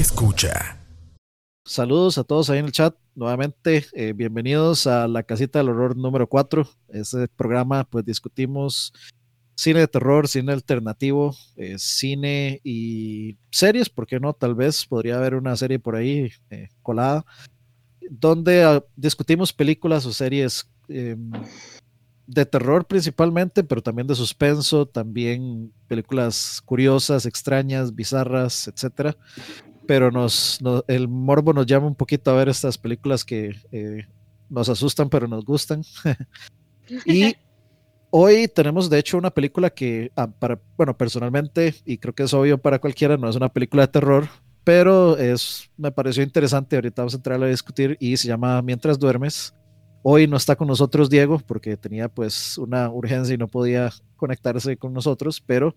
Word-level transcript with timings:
escucha. 0.00 0.78
Saludos 1.64 2.18
a 2.18 2.24
todos 2.24 2.48
ahí 2.50 2.60
en 2.60 2.66
el 2.66 2.72
chat. 2.72 2.94
Nuevamente, 3.16 3.84
eh, 3.92 4.12
bienvenidos 4.12 4.86
a 4.86 5.08
la 5.08 5.24
casita 5.24 5.58
del 5.58 5.70
horror 5.70 5.96
número 5.96 6.28
4. 6.28 6.68
Este 6.88 7.26
programa, 7.28 7.84
pues 7.84 8.04
discutimos 8.04 8.92
cine 9.56 9.80
de 9.80 9.88
terror, 9.88 10.28
cine 10.28 10.52
alternativo, 10.52 11.34
eh, 11.56 11.74
cine 11.78 12.60
y 12.62 13.36
series, 13.50 13.90
¿por 13.90 14.06
qué 14.06 14.20
no? 14.20 14.34
Tal 14.34 14.54
vez 14.54 14.86
podría 14.86 15.16
haber 15.16 15.34
una 15.34 15.56
serie 15.56 15.80
por 15.80 15.96
ahí 15.96 16.30
eh, 16.50 16.68
colada, 16.80 17.26
donde 18.08 18.62
ah, 18.62 18.84
discutimos 18.94 19.52
películas 19.52 20.06
o 20.06 20.12
series 20.12 20.70
em, 20.88 21.32
de 22.28 22.46
terror 22.46 22.86
principalmente, 22.86 23.64
pero 23.64 23.82
también 23.82 24.06
de 24.06 24.14
suspenso, 24.14 24.86
también 24.86 25.72
películas 25.88 26.62
curiosas, 26.64 27.26
extrañas, 27.26 27.94
bizarras, 27.94 28.68
etcétera. 28.68 29.16
Pero 29.88 30.10
nos, 30.10 30.60
el 30.86 31.08
morbo 31.08 31.54
nos 31.54 31.64
llama 31.64 31.86
un 31.86 31.94
poquito 31.94 32.30
a 32.30 32.34
ver 32.34 32.50
estas 32.50 32.76
películas 32.76 33.24
que 33.24 33.56
eh, 33.72 34.06
nos 34.50 34.68
asustan, 34.68 35.08
pero 35.08 35.26
nos 35.26 35.46
gustan. 35.46 35.82
y 37.06 37.34
hoy 38.10 38.48
tenemos, 38.48 38.90
de 38.90 38.98
hecho, 38.98 39.16
una 39.16 39.30
película 39.30 39.70
que, 39.70 40.12
ah, 40.14 40.26
para, 40.26 40.60
bueno, 40.76 40.94
personalmente, 40.94 41.74
y 41.86 41.96
creo 41.96 42.14
que 42.14 42.24
es 42.24 42.34
obvio 42.34 42.58
para 42.58 42.78
cualquiera, 42.78 43.16
no 43.16 43.30
es 43.30 43.36
una 43.36 43.48
película 43.48 43.86
de 43.86 43.88
terror, 43.88 44.28
pero 44.62 45.16
es, 45.16 45.70
me 45.78 45.90
pareció 45.90 46.22
interesante. 46.22 46.76
Ahorita 46.76 47.00
vamos 47.00 47.14
a 47.14 47.16
entrar 47.16 47.42
a 47.42 47.46
discutir 47.46 47.96
y 47.98 48.18
se 48.18 48.28
llama 48.28 48.60
Mientras 48.60 48.98
duermes. 48.98 49.54
Hoy 50.02 50.26
no 50.26 50.36
está 50.36 50.54
con 50.54 50.68
nosotros 50.68 51.08
Diego 51.08 51.38
porque 51.38 51.78
tenía 51.78 52.10
pues 52.10 52.58
una 52.58 52.90
urgencia 52.90 53.34
y 53.34 53.38
no 53.38 53.48
podía 53.48 53.90
conectarse 54.16 54.76
con 54.76 54.92
nosotros, 54.92 55.42
pero 55.44 55.74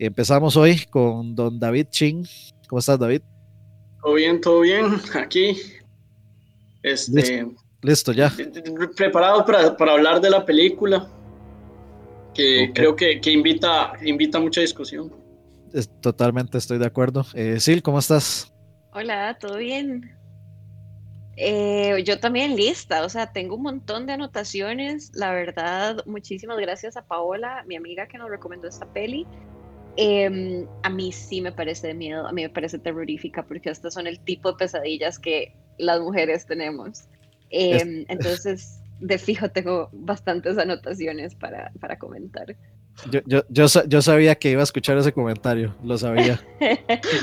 empezamos 0.00 0.56
hoy 0.56 0.84
con 0.90 1.36
don 1.36 1.60
David 1.60 1.86
Ching. 1.90 2.26
¿Cómo 2.66 2.80
estás, 2.80 2.98
David? 2.98 3.22
Todo 4.06 4.14
bien, 4.14 4.40
todo 4.40 4.60
bien. 4.60 5.00
Aquí. 5.14 5.60
Este, 6.80 7.44
listo, 7.82 8.12
ya. 8.12 8.32
Preparado 8.96 9.44
para, 9.44 9.76
para, 9.76 9.94
hablar 9.94 10.20
de 10.20 10.30
la 10.30 10.46
película, 10.46 11.08
que 12.32 12.70
creo 12.72 12.94
que, 12.94 13.20
que, 13.20 13.32
invita, 13.32 13.94
invita 14.04 14.38
a 14.38 14.40
mucha 14.40 14.60
discusión. 14.60 15.12
totalmente 16.00 16.56
estoy 16.56 16.78
de 16.78 16.86
acuerdo. 16.86 17.26
Eh, 17.34 17.58
Sil, 17.58 17.82
¿cómo 17.82 17.98
estás? 17.98 18.54
Hola, 18.92 19.36
¿todo 19.40 19.56
bien? 19.56 20.16
Eh, 21.36 22.00
yo 22.04 22.20
también 22.20 22.54
lista, 22.54 23.04
o 23.04 23.08
sea, 23.08 23.32
tengo 23.32 23.56
un 23.56 23.62
montón 23.62 24.06
de 24.06 24.12
anotaciones. 24.12 25.10
La 25.16 25.32
verdad, 25.32 26.04
muchísimas 26.06 26.58
gracias 26.58 26.96
a 26.96 27.04
Paola, 27.04 27.64
mi 27.66 27.74
amiga 27.74 28.06
que 28.06 28.18
nos 28.18 28.30
recomendó 28.30 28.68
esta 28.68 28.86
peli. 28.86 29.26
Em, 29.96 30.66
a 30.82 30.90
mí 30.90 31.10
sí 31.12 31.40
me 31.40 31.52
parece 31.52 31.88
de 31.88 31.94
miedo, 31.94 32.26
a 32.26 32.32
mí 32.32 32.42
me 32.42 32.50
parece 32.50 32.78
terrorífica 32.78 33.46
porque 33.46 33.70
estas 33.70 33.94
son 33.94 34.06
el 34.06 34.20
tipo 34.20 34.52
de 34.52 34.58
pesadillas 34.58 35.18
que 35.18 35.54
las 35.78 36.00
mujeres 36.00 36.46
tenemos. 36.46 37.04
Em, 37.50 38.04
entonces, 38.08 38.80
de 39.00 39.18
fijo 39.18 39.48
tengo 39.50 39.88
bastantes 39.92 40.58
anotaciones 40.58 41.34
para, 41.34 41.72
para 41.80 41.98
comentar. 41.98 42.56
Yo, 43.10 43.20
yo, 43.26 43.42
yo, 43.50 43.66
yo, 43.86 44.02
sabía 44.02 44.34
que 44.34 44.50
iba 44.50 44.62
a 44.62 44.64
escuchar 44.64 44.96
ese 44.96 45.12
comentario, 45.12 45.74
lo 45.84 45.98
sabía. 45.98 46.42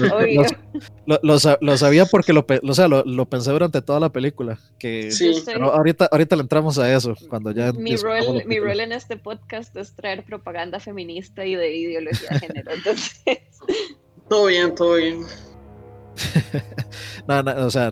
lo, 1.06 1.20
lo, 1.24 1.38
lo, 1.62 1.78
sabía 1.78 2.06
porque 2.06 2.32
lo, 2.32 2.46
o 2.62 2.74
sea, 2.74 2.88
lo, 2.88 3.26
pensé 3.26 3.52
durante 3.52 3.82
toda 3.82 4.00
la 4.00 4.10
película. 4.10 4.60
Que, 4.78 5.12
sí. 5.12 5.34
ahorita, 5.60 6.10
ahorita 6.12 6.36
le 6.36 6.44
entramos 6.44 6.78
a 6.78 6.94
eso. 6.94 7.16
cuando 7.28 7.52
ya 7.52 7.74
Mi 7.74 7.96
rol, 7.96 8.44
mi 8.46 8.60
rol 8.60 8.80
en 8.82 8.92
este 8.92 9.18
podcast 9.18 9.76
es 9.76 9.96
traer 9.96 10.24
propaganda 10.24 10.80
feminista 10.80 11.46
y 11.46 11.56
de 11.56 11.76
ideología 11.76 12.30
de 12.30 12.40
género. 12.40 12.72
Entonces... 12.72 13.22
Todo 14.30 14.46
bien, 14.46 14.74
todo 14.74 14.96
bien. 14.96 15.26
no, 17.28 17.44
no, 17.44 17.66
o 17.66 17.70
sea, 17.70 17.92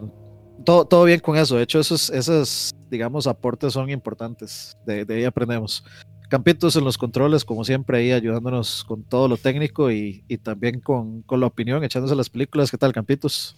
todo, 0.65 0.85
todo 0.85 1.03
bien 1.03 1.19
con 1.19 1.35
eso. 1.37 1.57
De 1.57 1.63
hecho, 1.63 1.79
esos, 1.79 2.09
esos 2.09 2.73
digamos, 2.89 3.27
aportes 3.27 3.73
son 3.73 3.89
importantes. 3.89 4.77
De, 4.85 5.05
de 5.05 5.15
ahí 5.15 5.25
aprendemos. 5.25 5.83
Campitos 6.31 6.77
en 6.77 6.85
los 6.85 6.97
controles, 6.97 7.43
como 7.43 7.65
siempre, 7.65 7.97
ahí 7.97 8.13
ayudándonos 8.13 8.85
con 8.85 9.03
todo 9.03 9.27
lo 9.27 9.35
técnico 9.35 9.91
y, 9.91 10.23
también 10.41 10.79
con, 10.79 11.25
la 11.29 11.45
opinión, 11.45 11.83
echándose 11.83 12.15
las 12.15 12.29
películas. 12.29 12.71
¿Qué 12.71 12.77
tal, 12.77 12.93
Campitos? 12.93 13.53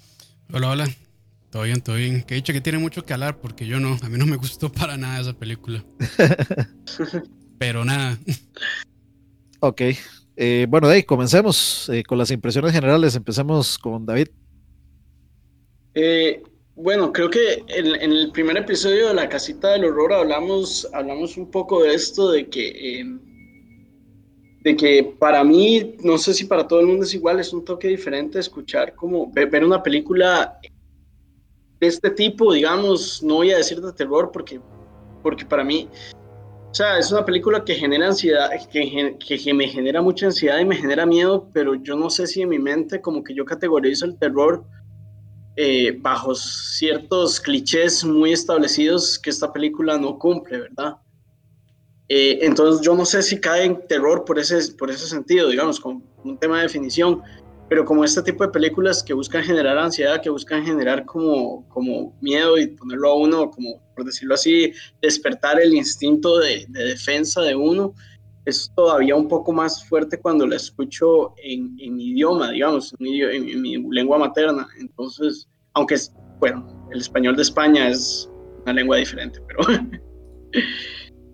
Hola, 0.51 0.72
hola. 0.72 0.89
Todo 1.51 1.61
bien, 1.61 1.81
todo 1.81 1.97
bien. 1.97 2.23
Que 2.23 2.34
he 2.34 2.38
dicho 2.38 2.51
que 2.51 2.61
tiene 2.61 2.79
mucho 2.79 3.06
que 3.06 3.13
hablar 3.13 3.38
porque 3.38 3.67
yo 3.67 3.79
no. 3.79 3.95
A 4.01 4.09
mí 4.09 4.17
no 4.17 4.25
me 4.25 4.38
gustó 4.38 4.72
para 4.73 4.97
nada 4.97 5.22
esa 5.22 5.34
película. 5.34 5.85
Pero 7.59 7.85
nada. 7.85 8.17
Ok. 9.59 9.81
Eh, 10.35 10.66
bueno, 10.67 10.88
de 10.88 10.95
ahí 10.95 11.03
comencemos 11.03 11.88
eh, 11.90 12.01
con 12.03 12.17
las 12.17 12.31
impresiones 12.31 12.72
generales. 12.72 13.16
Empecemos 13.16 13.78
con 13.78 14.03
David. 14.03 14.29
Eh, 15.94 16.41
bueno, 16.75 17.13
creo 17.13 17.29
que 17.29 17.63
en, 17.67 18.11
el 18.11 18.31
primer 18.31 18.57
episodio 18.57 19.09
de 19.09 19.13
La 19.13 19.29
Casita 19.29 19.72
del 19.73 19.85
Horror 19.85 20.13
hablamos, 20.13 20.88
hablamos 20.94 21.38
un 21.38 21.51
poco 21.51 21.84
de 21.84 21.94
esto, 21.94 22.31
de 22.31 22.50
que, 22.50 23.00
em, 23.00 23.19
de 24.61 24.75
que 24.75 25.16
para 25.19 25.44
mí, 25.44 25.95
no 26.03 26.17
sé 26.17 26.34
si 26.34 26.45
para 26.45 26.67
todo 26.67 26.79
el 26.79 26.88
mundo 26.88 27.03
es 27.03 27.13
igual, 27.13 27.39
es 27.39 27.53
un 27.53 27.63
toque 27.63 27.89
diferente 27.89 28.39
escuchar 28.39 28.95
como 28.95 29.31
ver 29.31 29.63
una 29.63 29.84
película 29.84 30.57
de 31.79 31.88
este 31.88 32.09
tipo, 32.09 32.53
digamos, 32.53 33.22
no 33.22 33.35
voy 33.35 33.51
a 33.51 33.57
decir 33.57 33.79
de 33.79 33.94
terror 33.94 34.31
porque, 34.31 34.59
porque 35.22 35.45
para 35.45 35.63
mí, 35.63 35.88
o 36.72 36.73
sea, 36.73 36.97
es 36.97 37.11
una 37.11 37.23
película 37.23 37.63
que 37.63 37.75
genera 37.75 38.07
ansiedad, 38.07 38.50
que, 38.72 39.16
que 39.19 39.53
me 39.53 39.67
genera 39.67 40.01
mucha 40.01 40.25
ansiedad 40.25 40.57
y 40.57 40.66
me 40.66 40.75
genera 40.75 41.05
miedo, 41.05 41.50
pero 41.53 41.75
yo 41.75 41.95
no 41.95 42.09
sé 42.09 42.25
si 42.25 42.41
en 42.41 42.50
mi 42.50 42.57
mente 42.57 43.00
como 43.00 43.23
que 43.23 43.35
yo 43.35 43.45
categorizo 43.45 44.05
el 44.05 44.17
terror 44.17 44.66
eh, 45.56 45.97
bajo 46.00 46.34
ciertos 46.36 47.40
clichés 47.40 48.03
muy 48.03 48.34
establecidos 48.34 49.19
que 49.19 49.30
esta 49.30 49.52
película 49.53 49.97
no 49.97 50.18
cumple, 50.18 50.62
¿verdad? 50.62 50.97
Eh, 52.09 52.40
entonces 52.41 52.86
yo 52.86 52.96
no 52.96 53.06
sé 53.06 53.22
si 53.24 53.40
cae 53.40 53.66
en 53.66 53.88
terror 53.88 54.25
por 54.25 54.40
ese, 54.40 54.74
por 54.74 54.90
ese 54.90 55.08
sentido, 55.08 55.50
digamos, 55.50 55.80
con 55.80 56.03
un 56.24 56.38
tema 56.38 56.58
de 56.58 56.64
definición, 56.64 57.22
pero 57.69 57.86
como 57.86 58.03
este 58.03 58.22
tipo 58.22 58.44
de 58.44 58.52
películas 58.52 59.02
que 59.02 59.14
buscan 59.14 59.44
generar 59.44 59.78
ansiedad, 59.78 60.22
que 60.22 60.30
buscan 60.30 60.66
generar 60.66 61.06
como, 61.06 61.68
como 61.70 62.16
miedo 62.22 62.58
y 62.58 62.68
ponerlo 62.68 63.09
a 63.09 63.16
uno, 63.16 63.50
como 63.50 63.81
por 63.96 64.06
decirlo 64.06 64.35
así, 64.35 64.74
despertar 65.02 65.59
el 65.62 65.74
instinto 65.74 66.40
de, 66.40 66.66
defensa 66.68 67.41
de 67.41 67.56
uno, 67.56 67.96
es 68.46 68.72
todavía 68.76 69.16
un 69.16 69.28
poco 69.28 69.54
más 69.54 69.84
fuerte 69.86 70.20
cuando 70.20 70.46
la 70.46 70.58
escucho 70.58 71.34
en, 71.38 71.76
en 71.80 71.96
mi 71.96 72.09
idioma, 72.09 72.52
digamos, 72.52 72.94
en 73.00 73.62
mi, 73.62 73.78
lengua 73.92 74.18
materna. 74.18 74.68
Entonces, 74.80 75.48
aunque, 75.74 75.96
es, 75.96 76.14
bueno, 76.40 76.88
el 76.92 77.00
español 77.00 77.36
de 77.36 77.44
España 77.44 77.90
es 77.90 78.30
una 78.64 78.74
lengua 78.74 78.98
diferente, 78.98 79.40
pero, 79.48 79.82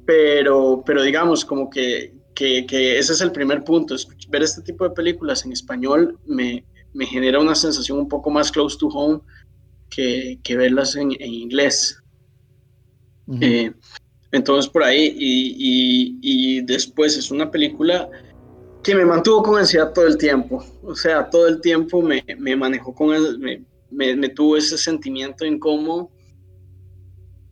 pero, 0.05 0.83
pero 0.85 1.01
digamos, 1.01 1.43
como 1.43 1.69
que, 1.69 2.13
que, 2.35 2.99
ese 2.99 3.13
es 3.13 3.21
el 3.21 3.31
primer 3.31 3.63
punto. 3.63 3.95
Ver 4.29 4.43
este 4.43 4.61
tipo 4.61 4.83
de 4.83 4.91
películas 4.91 5.45
en 5.45 5.51
español 5.51 6.19
me, 6.25 6.63
me 6.93 7.05
genera 7.05 7.39
una 7.39 7.55
sensación 7.55 7.97
un 7.97 8.07
poco 8.07 8.29
más 8.29 8.51
close 8.51 8.77
to 8.77 8.87
home 8.87 9.19
que, 9.89 10.39
que 10.43 10.55
verlas 10.55 10.95
en, 10.95 11.11
en 11.19 11.33
inglés. 11.33 12.01
Entonces 14.31 14.69
por 14.71 14.83
ahí, 14.83 15.15
y, 15.17 16.19
y, 16.21 16.61
después 16.61 17.17
es 17.17 17.31
una 17.31 17.49
película 17.49 18.09
que 18.83 18.93
me 18.93 19.05
mantuvo 19.05 19.41
con 19.43 19.57
ansiedad 19.57 19.91
todo 19.93 20.07
el 20.07 20.17
tiempo. 20.17 20.63
O 20.83 20.95
sea, 20.95 21.29
todo 21.29 21.47
el 21.47 21.61
tiempo 21.61 22.01
me, 22.01 22.23
me 22.37 22.55
manejó 22.55 22.93
con 22.93 23.15
el, 23.15 23.39
me, 23.39 24.15
me, 24.15 24.29
tuvo 24.29 24.57
ese 24.57 24.77
sentimiento 24.77 25.45
incómodo. 25.45 26.11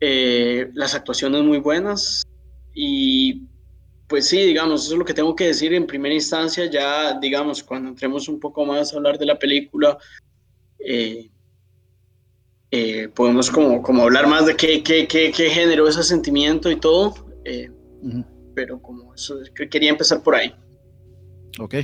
Eh, 0.00 0.70
las 0.74 0.94
actuaciones 0.94 1.42
muy 1.42 1.58
buenas 1.58 2.24
y 2.72 3.42
pues 4.06 4.28
sí, 4.28 4.38
digamos, 4.38 4.84
eso 4.84 4.92
es 4.92 4.98
lo 4.98 5.04
que 5.04 5.12
tengo 5.12 5.34
que 5.34 5.48
decir 5.48 5.74
en 5.74 5.86
primera 5.86 6.14
instancia, 6.14 6.64
ya 6.66 7.18
digamos, 7.18 7.62
cuando 7.62 7.90
entremos 7.90 8.28
un 8.28 8.38
poco 8.40 8.64
más 8.64 8.92
a 8.92 8.96
hablar 8.96 9.18
de 9.18 9.26
la 9.26 9.38
película, 9.38 9.98
eh, 10.78 11.28
eh, 12.70 13.08
podemos 13.14 13.50
como, 13.50 13.82
como 13.82 14.02
hablar 14.02 14.26
más 14.26 14.46
de 14.46 14.54
qué, 14.56 14.82
qué, 14.82 15.06
qué, 15.06 15.32
qué 15.34 15.50
generó 15.50 15.88
ese 15.88 16.02
sentimiento 16.02 16.70
y 16.70 16.76
todo, 16.76 17.14
eh, 17.44 17.70
pero 18.54 18.80
como 18.80 19.14
eso, 19.14 19.38
quería 19.70 19.90
empezar 19.90 20.22
por 20.22 20.34
ahí. 20.34 20.54
Ok, 21.58 21.76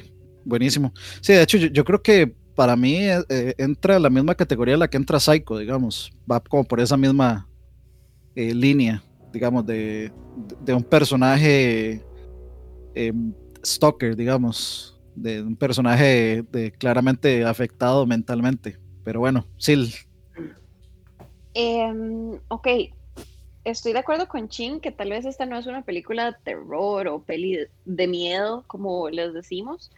buenísimo. 0.44 0.92
Sí, 1.20 1.32
de 1.32 1.42
hecho 1.42 1.56
yo, 1.58 1.84
creo 1.84 2.02
que 2.02 2.34
para 2.54 2.76
mí 2.76 2.98
eh, 3.00 3.54
entra 3.58 3.98
la 3.98 4.10
misma 4.10 4.34
categoría 4.34 4.76
la 4.76 4.88
que 4.88 4.96
entra 4.96 5.20
Psycho, 5.20 5.58
digamos, 5.58 6.12
va 6.30 6.40
como 6.40 6.64
por 6.64 6.80
esa 6.80 6.96
misma 6.96 7.48
línea, 8.34 9.02
digamos, 9.32 9.64
de, 9.64 10.12
de 10.60 10.74
un 10.74 10.82
personaje 10.82 12.02
em, 12.94 13.32
stalker, 13.64 14.16
digamos, 14.16 15.00
de 15.14 15.42
un 15.42 15.56
personaje 15.56 16.44
de, 16.50 16.72
claramente 16.72 17.44
afectado 17.44 18.06
mentalmente. 18.06 18.78
Pero 19.04 19.20
bueno, 19.20 19.46
sí, 19.58 19.92
Em, 21.54 22.40
ok, 22.48 22.66
estoy 23.64 23.92
de 23.92 23.98
acuerdo 24.00 24.28
con 24.28 24.48
Chin 24.48 24.80
que 24.80 24.90
tal 24.90 25.10
vez 25.10 25.24
esta 25.24 25.46
no 25.46 25.56
es 25.56 25.66
una 25.66 25.82
película 25.82 26.26
de 26.26 26.36
terror 26.42 27.06
o 27.08 27.22
peli 27.22 27.66
de 27.84 28.06
miedo, 28.08 28.64
como 28.66 29.08
les 29.08 29.32
decimos, 29.32 29.90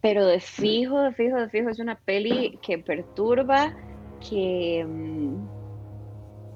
pero 0.00 0.24
de 0.24 0.40
fijo, 0.40 1.00
de 1.00 1.12
fijo, 1.12 1.36
de 1.36 1.48
fijo, 1.50 1.68
es 1.68 1.80
una 1.80 1.96
peli 1.96 2.58
que 2.62 2.78
perturba, 2.78 3.74
que, 4.28 4.84
mm, 4.86 5.48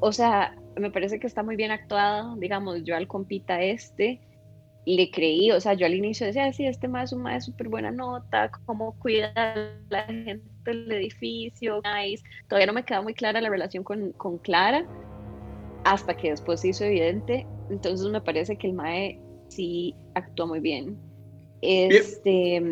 o 0.01 0.13
sea, 0.13 0.57
me 0.77 0.91
parece 0.91 1.19
que 1.19 1.27
está 1.27 1.43
muy 1.43 1.57
bien 1.57 1.71
actuada, 1.71 2.35
digamos, 2.39 2.85
yo 2.85 2.97
al 2.97 3.07
compita 3.09 3.63
este, 3.63 4.21
le 4.87 5.11
creí, 5.11 5.51
o 5.51 5.61
sea, 5.61 5.75
yo 5.75 5.87
al 5.87 5.95
inicio 5.95 6.27
decía, 6.27 6.53
sí, 6.53 6.67
este 6.67 6.89
más 6.89 7.13
un 7.13 7.23
más 7.23 7.47
súper 7.47 7.69
buena 7.69 7.91
nota, 7.91 8.51
cómo 8.67 8.99
cuida 8.99 9.33
la 9.89 10.03
gente 10.05 10.43
del 10.65 10.93
edificio, 10.93 11.81
nice. 11.85 12.23
Todavía 12.49 12.67
no 12.67 12.73
me 12.75 12.85
queda 12.85 13.03
muy 13.03 13.15
clara 13.15 13.41
la 13.41 13.49
relación 13.49 13.83
con, 13.85 14.13
con 14.13 14.39
Clara, 14.39 14.87
hasta 15.85 16.17
que 16.17 16.31
después 16.31 16.61
se 16.61 16.69
hizo 16.69 16.85
evidente. 16.85 17.47
Entonces 17.71 18.09
me 18.09 18.21
parece 18.21 18.57
que 18.57 18.67
el 18.67 18.75
Mae 18.75 19.21
sí 19.49 19.95
actuó 20.15 20.47
muy 20.47 20.61
bien. 20.61 20.99
Este. 21.63 22.63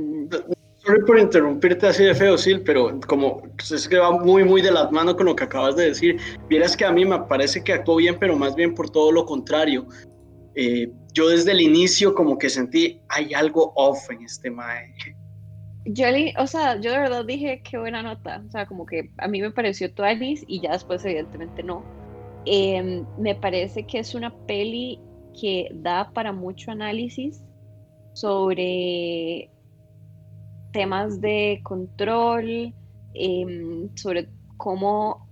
Sorry 0.84 1.00
por 1.06 1.18
interrumpirte 1.18 1.86
así 1.86 2.04
de 2.04 2.14
feo, 2.14 2.36
Sil, 2.36 2.60
pero 2.66 2.98
como 3.06 3.42
es 3.58 3.88
que 3.88 3.98
va 3.98 4.10
muy, 4.10 4.42
muy 4.42 4.60
de 4.62 4.72
las 4.72 4.90
manos 4.90 5.14
con 5.14 5.26
lo 5.26 5.36
que 5.36 5.44
acabas 5.44 5.76
de 5.76 5.86
decir. 5.86 6.18
Vieras 6.48 6.76
que 6.76 6.84
a 6.84 6.90
mí 6.90 7.04
me 7.04 7.20
parece 7.20 7.62
que 7.62 7.72
actuó 7.72 7.96
bien, 7.96 8.16
pero 8.18 8.36
más 8.36 8.56
bien 8.56 8.74
por 8.74 8.90
todo 8.90 9.12
lo 9.12 9.24
contrario. 9.24 9.86
Eh, 10.54 10.90
yo 11.14 11.28
desde 11.28 11.52
el 11.52 11.60
inicio 11.60 12.14
como 12.14 12.38
que 12.38 12.50
sentí, 12.50 13.00
hay 13.08 13.32
algo 13.34 13.72
off 13.76 14.10
en 14.10 14.22
este 14.22 14.50
mae. 14.50 14.94
Yo, 15.84 16.06
o 16.38 16.46
sea, 16.46 16.80
yo 16.80 16.92
de 16.92 16.98
verdad 16.98 17.24
dije 17.24 17.60
qué 17.68 17.78
buena 17.78 18.02
nota, 18.02 18.42
o 18.46 18.50
sea, 18.50 18.66
como 18.66 18.86
que 18.86 19.10
a 19.18 19.26
mí 19.26 19.40
me 19.40 19.50
pareció 19.50 19.92
Twice 19.92 20.44
y 20.46 20.60
ya 20.60 20.72
después 20.72 21.04
evidentemente 21.04 21.62
no. 21.62 21.84
Em, 22.44 23.04
me 23.18 23.34
parece 23.34 23.84
que 23.84 23.98
es 23.98 24.14
una 24.14 24.34
peli 24.46 25.00
que 25.40 25.68
da 25.74 26.10
para 26.12 26.32
mucho 26.32 26.70
análisis 26.70 27.42
sobre 28.14 29.50
temas 30.72 31.20
de 31.20 31.60
control, 31.62 32.74
em, 33.14 33.94
sobre 33.96 34.28
cómo, 34.56 35.28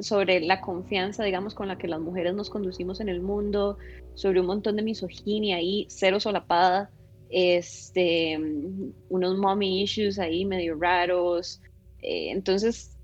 sobre 0.00 0.40
la 0.40 0.60
confianza, 0.60 1.24
digamos, 1.24 1.54
con 1.54 1.68
la 1.68 1.78
que 1.78 1.88
las 1.88 2.00
mujeres 2.00 2.34
nos 2.34 2.50
conducimos 2.50 3.00
en 3.00 3.08
el 3.08 3.20
mundo, 3.20 3.78
sobre 4.14 4.40
un 4.40 4.46
montón 4.46 4.76
de 4.76 4.82
misoginia 4.82 5.56
ahí, 5.56 5.86
cero 5.90 6.20
solapada, 6.20 6.90
este, 7.28 8.38
unos 9.08 9.38
mommy 9.38 9.82
issues 9.82 10.18
ahí 10.18 10.44
medio 10.44 10.76
raros. 10.78 11.60
Eh, 12.00 12.30
entonces, 12.30 12.96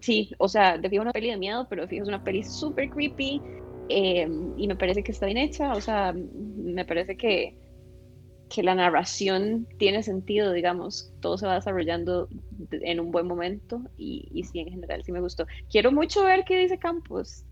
sí, 0.00 0.30
o 0.38 0.48
sea, 0.48 0.78
de 0.78 1.00
una 1.00 1.12
peli 1.12 1.30
de 1.30 1.36
miedo, 1.36 1.66
pero 1.68 1.86
de 1.86 2.02
una 2.02 2.22
peli 2.22 2.42
súper 2.42 2.90
creepy 2.90 3.40
eh, 3.88 4.28
y 4.56 4.68
me 4.68 4.76
parece 4.76 5.02
que 5.02 5.12
está 5.12 5.26
bien 5.26 5.38
hecha, 5.38 5.72
o 5.72 5.80
sea, 5.80 6.12
me 6.12 6.84
parece 6.84 7.16
que, 7.16 7.56
que 8.48 8.62
la 8.62 8.74
narración 8.74 9.66
tiene 9.78 10.02
sentido, 10.02 10.52
digamos, 10.52 11.12
todo 11.20 11.36
se 11.38 11.46
va 11.46 11.54
desarrollando 11.54 12.28
en 12.70 13.00
un 13.00 13.10
buen 13.10 13.26
momento 13.26 13.82
y, 13.96 14.28
y 14.32 14.44
sí, 14.44 14.60
en 14.60 14.70
general 14.70 15.02
sí 15.04 15.12
me 15.12 15.20
gustó. 15.20 15.46
Quiero 15.70 15.90
mucho 15.92 16.24
ver 16.24 16.44
qué 16.46 16.58
dice 16.58 16.78
Campos. 16.78 17.44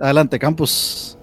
Adelante, 0.00 0.38
Campos. 0.38 1.18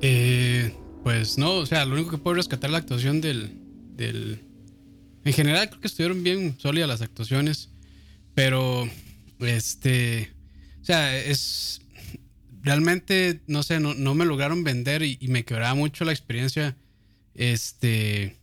Eh, 0.00 0.72
pues 1.02 1.38
no, 1.38 1.54
o 1.54 1.66
sea, 1.66 1.84
lo 1.84 1.94
único 1.94 2.10
que 2.10 2.18
puedo 2.18 2.36
rescatar 2.36 2.68
es 2.68 2.72
la 2.72 2.78
actuación 2.78 3.20
del, 3.20 3.58
del... 3.96 4.40
En 5.24 5.32
general 5.32 5.68
creo 5.68 5.80
que 5.80 5.88
estuvieron 5.88 6.22
bien 6.22 6.56
sólidas 6.58 6.88
las 6.88 7.02
actuaciones, 7.02 7.70
pero 8.34 8.88
este... 9.40 10.32
O 10.80 10.84
sea, 10.84 11.16
es... 11.18 11.80
Realmente, 12.62 13.40
no 13.46 13.62
sé, 13.62 13.78
no, 13.78 13.94
no 13.94 14.14
me 14.16 14.24
lograron 14.24 14.64
vender 14.64 15.02
y, 15.04 15.18
me 15.28 15.44
quebraba 15.44 15.74
mucho 15.74 16.04
la 16.04 16.10
experiencia, 16.10 16.76
este... 17.36 18.36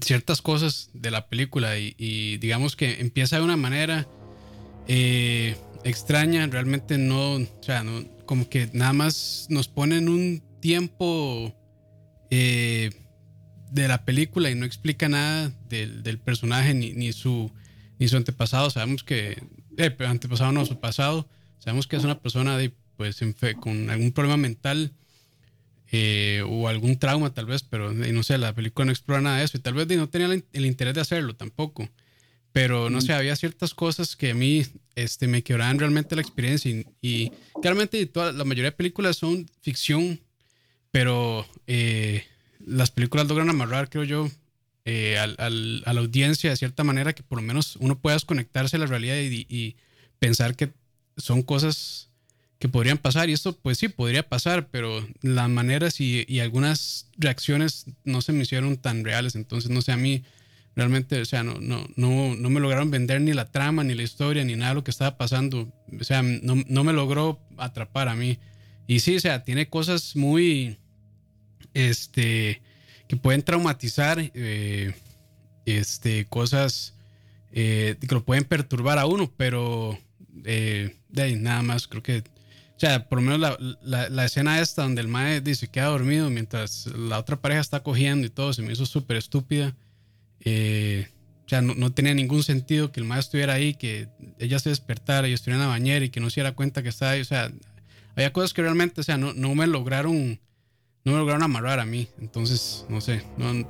Ciertas 0.00 0.40
cosas 0.40 0.88
de 0.94 1.10
la 1.10 1.28
película 1.28 1.78
y, 1.78 2.38
digamos 2.38 2.76
que 2.76 3.00
empieza 3.00 3.36
de 3.36 3.42
una 3.42 3.58
manera 3.58 4.08
eh, 4.88 5.54
extraña, 5.84 6.46
realmente 6.46 6.96
no, 6.96 7.34
o 7.34 7.62
sea, 7.62 7.84
no, 7.84 8.02
como 8.24 8.48
que 8.48 8.70
nada 8.72 8.94
más 8.94 9.46
nos 9.50 9.68
ponen 9.68 10.08
un 10.08 10.42
tiempo 10.60 11.54
eh, 12.30 12.90
de 13.70 13.88
la 13.88 14.06
película 14.06 14.50
y 14.50 14.54
no 14.54 14.64
explica 14.64 15.08
nada 15.08 15.52
del, 15.68 16.18
personaje 16.18 16.72
ni, 16.72 16.92
ni, 16.92 17.12
su, 17.12 17.52
ni 17.98 18.08
su 18.08 18.16
antepasado. 18.16 18.70
Sabemos 18.70 19.04
que, 19.04 19.42
eh, 19.76 19.96
antepasado 20.06 20.52
no, 20.52 20.64
su 20.64 20.80
pasado. 20.80 21.28
Sabemos 21.58 21.86
que 21.86 21.96
es 21.96 22.04
una 22.04 22.20
persona 22.20 22.56
de, 22.56 22.72
pues, 22.96 23.20
con 23.60 23.90
algún 23.90 24.12
problema 24.12 24.36
mental 24.36 24.94
eh, 25.92 26.42
o 26.48 26.68
algún 26.68 26.98
trauma 26.98 27.32
tal 27.32 27.46
vez, 27.46 27.62
pero 27.62 27.92
no 27.92 28.22
sé, 28.22 28.38
la 28.38 28.54
película 28.54 28.86
no 28.86 28.92
explora 28.92 29.20
nada 29.20 29.38
de 29.38 29.44
eso 29.44 29.58
y 29.58 29.60
tal 29.60 29.74
vez 29.74 29.86
no 29.88 30.08
tenía 30.08 30.42
el 30.52 30.66
interés 30.66 30.94
de 30.94 31.02
hacerlo 31.02 31.36
tampoco. 31.36 31.88
Pero 32.52 32.90
no 32.90 33.00
sé, 33.00 33.14
había 33.14 33.34
ciertas 33.34 33.72
cosas 33.72 34.14
que 34.14 34.32
a 34.32 34.34
mí 34.34 34.66
este, 34.94 35.26
me 35.26 35.42
quebraban 35.42 35.78
realmente 35.78 36.14
la 36.14 36.22
experiencia. 36.22 36.70
Y, 36.70 36.86
y 37.00 37.32
claramente 37.62 38.04
toda, 38.06 38.32
la 38.32 38.44
mayoría 38.44 38.70
de 38.70 38.76
películas 38.76 39.16
son 39.16 39.46
ficción, 39.62 40.20
pero 40.90 41.46
eh, 41.66 42.24
las 42.58 42.90
películas 42.90 43.26
logran 43.26 43.48
amarrar, 43.48 43.88
creo 43.88 44.04
yo, 44.04 44.30
eh, 44.84 45.18
al, 45.18 45.36
al, 45.38 45.82
a 45.86 45.92
la 45.94 46.00
audiencia 46.00 46.50
de 46.50 46.56
cierta 46.56 46.84
manera 46.84 47.14
que 47.14 47.22
por 47.22 47.38
lo 47.38 47.42
menos 47.42 47.76
uno 47.76 48.00
pueda 48.00 48.18
conectarse 48.20 48.76
a 48.76 48.80
la 48.80 48.86
realidad 48.86 49.16
y, 49.16 49.46
y, 49.48 49.76
pensar 50.18 50.54
que 50.54 50.72
son 51.16 51.42
cosas 51.42 52.10
que 52.62 52.68
podrían 52.68 52.96
pasar. 52.96 53.28
Y 53.28 53.32
esto, 53.32 53.58
pues 53.58 53.78
sí, 53.78 53.88
podría 53.88 54.22
pasar, 54.22 54.68
pero 54.68 55.04
las 55.20 55.50
maneras 55.50 56.00
y, 56.00 56.38
algunas 56.38 57.08
reacciones 57.18 57.86
no 58.04 58.22
se 58.22 58.32
me 58.32 58.44
hicieron 58.44 58.76
tan 58.76 59.04
reales. 59.04 59.34
Entonces, 59.34 59.68
no 59.68 59.82
sé, 59.82 59.90
a 59.90 59.96
mí 59.96 60.22
Realmente, 60.74 61.20
o 61.20 61.24
sea, 61.26 61.42
no, 61.42 61.60
no, 61.60 61.86
no, 61.96 62.34
no 62.34 62.48
me 62.48 62.58
lograron 62.58 62.90
vender 62.90 63.20
ni 63.20 63.34
la 63.34 63.50
trama, 63.50 63.84
ni 63.84 63.94
la 63.94 64.04
historia, 64.04 64.42
ni 64.42 64.56
nada 64.56 64.70
de 64.70 64.76
lo 64.76 64.84
que 64.84 64.90
estaba 64.90 65.18
pasando. 65.18 65.70
O 66.00 66.02
sea, 66.02 66.22
no, 66.22 66.64
no 66.66 66.82
me 66.82 66.94
logró 66.94 67.38
atrapar 67.58 68.08
a 68.08 68.14
mí. 68.14 68.38
Y 68.86 69.00
sí, 69.00 69.16
o 69.16 69.20
sea, 69.20 69.42
tiene 69.42 69.68
cosas 69.68 70.16
muy, 70.16 70.78
este, 71.74 72.62
que 73.06 73.16
pueden 73.16 73.42
traumatizar, 73.42 74.18
eh, 74.32 74.94
este, 75.66 76.24
cosas 76.24 76.94
eh, 77.52 77.96
que 78.00 78.14
lo 78.14 78.24
pueden 78.24 78.44
perturbar 78.44 78.98
a 78.98 79.04
uno, 79.04 79.30
pero 79.36 79.98
eh, 80.46 80.96
de 81.10 81.22
ahí, 81.22 81.36
nada 81.36 81.60
más, 81.60 81.86
creo 81.86 82.02
que, 82.02 82.24
sea, 82.86 83.08
por 83.08 83.18
lo 83.18 83.22
menos 83.22 83.38
la, 83.38 83.56
la, 83.80 84.08
la 84.08 84.24
escena 84.24 84.60
esta 84.60 84.82
donde 84.82 85.00
el 85.02 85.06
mae 85.06 85.40
dice 85.40 85.68
queda 85.68 85.86
dormido 85.86 86.28
mientras 86.30 86.86
la 86.86 87.20
otra 87.20 87.40
pareja 87.40 87.60
está 87.60 87.80
cogiendo 87.80 88.26
y 88.26 88.30
todo, 88.30 88.52
se 88.52 88.62
me 88.62 88.72
hizo 88.72 88.86
súper 88.86 89.18
estúpida. 89.18 89.76
Eh, 90.40 91.06
o 91.46 91.48
sea, 91.48 91.62
no, 91.62 91.92
tenía 91.92 92.12
ningún 92.12 92.42
sentido 92.42 92.90
que 92.90 92.98
el 92.98 93.06
maestro 93.06 93.38
estuviera 93.38 93.54
ahí, 93.54 93.74
que 93.74 94.08
ella 94.40 94.58
se 94.58 94.70
despertara 94.70 95.28
y 95.28 95.32
estuviera 95.32 95.62
en 95.62 95.68
la 95.68 95.72
bañera 95.72 96.04
y 96.04 96.10
que 96.10 96.18
no 96.18 96.28
se 96.28 96.40
diera 96.40 96.56
cuenta 96.56 96.82
que 96.82 96.88
estaba 96.88 97.12
ahí. 97.12 97.20
O 97.20 97.24
sea, 97.24 97.52
había 98.16 98.32
cosas 98.32 98.52
que 98.52 98.62
realmente, 98.62 99.00
o 99.00 99.04
sea, 99.04 99.16
no, 99.16 99.32
no 99.32 99.54
me 99.54 99.68
lograron, 99.68 100.40
no 101.04 101.12
me 101.12 101.18
lograron 101.18 101.44
amarrar 101.44 101.78
a 101.78 101.84
mí. 101.84 102.08
Entonces, 102.20 102.84
no 102.88 103.00
sé, 103.00 103.22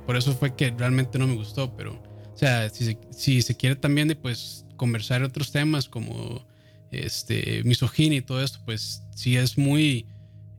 por 0.07 0.15
eso 0.15 0.33
fue 0.33 0.55
que 0.55 0.71
realmente 0.71 1.19
no 1.19 1.27
me 1.27 1.35
gustó. 1.35 1.75
Pero, 1.77 2.01
o 2.33 2.37
sea, 2.37 2.67
si 2.69 2.85
se, 2.85 2.97
si 3.11 3.43
se 3.43 3.55
quiere 3.55 3.75
también 3.75 4.07
de, 4.07 4.15
pues, 4.15 4.65
conversar 4.75 5.21
otros 5.21 5.51
temas 5.51 5.87
como 5.87 6.47
este, 6.93 7.61
misoginia 7.63 8.19
y 8.19 8.21
todo 8.21 8.41
esto, 8.41 8.59
pues 8.65 9.03
sí 9.15 9.37
es 9.37 9.57
muy... 9.57 10.05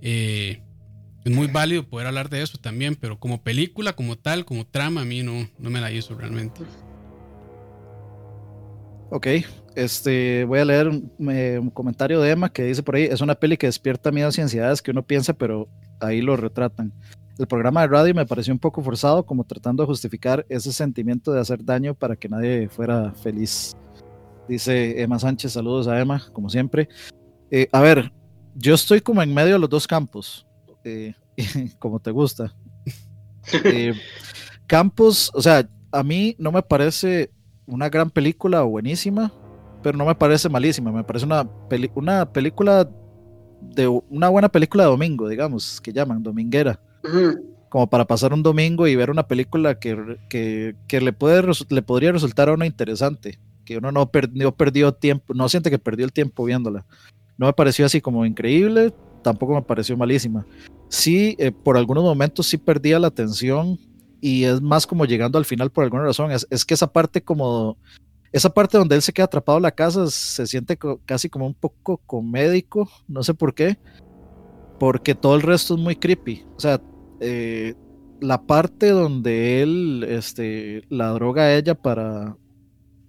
Eh, 0.01 0.61
es 1.25 1.33
muy 1.33 1.47
válido 1.47 1.89
poder 1.89 2.07
hablar 2.07 2.29
de 2.29 2.43
eso 2.43 2.59
también, 2.59 2.97
pero 2.97 3.19
como 3.19 3.43
película, 3.43 3.95
como 3.95 4.17
tal, 4.17 4.45
como 4.45 4.67
trama, 4.67 5.01
a 5.01 5.05
mí 5.07 5.23
no, 5.23 5.49
no 5.59 5.71
me 5.71 5.81
la 5.81 5.91
hizo 5.91 6.15
realmente. 6.15 6.61
Ok, 9.11 9.27
este, 9.75 10.45
voy 10.45 10.59
a 10.59 10.65
leer 10.65 10.89
un, 10.89 11.71
comentario 11.71 12.21
de 12.21 12.31
Emma 12.31 12.53
que 12.53 12.65
dice 12.65 12.83
por 12.83 12.97
ahí, 12.97 13.05
es 13.05 13.21
una 13.21 13.35
peli 13.35 13.57
que 13.57 13.67
despierta 13.67 14.11
miedos 14.13 14.37
y 14.37 14.41
ansiedades 14.41 14.83
que 14.83 14.91
uno 14.91 15.03
piensa, 15.03 15.33
pero 15.33 15.69
ahí 16.01 16.21
lo 16.21 16.37
retratan. 16.37 16.93
El 17.39 17.47
programa 17.47 17.83
de 17.83 17.89
radio 17.89 18.15
me 18.15 18.27
pareció 18.27 18.53
un 18.53 18.59
poco 18.59 18.83
forzado, 18.83 19.25
como 19.25 19.45
tratando 19.45 19.83
de 19.83 19.87
justificar 19.87 20.45
ese 20.49 20.73
sentimiento 20.73 21.33
de 21.33 21.41
hacer 21.41 21.65
daño 21.65 21.95
para 21.95 22.17
que 22.17 22.29
nadie 22.29 22.69
fuera 22.69 23.13
feliz. 23.13 23.77
Dice 24.49 25.01
Emma 25.01 25.19
Sánchez, 25.19 25.53
saludos 25.53 25.89
a 25.89 25.99
Emma, 26.01 26.23
como 26.33 26.51
siempre. 26.51 26.89
Eh, 27.51 27.69
a 27.73 27.81
ver, 27.81 28.13
yo 28.55 28.75
estoy 28.75 29.01
como 29.01 29.23
en 29.23 29.33
medio 29.33 29.55
de 29.55 29.59
los 29.59 29.71
dos 29.71 29.87
campos. 29.87 30.47
Eh, 30.85 31.15
como 31.79 32.01
te 32.01 32.11
gusta. 32.11 32.55
Eh, 33.63 33.93
Campos, 34.67 35.31
o 35.35 35.43
sea, 35.43 35.69
a 35.93 36.03
mí 36.03 36.35
no 36.39 36.51
me 36.51 36.63
parece 36.63 37.31
una 37.67 37.91
gran 37.91 38.09
película 38.11 38.65
o 38.65 38.71
buenísima, 38.71 39.31
pero 39.83 39.99
no 39.99 40.07
me 40.07 40.15
parece 40.15 40.49
malísima. 40.49 40.91
Me 40.91 41.05
parece 41.05 41.27
una, 41.27 41.47
una 41.95 42.33
película 42.33 42.89
de 43.61 43.87
una 43.87 44.29
buena 44.29 44.49
película 44.49 44.85
de 44.85 44.91
domingo, 44.91 45.29
digamos, 45.29 45.81
que 45.81 45.93
llaman 45.93 46.23
dominguera. 46.23 46.81
Como 47.69 47.89
para 47.91 48.07
pasar 48.07 48.33
un 48.33 48.43
domingo 48.43 48.87
y 48.87 48.97
ver 48.97 49.11
una 49.11 49.27
película 49.27 49.79
que, 49.79 50.17
que, 50.31 51.01
le, 51.01 51.13
puede, 51.13 51.43
le 51.69 51.83
podría 51.83 52.13
resultar 52.13 52.49
a 52.49 52.55
uno 52.55 52.65
interesante, 52.65 53.39
que 53.65 53.79
uno 53.79 53.93
no, 53.93 54.11
perdió, 54.11 54.53
perdió 54.53 54.93
tiempo, 54.93 55.35
no 55.35 55.49
siente 55.49 55.71
que 55.71 55.79
perdió 55.79 56.05
el 56.05 56.13
tiempo 56.13 56.45
viéndola. 56.45 56.85
No 57.37 57.47
me 57.47 57.53
pareció 57.53 57.87
así 57.87 58.01
como 58.01 58.25
increíble, 58.27 58.95
tampoco 59.23 59.55
me 59.55 59.63
pareció 59.63 59.97
malísima. 59.97 60.47
Sí, 60.89 61.35
eh, 61.39 61.51
por 61.51 61.77
algunos 61.77 62.05
momentos 62.05 62.47
sí 62.47 62.57
perdía 62.57 62.99
la 62.99 63.09
atención 63.09 63.79
y 64.21 64.45
es 64.45 64.61
más 64.61 64.87
como 64.87 65.05
llegando 65.05 65.39
al 65.39 65.45
final 65.45 65.71
por 65.71 65.85
alguna 65.85 66.05
razón. 66.05 66.31
Es, 66.31 66.47
es 66.51 66.65
que 66.65 66.75
esa 66.75 66.93
parte 66.93 67.23
como, 67.23 67.77
esa 68.35 68.51
parte 68.51 68.79
donde 68.79 68.97
él 68.97 69.03
se 69.03 69.13
queda 69.13 69.27
atrapado 69.27 69.59
en 69.59 69.63
la 69.63 69.71
casa 69.71 70.09
se 70.09 70.47
siente 70.49 70.77
casi 71.07 71.29
como 71.29 71.47
un 71.47 71.55
poco 71.55 71.99
comédico, 71.99 72.91
no 73.07 73.23
sé 73.23 73.33
por 73.33 73.55
qué, 73.55 73.79
porque 74.81 75.15
todo 75.15 75.37
el 75.37 75.43
resto 75.43 75.75
es 75.75 75.81
muy 75.81 75.95
creepy. 75.95 76.45
O 76.57 76.61
sea, 76.61 76.81
eh, 77.21 77.75
la 78.21 78.43
parte 78.43 78.89
donde 78.89 79.63
él 79.63 80.05
este, 80.09 80.83
la 80.89 81.11
droga 81.11 81.45
a 81.45 81.55
ella 81.55 81.77
para, 81.77 82.37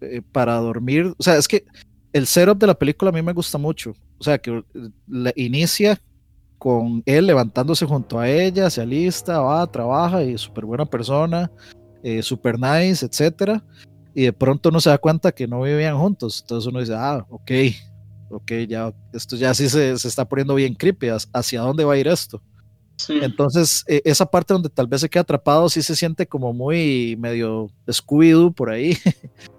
eh, 0.05 0.21
para 0.31 0.55
dormir, 0.57 1.13
o 1.17 1.23
sea, 1.23 1.37
es 1.37 1.47
que 1.47 1.65
el 2.13 2.27
setup 2.27 2.57
de 2.57 2.67
la 2.67 2.73
película 2.73 3.09
a 3.09 3.13
mí 3.13 3.21
me 3.21 3.33
gusta 3.33 3.57
mucho. 3.57 3.93
O 4.17 4.23
sea, 4.23 4.37
que 4.37 4.63
la 5.07 5.33
inicia 5.35 5.99
con 6.57 7.03
él 7.05 7.27
levantándose 7.27 7.85
junto 7.85 8.17
a 8.17 8.29
ella, 8.29 8.69
se 8.69 8.81
alista, 8.81 9.39
va, 9.41 9.67
trabaja 9.67 10.23
y 10.23 10.37
súper 10.37 10.65
buena 10.65 10.85
persona, 10.85 11.51
eh, 12.03 12.23
super 12.23 12.57
nice, 12.57 13.05
etcétera. 13.05 13.61
Y 14.13 14.23
de 14.23 14.33
pronto 14.33 14.69
uno 14.69 14.79
se 14.79 14.89
da 14.89 14.97
cuenta 14.97 15.33
que 15.33 15.45
no 15.45 15.61
vivían 15.61 15.97
juntos. 15.97 16.39
Entonces 16.41 16.67
uno 16.69 16.79
dice, 16.79 16.93
ah, 16.95 17.25
ok, 17.29 17.51
ok, 18.29 18.51
ya, 18.67 18.93
esto 19.11 19.35
ya 19.35 19.53
sí 19.53 19.67
se, 19.67 19.97
se 19.97 20.07
está 20.07 20.23
poniendo 20.23 20.55
bien 20.55 20.73
creepy. 20.73 21.07
¿Hacia 21.33 21.61
dónde 21.61 21.83
va 21.83 21.95
a 21.95 21.97
ir 21.97 22.07
esto? 22.07 22.41
Entonces, 23.09 23.83
e, 23.87 24.01
esa 24.05 24.25
parte 24.25 24.53
donde 24.53 24.69
tal 24.69 24.87
vez 24.87 25.01
se 25.01 25.09
queda 25.09 25.21
atrapado 25.21 25.69
sí 25.69 25.81
se 25.81 25.95
siente 25.95 26.25
como 26.25 26.53
muy 26.53 27.17
medio 27.19 27.69
scooby 27.91 28.51
por 28.51 28.69
ahí. 28.69 28.97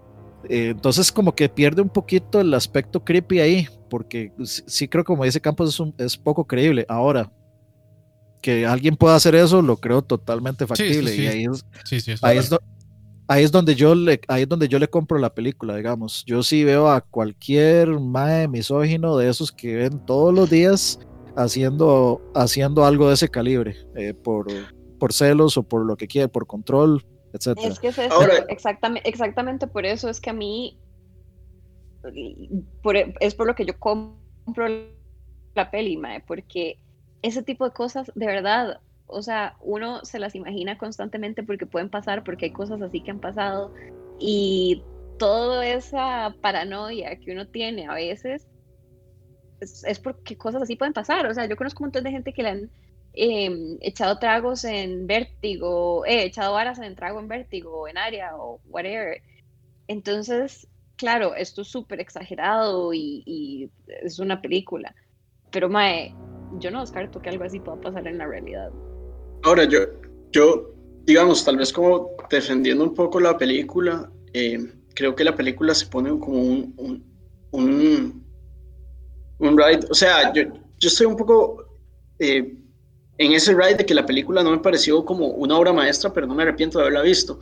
Eh, 0.48 0.70
entonces, 0.70 1.12
como 1.12 1.34
que 1.34 1.48
pierde 1.48 1.82
un 1.82 1.88
poquito 1.88 2.40
el 2.40 2.52
aspecto 2.54 3.04
creepy 3.04 3.40
ahí, 3.40 3.68
porque 3.88 4.32
sí 4.44 4.88
creo, 4.88 5.04
como 5.04 5.24
dice 5.24 5.40
Campos, 5.40 5.80
es, 5.80 6.04
es 6.04 6.16
poco 6.16 6.46
creíble. 6.46 6.84
Ahora, 6.88 7.30
que 8.40 8.64
alguien 8.64 8.96
pueda 8.96 9.16
hacer 9.16 9.34
eso, 9.34 9.60
lo 9.60 9.76
creo 9.76 10.02
totalmente 10.02 10.66
factible. 10.66 11.16
Y 11.16 11.26
ahí 11.26 11.46
es, 13.42 13.50
donde 13.50 13.74
yo 13.74 13.94
le, 13.94 14.20
ahí 14.28 14.42
es 14.42 14.48
donde 14.48 14.68
yo 14.68 14.78
le 14.78 14.88
compro 14.88 15.18
la 15.18 15.34
película, 15.34 15.74
digamos. 15.74 16.24
Yo 16.26 16.44
sí 16.44 16.62
veo 16.62 16.88
a 16.88 17.00
cualquier 17.00 17.98
mae 17.98 18.46
misógino 18.46 19.16
de 19.16 19.28
esos 19.28 19.50
que 19.50 19.74
ven 19.74 19.98
todos 20.06 20.32
los 20.32 20.48
días 20.48 21.00
haciendo, 21.36 22.22
haciendo 22.34 22.84
algo 22.84 23.08
de 23.08 23.14
ese 23.14 23.28
calibre, 23.28 23.76
eh, 23.96 24.14
por, 24.14 24.46
por 25.00 25.12
celos 25.12 25.56
o 25.56 25.64
por 25.64 25.84
lo 25.84 25.96
que 25.96 26.06
quiera, 26.06 26.28
por 26.28 26.46
control, 26.46 27.04
etc. 27.32 27.58
Es 27.58 27.78
que 27.80 27.88
es 27.88 27.98
exactamente, 28.48 29.08
exactamente 29.08 29.66
por 29.66 29.86
eso 29.86 30.08
es 30.08 30.20
que 30.20 30.30
a 30.30 30.32
mí, 30.32 30.78
es 33.20 33.34
por 33.34 33.46
lo 33.46 33.54
que 33.54 33.64
yo 33.64 33.78
compro 33.78 34.68
la 35.54 35.70
peli, 35.70 35.96
mae, 35.96 36.20
porque 36.20 36.78
ese 37.22 37.42
tipo 37.42 37.64
de 37.64 37.72
cosas, 37.72 38.10
de 38.14 38.26
verdad, 38.26 38.80
o 39.06 39.22
sea, 39.22 39.56
uno 39.60 40.04
se 40.04 40.18
las 40.18 40.34
imagina 40.34 40.78
constantemente 40.78 41.42
porque 41.42 41.66
pueden 41.66 41.90
pasar, 41.90 42.24
porque 42.24 42.46
hay 42.46 42.52
cosas 42.52 42.82
así 42.82 43.00
que 43.00 43.10
han 43.10 43.20
pasado 43.20 43.72
y 44.18 44.82
toda 45.18 45.66
esa 45.66 46.34
paranoia 46.40 47.16
que 47.16 47.32
uno 47.32 47.46
tiene 47.46 47.86
a 47.86 47.94
veces 47.94 48.46
es, 49.60 49.98
porque 50.00 50.36
cosas 50.36 50.62
así 50.62 50.76
pueden 50.76 50.92
pasar. 50.92 51.26
O 51.26 51.34
sea, 51.34 51.46
yo 51.46 51.56
conozco 51.56 51.82
un 51.82 51.86
montón 51.86 52.04
de 52.04 52.10
gente 52.10 52.32
que 52.32 52.42
le 52.42 52.48
han 52.50 52.70
em, 53.16 53.78
echado 53.80 54.18
tragos 54.18 54.64
en 54.64 55.06
vértigo, 55.06 56.04
eh, 56.06 56.24
echado 56.24 56.52
varas 56.54 56.78
en 56.78 56.94
trago 56.94 57.18
en 57.18 57.28
vértigo, 57.28 57.88
en 57.88 57.98
área 57.98 58.36
o 58.36 58.60
whatever. 58.68 59.20
Entonces, 59.88 60.68
claro, 60.96 61.34
esto 61.34 61.62
es 61.62 61.68
súper 61.68 62.00
exagerado 62.00 62.92
y, 62.94 63.70
es 64.02 64.18
una 64.18 64.40
película. 64.40 64.94
Pero, 65.50 65.68
Mae, 65.68 66.14
yo 66.58 66.70
no 66.70 66.80
descarto 66.80 67.20
que 67.20 67.30
algo 67.30 67.44
así 67.44 67.60
pueda 67.60 67.80
pasar 67.80 68.06
en 68.06 68.18
la 68.18 68.26
realidad. 68.26 68.70
Ahora, 69.42 69.64
yo, 69.64 69.80
yo 70.32 70.72
digamos, 71.04 71.44
tal 71.44 71.56
vez 71.56 71.72
como 71.72 72.10
defendiendo 72.30 72.84
un 72.84 72.94
poco 72.94 73.20
la 73.20 73.36
película, 73.36 74.10
eh, 74.32 74.58
creo 74.94 75.14
que 75.14 75.24
la 75.24 75.34
película 75.34 75.74
se 75.74 75.86
pone 75.86 76.10
como 76.18 76.40
un, 76.42 76.74
un 77.52 78.26
un 79.38 79.58
ride, 79.58 79.86
o 79.90 79.94
sea, 79.94 80.32
yo, 80.32 80.42
yo 80.78 80.88
estoy 80.88 81.06
un 81.06 81.16
poco 81.16 81.64
eh, 82.18 82.56
en 83.18 83.32
ese 83.32 83.54
ride 83.54 83.76
de 83.76 83.86
que 83.86 83.94
la 83.94 84.06
película 84.06 84.42
no 84.42 84.50
me 84.50 84.58
pareció 84.58 85.04
como 85.04 85.28
una 85.28 85.56
obra 85.56 85.72
maestra, 85.72 86.12
pero 86.12 86.26
no 86.26 86.34
me 86.34 86.42
arrepiento 86.42 86.78
de 86.78 86.84
haberla 86.84 87.02
visto. 87.02 87.38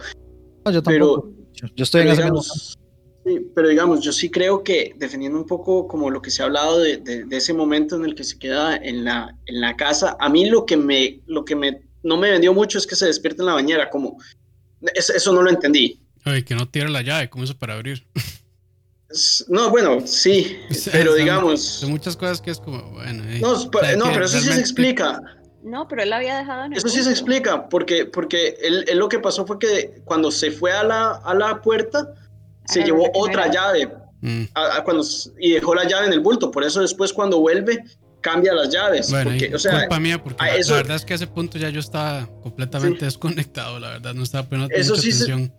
yo 0.66 0.82
tampoco. 0.82 1.32
Pero, 1.60 1.72
yo 1.74 1.84
estoy 1.84 2.02
en 2.02 2.10
digamos, 2.10 2.78
sí, 3.24 3.46
pero 3.54 3.68
digamos, 3.68 4.00
yo 4.00 4.12
sí 4.12 4.30
creo 4.30 4.62
que 4.62 4.94
defendiendo 4.96 5.38
un 5.38 5.46
poco 5.46 5.86
como 5.88 6.10
lo 6.10 6.20
que 6.20 6.30
se 6.30 6.42
ha 6.42 6.46
hablado 6.46 6.80
de, 6.80 6.98
de, 6.98 7.36
ese 7.36 7.52
momento 7.52 7.96
en 7.96 8.04
el 8.04 8.14
que 8.14 8.24
se 8.24 8.38
queda 8.38 8.76
en 8.76 9.04
la, 9.04 9.36
en 9.46 9.60
la 9.60 9.76
casa, 9.76 10.16
a 10.18 10.28
mí 10.28 10.46
lo 10.46 10.66
que 10.66 10.76
me, 10.76 11.20
lo 11.26 11.44
que 11.44 11.54
me, 11.54 11.82
no 12.02 12.16
me 12.16 12.30
vendió 12.30 12.52
mucho 12.52 12.78
es 12.78 12.86
que 12.86 12.96
se 12.96 13.06
despierta 13.06 13.42
en 13.42 13.46
la 13.46 13.54
bañera, 13.54 13.88
como, 13.88 14.18
eso, 14.94 15.12
eso 15.12 15.32
no 15.32 15.42
lo 15.42 15.50
entendí. 15.50 16.00
Oye, 16.26 16.44
que 16.44 16.54
no 16.54 16.68
tire 16.68 16.88
la 16.88 17.02
llave, 17.02 17.30
¿cómo 17.30 17.44
eso 17.44 17.56
para 17.56 17.74
abrir? 17.74 18.06
No, 19.48 19.70
bueno, 19.70 20.04
sí, 20.06 20.56
pero 20.92 21.14
digamos. 21.14 21.62
Son 21.62 21.90
muchas 21.90 22.16
cosas 22.16 22.40
que 22.40 22.50
es 22.50 22.58
como, 22.58 22.90
bueno. 22.90 23.22
no, 23.40 23.70
pero, 23.70 24.24
eso 24.24 24.40
sí 24.40 24.52
se 24.52 24.60
explica. 24.60 25.20
No, 25.64 25.88
pero 25.88 26.02
él 26.02 26.10
lo 26.10 26.16
había 26.16 26.36
dejado 26.38 26.66
en 26.66 26.72
el 26.72 26.78
Eso 26.78 26.88
sí 26.88 27.02
se 27.02 27.10
explica, 27.10 27.68
porque, 27.68 28.04
porque 28.04 28.56
él, 28.62 28.86
lo 28.98 29.08
que 29.08 29.18
pasó 29.18 29.46
fue 29.46 29.58
que 29.58 30.02
cuando 30.04 30.30
se 30.30 30.50
fue 30.50 30.72
a 30.72 30.84
la, 30.84 31.12
a 31.12 31.34
la 31.34 31.62
puerta, 31.62 32.12
se 32.66 32.82
llevó 32.82 33.10
otra 33.14 33.50
llave 33.50 33.90
mm. 34.20 34.44
cuando, 34.84 35.04
y 35.38 35.52
dejó 35.52 35.74
la 35.74 35.84
llave 35.84 36.06
en 36.06 36.12
el 36.12 36.20
bulto. 36.20 36.50
Por 36.50 36.64
eso 36.64 36.82
después 36.82 37.12
cuando 37.12 37.40
vuelve, 37.40 37.82
cambia 38.20 38.52
las 38.52 38.70
llaves. 38.70 39.10
Bueno, 39.10 39.30
porque, 39.30 39.54
o 39.54 39.58
sea, 39.58 39.80
culpa 39.80 40.00
mía, 40.00 40.22
porque 40.22 40.44
la, 40.44 40.74
verdad 40.76 40.96
es 40.96 41.04
que 41.04 41.14
a 41.14 41.16
ese 41.16 41.26
punto 41.26 41.58
ya 41.58 41.70
yo 41.70 41.80
estaba 41.80 42.26
completamente 42.42 43.06
desconectado, 43.06 43.78
la 43.78 43.90
verdad, 43.90 44.14
no 44.14 44.22
estaba 44.22 44.48
poniendo 44.48 44.74
eso 44.74 44.96
sí 44.96 45.12
atención. 45.12 45.52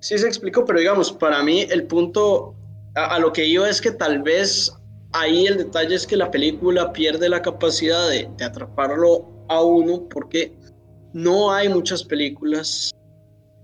Se, 0.00 0.16
sí 0.16 0.22
se 0.22 0.26
explicó, 0.26 0.64
pero 0.64 0.78
digamos, 0.78 1.12
para 1.12 1.42
mí 1.42 1.66
el 1.70 1.84
punto 1.84 2.54
a, 2.94 3.18
lo 3.18 3.32
que 3.32 3.46
iba 3.46 3.68
es 3.68 3.80
que 3.80 3.90
tal 3.90 4.22
vez 4.22 4.72
ahí 5.12 5.46
el 5.46 5.58
detalle 5.58 5.94
es 5.94 6.06
que 6.06 6.16
la 6.16 6.30
película 6.30 6.92
pierde 6.92 7.28
la 7.28 7.42
capacidad 7.42 8.08
de, 8.08 8.28
atraparlo 8.44 9.26
a 9.48 9.62
uno 9.62 10.08
porque 10.08 10.56
no 11.12 11.50
hay 11.52 11.68
muchas 11.68 12.04
películas 12.04 12.94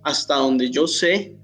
hasta 0.03 0.37
donde 0.37 0.71
yo 0.71 0.87
sé 0.87 1.37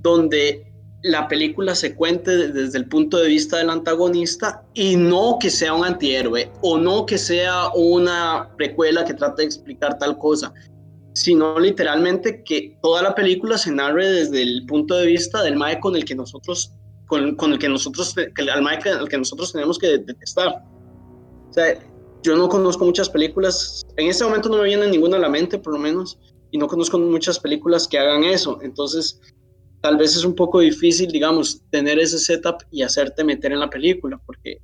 donde 0.00 0.72
la 1.02 1.28
película 1.28 1.74
se 1.74 1.94
cuente 1.94 2.48
desde 2.48 2.78
el 2.78 2.88
punto 2.88 3.18
de 3.18 3.28
vista 3.28 3.58
del 3.58 3.68
antagonista 3.68 4.64
y 4.72 4.96
no 4.96 5.38
que 5.38 5.50
sea 5.50 5.74
un 5.74 5.84
antihéroe 5.84 6.50
o 6.62 6.78
no 6.78 7.04
que 7.04 7.18
sea 7.18 7.68
una 7.74 8.50
precuela 8.56 9.04
que 9.04 9.12
trate 9.12 9.42
de 9.42 9.46
explicar 9.46 9.98
tal 9.98 10.16
cosa, 10.16 10.52
sino 11.12 11.58
literalmente 11.60 12.42
que 12.42 12.78
toda 12.82 13.02
la 13.02 13.14
película 13.14 13.58
se 13.58 13.70
narre 13.70 14.10
desde 14.10 14.42
el 14.42 14.64
punto 14.66 14.94
de 14.94 15.06
vista 15.06 15.42
del 15.42 15.56
mae 15.56 15.78
con 15.78 15.94
el 15.94 16.06
que 16.06 16.14
nosotros 16.14 16.72
con, 17.06 17.52
el 17.52 17.58
que 17.58 17.68
nosotros, 17.68 18.14
al 18.16 19.08
que 19.08 19.18
nosotros 19.18 19.52
tenemos 19.52 19.78
que 19.78 19.98
detestar. 19.98 20.64
O 21.50 21.52
sea, 21.52 21.78
yo 22.22 22.36
no 22.36 22.48
conozco 22.48 22.84
muchas 22.84 23.08
películas, 23.08 23.82
en 23.96 24.08
este 24.08 24.24
momento 24.24 24.48
no 24.48 24.58
me 24.58 24.64
viene 24.64 24.88
ninguna 24.88 25.18
a 25.18 25.20
la 25.20 25.28
mente, 25.28 25.58
por 25.58 25.74
lo 25.74 25.78
menos, 25.78 26.18
y 26.50 26.58
no 26.58 26.66
conozco 26.66 26.98
muchas 26.98 27.38
películas 27.38 27.86
que 27.86 27.98
hagan 27.98 28.24
eso. 28.24 28.58
Entonces, 28.62 29.20
tal 29.80 29.98
vez 29.98 30.16
es 30.16 30.24
un 30.24 30.34
poco 30.34 30.60
difícil, 30.60 31.10
digamos, 31.10 31.60
tener 31.70 31.98
ese 31.98 32.18
setup 32.18 32.62
y 32.70 32.82
hacerte 32.82 33.22
meter 33.24 33.52
en 33.52 33.60
la 33.60 33.68
película, 33.68 34.20
porque 34.24 34.62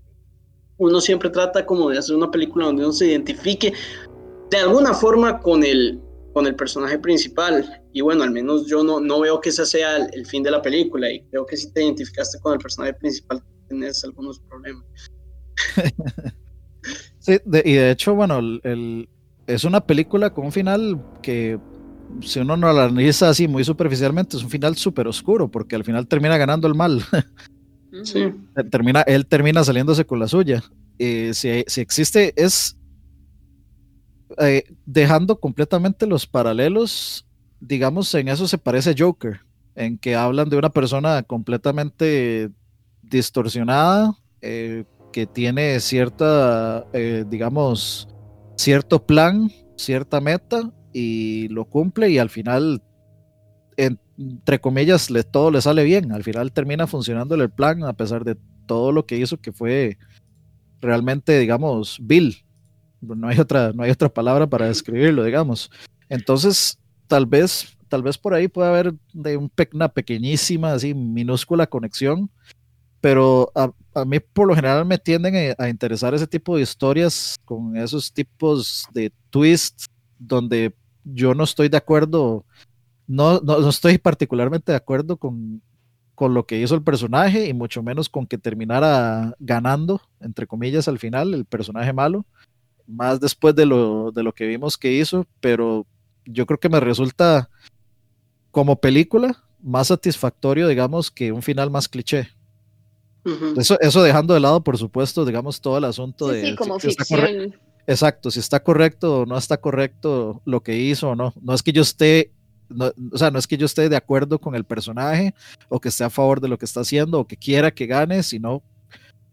uno 0.78 1.00
siempre 1.00 1.28
trata 1.28 1.66
como 1.66 1.90
de 1.90 1.98
hacer 1.98 2.16
una 2.16 2.30
película 2.30 2.66
donde 2.66 2.84
uno 2.84 2.92
se 2.92 3.06
identifique 3.06 3.74
de 4.50 4.56
alguna 4.56 4.94
forma 4.94 5.38
con 5.40 5.62
el, 5.62 6.00
con 6.32 6.46
el 6.46 6.54
personaje 6.54 6.98
principal. 6.98 7.82
Y 7.92 8.00
bueno, 8.00 8.22
al 8.22 8.30
menos 8.30 8.66
yo 8.66 8.82
no, 8.82 9.00
no 9.00 9.20
veo 9.20 9.40
que 9.40 9.50
ese 9.50 9.66
sea 9.66 9.96
el, 9.96 10.26
fin 10.26 10.42
de 10.42 10.50
la 10.50 10.62
película 10.62 11.10
y 11.10 11.22
creo 11.24 11.46
que 11.46 11.56
si 11.56 11.72
te 11.72 11.84
identificaste 11.84 12.38
con 12.40 12.54
el 12.54 12.58
personaje 12.58 12.94
principal 12.94 13.42
tienes 13.68 14.02
algunos 14.04 14.40
problemas. 14.40 14.84
sí, 17.18 17.38
y 17.44 17.72
de 17.72 17.90
hecho, 17.90 18.14
bueno, 18.14 18.38
el, 18.38 19.08
es 19.46 19.64
una 19.64 19.80
película 19.80 20.30
con 20.30 20.46
un 20.46 20.52
final 20.52 21.04
que 21.22 21.58
si 22.22 22.40
uno 22.40 22.56
no 22.56 22.72
la 22.72 22.84
analiza 22.86 23.28
así 23.28 23.46
muy 23.46 23.64
superficialmente, 23.64 24.36
es 24.36 24.42
un 24.42 24.50
final 24.50 24.76
súper 24.76 25.06
oscuro 25.06 25.48
porque 25.48 25.76
al 25.76 25.84
final 25.84 26.06
termina 26.06 26.36
ganando 26.36 26.68
el 26.68 26.74
mal. 26.74 27.02
Sí. 28.04 28.32
Termina, 28.70 29.00
él 29.00 29.26
termina 29.26 29.64
saliéndose 29.64 30.04
con 30.04 30.20
la 30.20 30.28
suya. 30.28 30.62
y 30.96 31.34
si, 31.34 31.64
si 31.66 31.80
existe, 31.80 32.32
es 32.36 32.76
eh, 34.38 34.64
dejando 34.86 35.40
completamente 35.40 36.06
los 36.06 36.26
paralelos, 36.26 37.26
digamos, 37.60 38.14
en 38.14 38.28
eso 38.28 38.46
se 38.46 38.58
parece 38.58 38.90
a 38.90 38.94
Joker, 38.96 39.40
en 39.74 39.98
que 39.98 40.14
hablan 40.14 40.48
de 40.48 40.56
una 40.56 40.70
persona 40.70 41.22
completamente 41.22 42.50
distorsionada, 43.02 44.16
eh, 44.40 44.84
que 45.12 45.26
tiene 45.26 45.80
cierta, 45.80 46.86
eh, 46.92 47.24
digamos, 47.28 48.08
cierto 48.56 49.04
plan, 49.04 49.50
cierta 49.76 50.20
meta 50.20 50.70
y 50.92 51.48
lo 51.48 51.64
cumple 51.64 52.10
y 52.10 52.18
al 52.18 52.30
final, 52.30 52.82
entre 53.76 54.60
comillas, 54.60 55.10
le, 55.10 55.24
todo 55.24 55.50
le 55.50 55.60
sale 55.60 55.82
bien. 55.82 56.12
Al 56.12 56.22
final 56.22 56.52
termina 56.52 56.86
funcionando 56.86 57.34
el 57.34 57.50
plan 57.50 57.82
a 57.84 57.94
pesar 57.94 58.24
de 58.24 58.36
todo 58.66 58.92
lo 58.92 59.06
que 59.06 59.16
hizo 59.16 59.40
que 59.40 59.50
fue 59.52 59.98
realmente, 60.80 61.38
digamos, 61.38 61.98
Bill 62.00 62.44
no 63.00 63.28
hay 63.28 63.38
otra, 63.38 63.72
no 63.72 63.82
hay 63.82 63.90
otra 63.90 64.08
palabra 64.08 64.46
para 64.46 64.66
describirlo, 64.66 65.24
digamos. 65.24 65.70
Entonces, 66.08 66.78
tal 67.06 67.26
vez, 67.26 67.76
tal 67.88 68.02
vez 68.02 68.18
por 68.18 68.34
ahí 68.34 68.48
puede 68.48 68.68
haber 68.68 68.94
de 69.12 69.36
un 69.36 69.50
una 69.72 69.88
pequeñísima, 69.88 70.72
así, 70.72 70.94
minúscula 70.94 71.66
conexión, 71.66 72.30
pero 73.00 73.50
a, 73.54 73.70
a 73.94 74.04
mí 74.04 74.20
por 74.20 74.46
lo 74.46 74.54
general 74.54 74.84
me 74.84 74.98
tienden 74.98 75.54
a, 75.58 75.68
interesar 75.68 76.14
ese 76.14 76.26
tipo 76.26 76.56
de 76.56 76.62
historias 76.62 77.36
con 77.44 77.76
esos 77.76 78.12
tipos 78.12 78.86
de 78.92 79.12
twists 79.30 79.86
donde 80.18 80.74
yo 81.04 81.34
no 81.34 81.44
estoy 81.44 81.68
de 81.68 81.78
acuerdo, 81.78 82.44
no, 83.06 83.40
no, 83.40 83.68
estoy 83.68 83.98
particularmente 83.98 84.72
de 84.72 84.76
acuerdo 84.76 85.16
con, 85.16 85.62
con 86.14 86.34
lo 86.34 86.46
que 86.46 86.60
hizo 86.60 86.74
el 86.74 86.82
personaje 86.82 87.46
y 87.46 87.54
mucho 87.54 87.82
menos 87.82 88.08
con 88.08 88.26
que 88.26 88.38
terminara 88.38 89.34
ganando, 89.38 90.00
entre 90.20 90.46
comillas, 90.46 90.86
al 90.88 90.98
final 90.98 91.34
el 91.34 91.46
personaje 91.46 91.92
malo, 91.92 92.26
más 92.90 93.20
después 93.20 93.54
de 93.54 93.66
lo, 93.66 94.12
de 94.12 94.22
lo 94.22 94.32
que 94.32 94.46
vimos 94.46 94.76
que 94.76 94.92
hizo, 94.92 95.26
pero 95.40 95.86
yo 96.24 96.46
creo 96.46 96.58
que 96.58 96.68
me 96.68 96.80
resulta 96.80 97.48
como 98.50 98.76
película 98.76 99.42
más 99.62 99.88
satisfactorio, 99.88 100.68
digamos, 100.68 101.10
que 101.10 101.32
un 101.32 101.42
final 101.42 101.70
más 101.70 101.88
cliché 101.88 102.28
eso, 103.56 103.78
eso 103.80 104.02
dejando 104.02 104.34
de 104.34 104.40
lado, 104.40 104.62
por 104.62 104.78
supuesto, 104.78 105.24
digamos, 105.24 105.60
todo 105.60 105.78
el 105.78 105.84
asunto 105.84 106.28
de... 106.28 106.50
Sí, 106.50 106.56
como 106.56 106.78
ficción. 106.78 107.54
Exacto, 107.86 108.30
si 108.30 108.40
está 108.40 108.62
correcto 108.62 109.20
o 109.20 109.26
no 109.26 109.36
está 109.36 109.56
correcto 109.56 110.42
lo 110.44 110.62
que 110.62 110.76
hizo 110.76 111.10
o 111.10 111.16
no. 111.16 111.34
No 111.42 111.54
es 111.54 111.62
que 111.62 111.72
yo 111.72 111.82
esté, 111.82 112.32
o 113.12 113.18
sea, 113.18 113.30
no 113.30 113.38
es 113.38 113.46
que 113.46 113.56
yo 113.56 113.66
esté 113.66 113.88
de 113.88 113.96
acuerdo 113.96 114.38
con 114.38 114.54
el 114.54 114.64
personaje 114.64 115.34
o 115.68 115.80
que 115.80 115.88
esté 115.88 116.04
a 116.04 116.10
favor 116.10 116.40
de 116.40 116.48
lo 116.48 116.58
que 116.58 116.66
está 116.66 116.80
haciendo 116.80 117.18
o 117.18 117.26
que 117.26 117.36
quiera 117.36 117.72
que 117.72 117.86
gane, 117.86 118.22
sino 118.22 118.62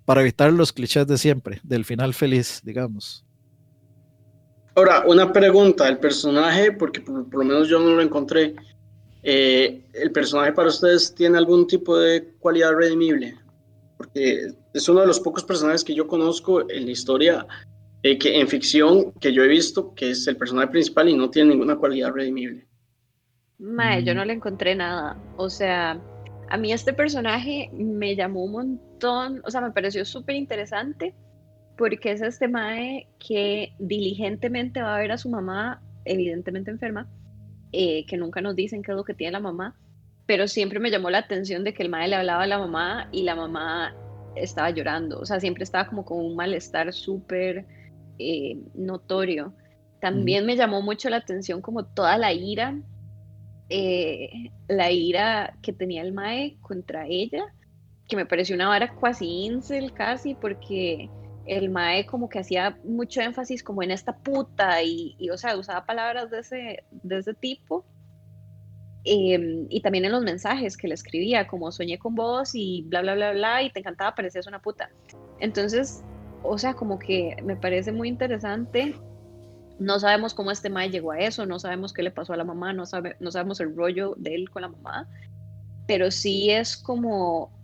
para 0.05 0.21
evitar 0.21 0.51
los 0.51 0.73
clichés 0.73 1.05
de 1.05 1.17
siempre, 1.17 1.59
del 1.63 1.85
final 1.85 2.13
feliz, 2.13 2.61
digamos. 2.63 3.25
Ahora, 4.77 5.03
una 5.05 5.33
pregunta, 5.33 5.89
el 5.89 5.97
personaje, 5.97 6.71
porque 6.71 7.01
por, 7.01 7.33
lo 7.33 7.43
menos 7.43 7.67
yo 7.67 7.79
no 7.79 7.95
lo 7.95 8.01
encontré, 8.01 8.55
eh, 9.23 9.81
¿el 9.93 10.11
personaje 10.11 10.53
para 10.53 10.69
ustedes 10.69 11.13
tiene 11.13 11.37
algún 11.37 11.67
tipo 11.67 11.97
de 11.97 12.33
cualidad 12.39 12.71
redimible? 12.73 13.35
porque 13.97 14.53
es 14.73 14.87
uno 14.87 15.01
de 15.01 15.07
los 15.07 15.19
pocos 15.19 15.43
personajes 15.43 15.83
que 15.83 15.95
yo 15.95 16.07
conozco 16.07 16.69
en 16.69 16.85
la 16.85 16.91
historia, 16.91 17.45
eh, 18.03 18.17
que 18.17 18.39
en 18.39 18.47
ficción 18.47 19.11
que 19.13 19.33
yo 19.33 19.43
he 19.43 19.47
visto, 19.47 19.93
que 19.95 20.11
es 20.11 20.27
el 20.27 20.37
personaje 20.37 20.67
principal 20.67 21.09
y 21.09 21.17
no 21.17 21.29
tiene 21.29 21.49
ninguna 21.49 21.75
cualidad 21.75 22.11
redimible. 22.11 22.65
Mae, 23.57 24.03
yo 24.03 24.13
mm. 24.13 24.17
no 24.17 24.25
le 24.25 24.33
encontré 24.33 24.75
nada. 24.75 25.17
O 25.35 25.49
sea, 25.49 25.99
a 26.49 26.57
mí 26.57 26.71
este 26.71 26.93
personaje 26.93 27.69
me 27.73 28.15
llamó 28.15 28.43
un 28.43 28.51
montón, 28.51 29.41
o 29.43 29.49
sea, 29.49 29.61
me 29.61 29.71
pareció 29.71 30.05
súper 30.05 30.35
interesante 30.35 31.15
porque 31.77 32.11
es 32.11 32.21
este 32.21 32.47
Mae 32.47 33.07
que 33.19 33.73
diligentemente 33.79 34.81
va 34.81 34.95
a 34.95 34.99
ver 34.99 35.11
a 35.11 35.17
su 35.17 35.29
mamá, 35.29 35.81
evidentemente 36.05 36.71
enferma, 36.71 37.07
eh, 37.71 38.05
que 38.05 38.17
nunca 38.17 38.41
nos 38.41 38.55
dicen 38.55 38.81
qué 38.81 38.91
es 38.91 38.97
lo 38.97 39.03
que 39.03 39.13
tiene 39.13 39.33
la 39.33 39.39
mamá, 39.39 39.75
pero 40.25 40.47
siempre 40.47 40.79
me 40.79 40.89
llamó 40.89 41.09
la 41.09 41.19
atención 41.19 41.63
de 41.63 41.73
que 41.73 41.83
el 41.83 41.89
madre 41.89 42.09
le 42.09 42.15
hablaba 42.15 42.43
a 42.43 42.47
la 42.47 42.59
mamá 42.59 43.09
y 43.11 43.23
la 43.23 43.35
mamá 43.35 43.95
estaba 44.35 44.69
llorando, 44.71 45.19
o 45.19 45.25
sea, 45.25 45.39
siempre 45.39 45.63
estaba 45.63 45.87
como 45.87 46.05
con 46.05 46.19
un 46.19 46.35
malestar 46.35 46.93
súper 46.93 47.65
eh, 48.19 48.57
notorio. 48.73 49.53
También 49.99 50.45
me 50.45 50.55
llamó 50.55 50.81
mucho 50.81 51.09
la 51.09 51.17
atención 51.17 51.61
como 51.61 51.85
toda 51.85 52.17
la 52.17 52.33
ira, 52.33 52.79
eh, 53.69 54.51
la 54.67 54.91
ira 54.91 55.57
que 55.61 55.73
tenía 55.73 56.01
el 56.01 56.13
mae 56.13 56.57
contra 56.61 57.07
ella, 57.07 57.45
que 58.07 58.15
me 58.15 58.25
pareció 58.25 58.55
una 58.55 58.69
vara 58.69 58.93
cuasi 58.93 59.25
incel 59.25 59.91
casi, 59.93 60.35
porque 60.35 61.09
el 61.47 61.69
mae 61.69 62.05
como 62.05 62.29
que 62.29 62.39
hacía 62.39 62.77
mucho 62.83 63.21
énfasis 63.21 63.63
como 63.63 63.83
en 63.83 63.91
esta 63.91 64.17
puta 64.17 64.81
y, 64.83 65.15
y 65.17 65.29
o 65.29 65.37
sea, 65.37 65.57
usaba 65.57 65.85
palabras 65.85 66.29
de 66.29 66.39
ese, 66.39 66.83
de 66.91 67.17
ese 67.17 67.33
tipo 67.33 67.85
Em, 69.09 69.67
y 69.69 69.79
también 69.79 70.03
en 70.03 70.11
los 70.11 70.21
mensajes 70.21 70.75
que 70.75 70.89
le 70.89 70.93
escribía, 70.93 71.47
como 71.47 71.71
soñé 71.71 71.97
con 71.97 72.13
vos 72.13 72.51
y 72.53 72.83
bla, 72.87 73.01
bla, 73.01 73.15
bla, 73.15 73.31
bla, 73.31 73.63
y 73.63 73.69
te 73.71 73.79
encantaba, 73.79 74.13
parecías 74.13 74.47
una 74.47 74.61
puta. 74.61 74.89
Entonces, 75.39 76.03
o 76.43 76.57
sea, 76.57 76.73
como 76.73 76.99
que 76.99 77.37
me 77.41 77.55
parece 77.55 77.93
muy 77.93 78.09
interesante. 78.09 78.95
No 79.79 79.97
sabemos 79.97 80.33
cómo 80.33 80.51
este 80.51 80.69
Mae 80.69 80.89
llegó 80.89 81.13
a 81.13 81.19
eso, 81.19 81.45
no 81.45 81.57
sabemos 81.57 81.93
qué 81.93 82.03
le 82.03 82.11
pasó 82.11 82.33
a 82.33 82.37
la 82.37 82.43
mamá, 82.43 82.73
no, 82.73 82.85
sabe, 82.85 83.15
no 83.21 83.31
sabemos 83.31 83.61
el 83.61 83.73
rollo 83.73 84.13
de 84.17 84.35
él 84.35 84.49
con 84.49 84.63
la 84.63 84.67
mamá, 84.67 85.07
pero 85.87 86.11
sí 86.11 86.49
es 86.49 86.75
como 86.75 87.56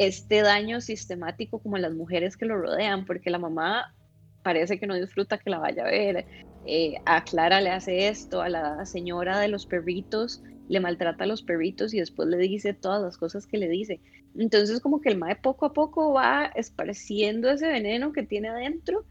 este 0.00 0.40
daño 0.40 0.80
sistemático 0.80 1.58
como 1.58 1.76
las 1.76 1.92
mujeres 1.92 2.36
que 2.38 2.46
lo 2.46 2.56
rodean, 2.56 3.04
porque 3.04 3.28
la 3.28 3.38
mamá 3.38 3.94
parece 4.42 4.80
que 4.80 4.86
no 4.86 4.94
disfruta 4.94 5.36
que 5.38 5.50
la 5.50 5.58
vaya 5.58 5.84
a 5.84 5.90
ver. 5.90 6.26
Eh, 6.66 6.94
a 7.04 7.22
Clara 7.22 7.60
le 7.60 7.70
hace 7.70 8.08
esto, 8.08 8.40
a 8.40 8.48
la 8.48 8.86
señora 8.86 9.38
de 9.40 9.48
los 9.48 9.66
perritos 9.66 10.42
le 10.70 10.78
maltrata 10.78 11.24
a 11.24 11.26
los 11.26 11.42
perritos 11.42 11.92
y 11.92 11.98
después 11.98 12.28
le 12.28 12.38
dice 12.38 12.72
todas 12.72 13.02
las 13.02 13.18
cosas 13.18 13.46
que 13.46 13.58
le 13.58 13.68
dice. 13.68 14.00
Entonces 14.38 14.80
como 14.80 15.00
que 15.00 15.08
el 15.08 15.18
mae 15.18 15.36
poco 15.36 15.66
a 15.66 15.72
poco 15.72 16.12
va 16.12 16.46
esparciendo 16.54 17.50
ese 17.50 17.66
veneno 17.66 18.12
que 18.12 18.22
tiene 18.22 18.48
adentro 18.48 19.04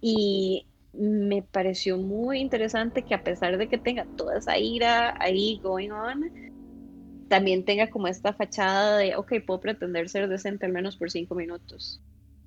y 0.00 0.66
me 0.92 1.42
pareció 1.42 1.98
muy 1.98 2.38
interesante 2.38 3.02
que 3.02 3.14
a 3.14 3.24
pesar 3.24 3.58
de 3.58 3.68
que 3.68 3.78
tenga 3.78 4.06
toda 4.16 4.38
esa 4.38 4.56
ira 4.56 5.16
ahí 5.20 5.60
going 5.62 5.90
on, 5.90 6.55
también 7.28 7.64
tenga 7.64 7.90
como 7.90 8.08
esta 8.08 8.32
fachada 8.32 8.98
de, 8.98 9.16
ok, 9.16 9.34
puedo 9.46 9.60
pretender 9.60 10.08
ser 10.08 10.28
decente 10.28 10.66
al 10.66 10.72
menos 10.72 10.96
por 10.96 11.10
cinco 11.10 11.34
minutos. 11.34 12.00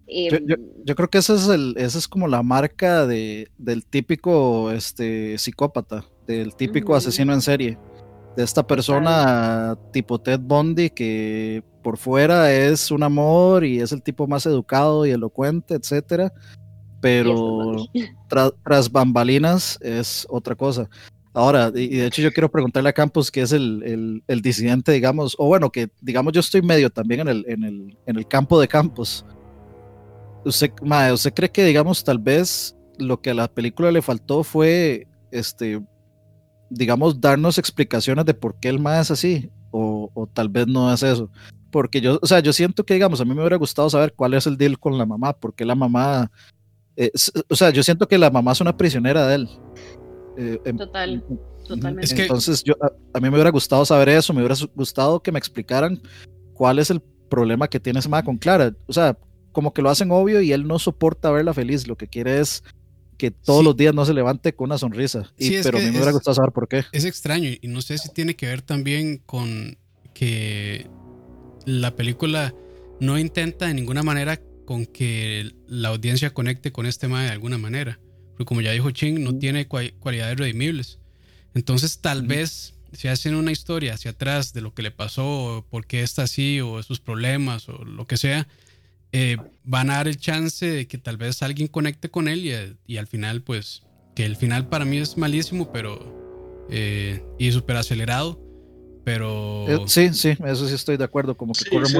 yo, 0.07 0.37
em, 0.37 0.95
creo 0.95 1.09
que 1.09 1.17
esa 1.17 1.35
es, 1.35 1.47
el, 1.47 1.75
esa 1.77 1.97
es 1.97 2.07
como 2.07 2.27
la 2.27 2.43
marca 2.43 3.05
de, 3.05 3.49
del 3.57 3.85
típico 3.85 4.71
este, 4.71 5.37
psicópata, 5.37 6.05
del 6.27 6.55
típico 6.55 6.95
asesino 6.95 7.33
en 7.33 7.41
serie 7.41 7.77
de 8.35 8.43
esta 8.43 8.65
persona 8.65 9.77
tipo 9.91 10.19
Ted 10.19 10.39
Bundy 10.39 10.89
que 10.91 11.63
por 11.81 11.97
fuera 11.97 12.53
es 12.53 12.91
un 12.91 13.03
amor 13.03 13.65
y 13.65 13.79
es 13.79 13.91
el 13.91 14.01
tipo 14.01 14.27
más 14.27 14.45
educado 14.45 15.05
y 15.05 15.11
elocuente, 15.11 15.75
etcétera, 15.75 16.31
pero 17.01 17.75
tras 18.63 18.91
bambalinas 18.91 19.77
es 19.81 20.25
otra 20.29 20.55
cosa. 20.55 20.89
Ahora, 21.39 21.71
y 21.73 21.95
de 21.95 22.05
hecho 22.05 22.21
yo 22.21 22.33
quiero 22.33 22.51
preguntarle 22.51 22.89
a 22.89 22.93
Campos, 22.93 23.31
que 23.31 23.39
es 23.39 23.53
el, 23.53 24.21
disidente, 24.27 24.91
digamos, 24.91 25.37
o 25.39 25.45
bueno, 25.45 25.71
que 25.71 25.89
digamos 26.01 26.33
yo 26.33 26.41
estoy 26.41 26.61
medio 26.61 26.89
también 26.89 27.21
en 27.21 27.95
el, 28.05 28.27
campo 28.27 28.59
de 28.59 28.67
Campos. 28.67 29.25
¿Usted, 30.43 30.73
¿Usted 31.13 31.33
cree 31.33 31.49
que, 31.49 31.63
digamos, 31.63 32.03
tal 32.03 32.19
vez 32.19 32.75
lo 32.97 33.21
que 33.21 33.29
a 33.29 33.33
la 33.33 33.47
película 33.47 33.89
le 33.89 34.01
faltó 34.01 34.43
fue 34.43 35.07
este, 35.31 35.81
digamos, 36.69 37.21
darnos 37.21 37.57
explicaciones 37.57 38.25
de 38.25 38.33
por 38.33 38.59
qué 38.59 38.67
el 38.67 38.79
MA 38.79 38.99
es 38.99 39.09
así, 39.09 39.49
o, 39.71 40.29
tal 40.33 40.49
vez 40.49 40.67
no 40.67 40.93
es 40.93 41.03
eso. 41.03 41.29
Porque 41.71 42.01
yo, 42.01 42.19
o 42.21 42.27
sea, 42.27 42.41
yo 42.41 42.51
siento 42.51 42.85
que, 42.85 42.95
digamos, 42.95 43.21
a 43.21 43.23
mí 43.23 43.33
me 43.33 43.39
hubiera 43.39 43.55
gustado 43.55 43.89
saber 43.89 44.13
cuál 44.13 44.33
es 44.33 44.45
el 44.45 44.57
deal 44.57 44.77
con 44.77 44.97
la 44.97 45.05
mamá, 45.05 45.31
porque 45.31 45.63
la 45.63 45.75
mamá, 45.75 46.29
o 47.47 47.55
sea, 47.55 47.69
yo 47.69 47.81
siento 47.81 48.09
que 48.09 48.17
la 48.17 48.29
mamá 48.29 48.51
es 48.51 48.59
una 48.59 48.75
prisionera 48.75 49.25
de 49.25 49.35
él. 49.35 49.49
Eh, 50.39 50.73
Total, 50.77 51.23
totalmente. 51.67 52.21
Entonces, 52.21 52.63
yo, 52.63 52.73
a, 52.81 53.19
mí 53.19 53.29
me 53.29 53.35
hubiera 53.35 53.49
gustado 53.51 53.83
saber 53.83 54.07
eso, 54.09 54.33
me 54.33 54.39
hubiera 54.39 54.55
gustado 54.73 55.21
que 55.21 55.33
me 55.33 55.39
explicaran 55.39 56.01
cuál 56.53 56.79
es 56.79 56.89
el 56.89 57.01
problema 57.29 57.67
que 57.67 57.79
tiene 57.79 57.99
mamá 58.01 58.23
con 58.23 58.37
Clara. 58.37 58.73
O 58.87 58.93
sea, 58.93 59.17
como 59.51 59.73
que 59.73 59.81
lo 59.81 59.89
hacen 59.89 60.11
obvio 60.11 60.41
y 60.41 60.53
él 60.53 60.65
no 60.65 60.79
soporta 60.79 61.29
verla 61.31 61.53
feliz, 61.53 61.87
lo 61.87 61.97
que 61.97 62.07
quiere 62.07 62.39
es 62.39 62.63
que 63.17 63.31
todos 63.31 63.65
los 63.65 63.75
días 63.75 63.93
no 63.93 64.05
se 64.05 64.13
levante 64.13 64.53
con 64.55 64.69
una 64.69 64.77
sonrisa. 64.77 65.33
pero 65.37 65.77
a 65.77 65.81
mí 65.81 65.87
me 65.87 65.97
hubiera 65.97 66.13
gustado 66.13 66.35
saber 66.35 66.53
por 66.53 66.69
qué. 66.69 66.85
Es 66.93 67.03
extraño 67.03 67.49
y 67.61 67.67
no 67.67 67.81
sé 67.81 67.97
si 67.97 68.09
tiene 68.09 68.35
que 68.35 68.47
ver 68.47 68.61
también 68.61 69.17
con 69.25 69.77
que 70.13 70.87
la 71.65 71.95
película 71.95 72.55
no 73.01 73.19
intenta 73.19 73.67
de 73.67 73.73
ninguna 73.73 74.03
manera 74.03 74.39
con 74.65 74.85
que 74.85 75.51
la 75.67 75.89
audiencia 75.89 76.33
conecte 76.33 76.71
con 76.71 76.85
este 76.85 77.07
tema 77.07 77.23
de 77.23 77.29
alguna 77.29 77.57
manera. 77.57 77.99
Porque 78.39 78.47
como 78.47 78.61
ya 78.61 78.71
dijo 78.71 78.89
Ching, 78.91 79.21
no 79.21 79.37
tiene 79.37 79.67
cualidades 79.67 80.37
redimibles. 80.37 80.97
Entonces 81.53 81.99
tal 81.99 82.25
vez 82.25 82.73
si 82.93 83.09
hacen 83.09 83.35
una 83.35 83.51
historia 83.51 83.95
hacia 83.95 84.11
atrás 84.11 84.53
de 84.53 84.61
lo 84.61 84.73
que 84.73 84.81
le 84.81 84.91
pasó, 84.91 85.65
por 85.69 85.85
qué 85.85 86.03
está 86.03 86.23
así, 86.23 86.61
o 86.61 86.81
sus 86.81 87.01
problemas, 87.01 87.67
o 87.67 87.83
lo 87.83 88.07
que 88.07 88.15
sea, 88.15 88.47
eh, 89.11 89.35
van 89.65 89.89
a 89.89 89.95
dar 89.95 90.07
el 90.07 90.15
chance 90.15 90.65
de 90.65 90.87
que 90.87 90.97
tal 90.97 91.17
vez 91.17 91.43
alguien 91.43 91.67
conecte 91.67 92.09
con 92.09 92.29
él 92.29 92.77
y, 92.87 92.95
al 92.95 93.07
final, 93.07 93.41
pues, 93.41 93.83
que 94.15 94.25
el 94.25 94.37
final 94.37 94.69
para 94.69 94.85
mí 94.85 94.99
es 94.99 95.17
malísimo, 95.17 95.73
pero. 95.73 96.65
Eh, 96.69 97.21
y 97.37 97.51
súper 97.51 97.75
acelerado, 97.75 98.39
pero. 99.03 99.65
Eh, 99.67 99.79
sí, 99.87 100.13
sí, 100.13 100.37
eso 100.45 100.65
sí 100.65 100.75
estoy 100.75 100.95
de 100.95 101.03
acuerdo, 101.03 101.35
como 101.35 101.51
que 101.51 101.65
corre 101.65 101.89
mucho. 101.89 101.99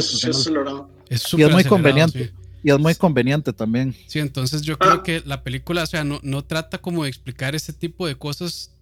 es 1.10 1.34
y 1.34 1.44
es 1.44 1.52
muy 1.52 1.66
conveniente. 1.66 2.32
Y 2.64 2.72
es 2.72 2.80
muy 2.80 2.96
conveniente 2.96 3.54
también. 3.54 3.96
Sí, 4.08 4.20
entonces 4.20 4.62
yo 4.62 4.78
creo 4.78 5.04
que 5.04 5.22
la 5.26 5.44
película, 5.44 5.84
o 5.84 5.88
sea, 5.88 6.04
no, 6.04 6.20
no 6.24 6.44
trata 6.44 6.78
como 6.80 7.04
de 7.04 7.10
explicar 7.10 7.56
ese 7.56 7.74
tipo 7.74 8.08
de 8.08 8.16
cosas 8.16 8.76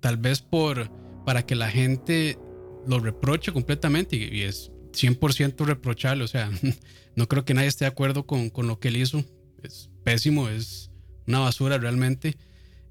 tal 0.00 0.16
vez 0.16 0.42
por 0.42 0.90
para 1.24 1.46
que 1.46 1.54
la 1.54 1.70
gente 1.70 2.38
lo 2.86 3.00
reproche 3.00 3.52
completamente 3.52 4.16
y 4.16 4.42
es 4.42 4.70
100% 4.92 5.64
reprochable, 5.64 6.24
o 6.24 6.28
sea, 6.28 6.50
No 7.16 7.28
creo 7.28 7.44
que 7.44 7.54
nadie 7.54 7.68
esté 7.68 7.84
de 7.84 7.90
acuerdo 7.90 8.26
con, 8.26 8.50
lo 8.56 8.78
que 8.78 8.88
él 8.88 8.96
hizo. 8.96 9.24
Es 9.62 9.88
pésimo, 10.02 10.48
es 10.48 10.90
una 11.26 11.40
basura 11.40 11.78
realmente. 11.78 12.36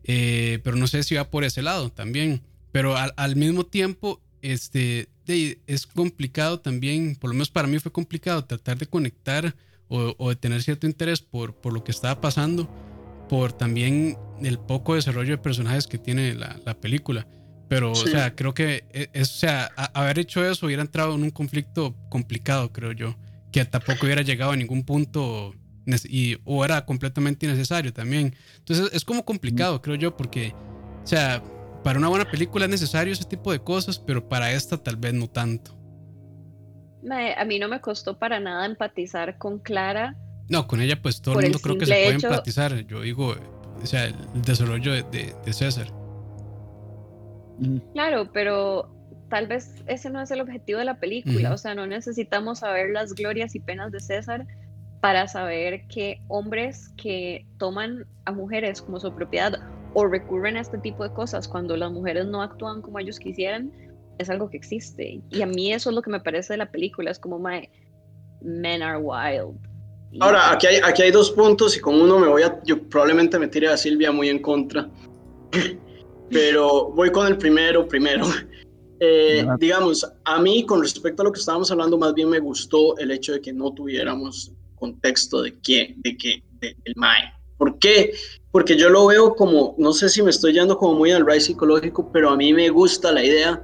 Eh, 0.03 0.59
pero 0.63 0.75
no 0.75 0.87
sé 0.87 1.03
si 1.03 1.15
va 1.15 1.29
por 1.29 1.43
ese 1.43 1.61
lado 1.61 1.91
también. 1.91 2.41
pero 2.71 2.95
al, 2.97 3.35
mismo 3.35 3.65
tiempo, 3.65 4.21
este, 4.41 5.09
es 5.27 5.85
complicado 5.87 6.59
también, 6.59 7.15
por 7.15 7.29
lo 7.29 7.35
menos 7.35 7.51
para 7.51 7.67
mí 7.67 7.79
fue 7.79 7.91
complicado 7.91 8.43
tratar 8.45 8.77
de 8.77 8.87
conectar 8.87 9.55
o, 9.93 10.29
de 10.29 10.35
tener 10.35 10.61
cierto 10.63 10.87
interés 10.87 11.21
por, 11.21 11.55
por 11.55 11.73
lo 11.73 11.83
que 11.83 11.91
estaba 11.91 12.19
pasando, 12.19 12.69
por 13.29 13.53
también 13.53 14.17
el 14.41 14.59
poco 14.59 14.95
desarrollo 14.95 15.31
de 15.31 15.37
personajes 15.37 15.87
que 15.87 15.97
tiene 15.97 16.33
la, 16.33 16.59
la 16.65 16.73
película. 16.73 17.27
Pero, 17.69 17.91
o 17.91 17.95
sea, 17.95 18.35
creo 18.35 18.53
que, 18.53 18.85
e, 18.91 19.09
es, 19.13 19.31
o 19.31 19.37
sea, 19.37 19.65
haber 19.93 20.19
hecho 20.19 20.45
eso 20.45 20.65
hubiera 20.65 20.81
entrado 20.81 21.15
en 21.15 21.23
un 21.23 21.31
conflicto 21.31 21.95
complicado, 22.09 22.71
creo 22.71 22.91
yo, 22.91 23.15
que 23.51 23.65
tampoco 23.65 24.05
hubiera 24.05 24.21
llegado 24.21 24.51
a 24.51 24.55
ningún 24.55 24.83
punto 24.83 25.55
y, 26.07 26.37
o 26.45 26.63
era 26.63 26.85
completamente 26.85 27.45
innecesario 27.45 27.93
también. 27.93 28.35
Entonces, 28.57 28.89
es 28.93 29.03
como 29.03 29.25
complicado, 29.25 29.81
creo 29.81 29.95
yo, 29.95 30.15
porque, 30.15 30.53
o 31.03 31.07
sea, 31.07 31.43
para 31.83 31.99
una 31.99 32.09
buena 32.09 32.29
película 32.29 32.65
es 32.65 32.71
necesario 32.71 33.13
ese 33.13 33.25
tipo 33.25 33.51
de 33.51 33.59
cosas, 33.59 33.99
pero 33.99 34.27
para 34.27 34.51
esta 34.51 34.77
tal 34.77 34.97
vez 34.97 35.13
no 35.13 35.27
tanto. 35.27 35.75
A 37.37 37.45
mí 37.45 37.59
no 37.59 37.67
me 37.67 37.81
costó 37.81 38.17
para 38.17 38.39
nada 38.39 38.65
empatizar 38.65 39.37
con 39.37 39.59
Clara. 39.59 40.15
No, 40.49 40.67
con 40.67 40.81
ella 40.81 41.01
pues 41.01 41.21
todo 41.21 41.39
el 41.39 41.45
mundo 41.45 41.59
creo 41.59 41.77
que 41.77 41.85
se 41.85 41.93
puede 41.93 42.15
empatizar. 42.15 42.85
Yo 42.85 43.01
digo, 43.01 43.35
o 43.81 43.85
sea, 43.85 44.05
el 44.05 44.15
desarrollo 44.41 44.93
de, 44.93 45.33
de 45.45 45.53
César. 45.53 45.87
Claro, 47.93 48.29
pero 48.31 48.93
tal 49.29 49.47
vez 49.47 49.83
ese 49.87 50.09
no 50.09 50.21
es 50.21 50.31
el 50.31 50.41
objetivo 50.41 50.79
de 50.79 50.85
la 50.85 50.99
película. 50.99 51.53
O 51.53 51.57
sea, 51.57 51.75
no 51.75 51.87
necesitamos 51.87 52.59
saber 52.59 52.91
las 52.91 53.13
glorias 53.13 53.55
y 53.55 53.59
penas 53.59 53.91
de 53.91 53.99
César 53.99 54.45
para 55.01 55.27
saber 55.27 55.87
que 55.87 56.21
hombres 56.27 56.89
que 56.97 57.45
toman 57.57 58.05
a 58.25 58.31
mujeres 58.31 58.81
como 58.81 58.99
su 58.99 59.13
propiedad 59.13 59.53
o 59.93 60.05
recurren 60.05 60.55
a 60.57 60.61
este 60.61 60.77
tipo 60.77 61.03
de 61.03 61.13
cosas 61.13 61.47
cuando 61.47 61.75
las 61.75 61.91
mujeres 61.91 62.25
no 62.27 62.41
actúan 62.41 62.81
como 62.81 62.99
ellos 62.99 63.19
quisieran, 63.19 63.71
es 64.17 64.29
algo 64.29 64.49
que 64.49 64.57
existe. 64.57 65.21
Y 65.29 65.41
a 65.41 65.45
mí 65.45 65.73
eso 65.73 65.89
es 65.89 65.95
lo 65.95 66.01
que 66.01 66.09
me 66.09 66.19
parece 66.19 66.53
de 66.53 66.57
la 66.57 66.71
película, 66.71 67.11
es 67.11 67.19
como 67.19 67.39
my 67.39 67.69
men 68.41 68.81
are 68.81 68.97
wild. 68.97 69.57
Ahora, 70.19 70.51
aquí 70.51 70.67
hay, 70.67 70.77
aquí 70.83 71.01
hay 71.01 71.11
dos 71.11 71.31
puntos 71.31 71.75
y 71.75 71.79
con 71.79 71.99
uno 71.99 72.19
me 72.19 72.27
voy 72.27 72.43
a, 72.43 72.61
yo 72.63 72.81
probablemente 72.87 73.39
me 73.39 73.47
tire 73.47 73.67
a 73.67 73.77
Silvia 73.77 74.11
muy 74.11 74.29
en 74.29 74.39
contra, 74.39 74.87
pero 76.29 76.91
voy 76.91 77.11
con 77.11 77.27
el 77.27 77.37
primero 77.37 77.87
primero. 77.87 78.25
Eh, 79.05 79.45
digamos, 79.59 80.09
a 80.23 80.39
mí 80.39 80.65
con 80.65 80.81
respecto 80.81 81.21
a 81.21 81.25
lo 81.25 81.31
que 81.33 81.39
estábamos 81.39 81.69
hablando, 81.69 81.97
más 81.97 82.13
bien 82.13 82.29
me 82.29 82.39
gustó 82.39 82.97
el 82.99 83.11
hecho 83.11 83.33
de 83.33 83.41
que 83.41 83.51
no 83.51 83.73
tuviéramos 83.73 84.53
contexto 84.75 85.41
de 85.41 85.59
qué, 85.59 85.95
de 85.97 86.15
qué, 86.15 86.41
del 86.61 86.93
MAE. 86.95 87.33
¿Por 87.57 87.79
qué? 87.79 88.13
Porque 88.51 88.77
yo 88.77 88.89
lo 88.89 89.07
veo 89.07 89.35
como, 89.35 89.75
no 89.77 89.91
sé 89.91 90.07
si 90.07 90.21
me 90.21 90.29
estoy 90.29 90.53
yendo 90.53 90.77
como 90.77 90.93
muy 90.93 91.11
al 91.11 91.25
ride 91.25 91.41
psicológico, 91.41 92.11
pero 92.13 92.29
a 92.29 92.37
mí 92.37 92.53
me 92.53 92.69
gusta 92.69 93.11
la 93.11 93.25
idea 93.25 93.61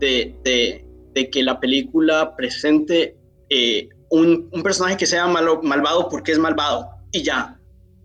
de, 0.00 0.84
que 1.30 1.42
la 1.42 1.60
película 1.60 2.34
presente 2.36 3.16
eh, 3.50 3.88
un, 4.10 4.48
personaje 4.62 4.96
que 4.96 5.06
sea 5.06 5.26
malo, 5.26 5.60
malvado 5.62 6.08
porque 6.08 6.32
es 6.32 6.38
malvado 6.38 6.88
y 7.12 7.22
ya. 7.22 7.58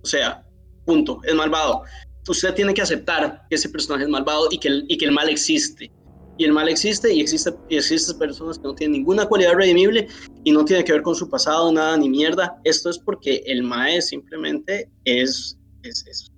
O 0.04 0.06
sea, 0.06 0.46
punto, 0.86 1.20
es 1.24 1.34
malvado. 1.34 1.84
Usted 2.28 2.54
tiene 2.54 2.74
que 2.74 2.82
aceptar 2.82 3.46
que 3.50 3.56
ese 3.56 3.70
personaje 3.70 4.04
es 4.04 4.10
malvado 4.10 4.48
y 4.52 4.58
que 4.58 4.68
el, 4.68 5.12
mal 5.12 5.30
existe. 5.30 5.92
Y 6.38 6.44
el 6.44 6.52
mal 6.52 6.68
existe 6.68 7.14
y 7.14 7.22
existe 7.22 7.52
y 7.70 7.78
existen 7.78 8.18
personas 8.20 8.58
que 8.58 8.66
no 8.66 8.76
tienen 8.76 9.00
ninguna 9.00 9.26
cualidad 9.26 9.54
redimible 9.54 10.08
y 10.44 10.52
no 10.52 10.66
tiene 10.66 10.84
que 10.84 10.92
ver 10.92 11.02
con 11.02 11.16
su 11.16 11.30
pasado, 11.30 11.72
nada 11.72 11.96
ni 11.98 12.10
mierda. 12.10 12.60
Esto 12.66 12.90
es 12.90 13.00
porque 13.00 13.42
el 13.46 13.64
Mae 13.64 14.02
simplemente 14.02 14.90
es, 15.06 15.58
es 15.84 16.32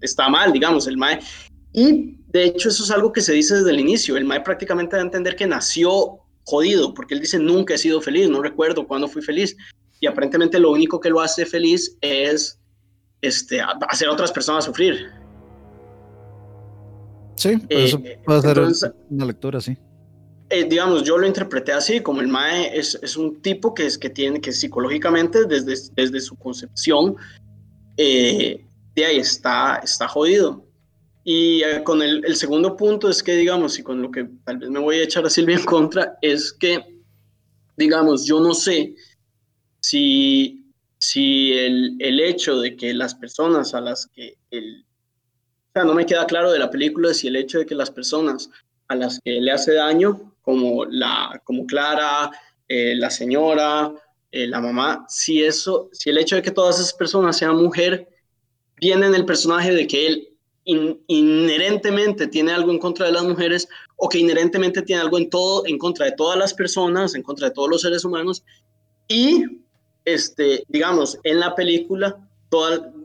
está 0.00 0.28
mal, 0.28 0.52
digamos, 0.52 0.86
el 0.86 0.96
Mae. 0.96 1.20
Y 1.72 2.17
de 2.28 2.44
hecho 2.44 2.68
eso 2.68 2.84
es 2.84 2.90
algo 2.90 3.12
que 3.12 3.20
se 3.20 3.32
dice 3.32 3.56
desde 3.56 3.70
el 3.70 3.80
inicio. 3.80 4.16
El 4.16 4.24
Mae 4.24 4.40
prácticamente 4.40 4.96
da 4.96 5.02
a 5.02 5.04
entender 5.04 5.34
que 5.34 5.46
nació 5.46 6.20
jodido, 6.44 6.94
porque 6.94 7.14
él 7.14 7.20
dice, 7.20 7.38
nunca 7.38 7.74
he 7.74 7.78
sido 7.78 8.00
feliz, 8.00 8.28
no 8.28 8.42
recuerdo 8.42 8.86
cuándo 8.86 9.08
fui 9.08 9.22
feliz. 9.22 9.56
Y 10.00 10.06
aparentemente 10.06 10.58
lo 10.58 10.70
único 10.70 11.00
que 11.00 11.10
lo 11.10 11.20
hace 11.20 11.44
feliz 11.44 11.96
es 12.00 12.58
este, 13.20 13.60
hacer 13.60 14.08
a 14.08 14.12
otras 14.12 14.30
personas 14.30 14.64
sufrir. 14.64 15.10
Sí, 17.36 17.54
eso 17.68 18.00
eh, 18.04 18.20
puede 18.24 18.42
ser 18.42 18.60
una 19.10 19.24
lectura 19.24 19.58
así. 19.58 19.76
Eh, 20.50 20.64
digamos, 20.64 21.04
yo 21.04 21.18
lo 21.18 21.26
interpreté 21.26 21.72
así, 21.72 22.00
como 22.00 22.20
el 22.20 22.28
Mae 22.28 22.76
es, 22.76 22.98
es, 23.02 23.16
un 23.16 23.40
tipo 23.42 23.74
que, 23.74 23.86
es, 23.86 23.98
que 23.98 24.08
tiene 24.08 24.40
que 24.40 24.52
psicológicamente, 24.52 25.44
desde, 25.44 25.74
desde 25.94 26.20
su 26.20 26.36
concepción, 26.36 27.16
eh, 27.96 28.64
de 28.94 29.04
ahí 29.04 29.18
está, 29.18 29.80
está 29.84 30.08
jodido. 30.08 30.67
Y 31.30 31.62
eh, 31.62 31.82
con 31.84 32.00
el, 32.00 32.34
segundo 32.36 32.74
punto 32.74 33.10
es 33.10 33.22
que, 33.22 33.36
digamos, 33.36 33.78
y 33.78 33.82
con 33.82 34.00
lo 34.00 34.10
que 34.10 34.26
tal 34.46 34.56
vez 34.56 34.70
me 34.70 34.78
voy 34.78 34.96
a 34.96 35.02
echar 35.02 35.26
a 35.26 35.28
Silvia 35.28 35.56
en 35.56 35.64
contra, 35.66 36.16
es 36.22 36.54
que, 36.54 37.02
digamos, 37.76 38.24
yo 38.24 38.40
no 38.40 38.54
sé 38.54 38.94
si, 39.78 40.72
si 40.96 41.52
el, 41.52 41.96
el 41.98 42.20
hecho 42.20 42.58
de 42.58 42.74
que 42.76 42.94
las 42.94 43.14
personas 43.14 43.74
a 43.74 43.82
las 43.82 44.06
que 44.06 44.38
el, 44.50 44.86
o 45.68 45.72
sea, 45.74 45.84
no 45.84 45.92
me 45.92 46.06
queda 46.06 46.24
claro 46.24 46.50
de 46.50 46.60
la 46.60 46.70
película 46.70 47.12
si 47.12 47.28
el 47.28 47.36
hecho 47.36 47.58
de 47.58 47.66
que 47.66 47.74
las 47.74 47.90
personas 47.90 48.48
a 48.86 48.94
las 48.94 49.20
que 49.22 49.32
le 49.32 49.50
hace 49.50 49.74
daño, 49.74 50.34
como, 50.40 50.86
la, 50.86 51.42
como 51.44 51.66
Clara, 51.66 52.30
eh, 52.68 52.94
la 52.94 53.10
señora, 53.10 53.92
eh, 54.32 54.46
la 54.46 54.62
mamá, 54.62 55.04
si 55.10 55.44
eso, 55.44 55.90
si 55.92 56.08
el 56.08 56.16
hecho 56.16 56.36
de 56.36 56.42
que 56.42 56.52
todas 56.52 56.78
esas 56.78 56.94
personas 56.94 57.36
sean 57.36 57.56
mujer, 57.56 58.08
viene 58.80 59.08
en 59.08 59.14
el 59.14 59.26
personaje 59.26 59.74
de 59.74 59.86
que 59.86 60.06
él 60.06 60.27
inherentemente 60.68 62.26
tiene 62.26 62.52
algo 62.52 62.70
en 62.70 62.78
contra 62.78 63.06
de 63.06 63.12
las 63.12 63.24
mujeres 63.24 63.68
o 63.96 64.08
que 64.08 64.18
inherentemente 64.18 64.82
tiene 64.82 65.02
algo 65.02 65.16
en 65.16 65.30
todo 65.30 65.66
en 65.66 65.78
contra 65.78 66.06
de 66.06 66.12
todas 66.12 66.38
las 66.38 66.52
personas, 66.52 67.14
en 67.14 67.22
contra 67.22 67.48
de 67.48 67.54
todos 67.54 67.70
los 67.70 67.80
seres 67.80 68.04
humanos 68.04 68.44
y 69.08 69.44
este 70.04 70.64
digamos 70.68 71.18
en 71.24 71.40
la 71.40 71.54
película 71.54 72.18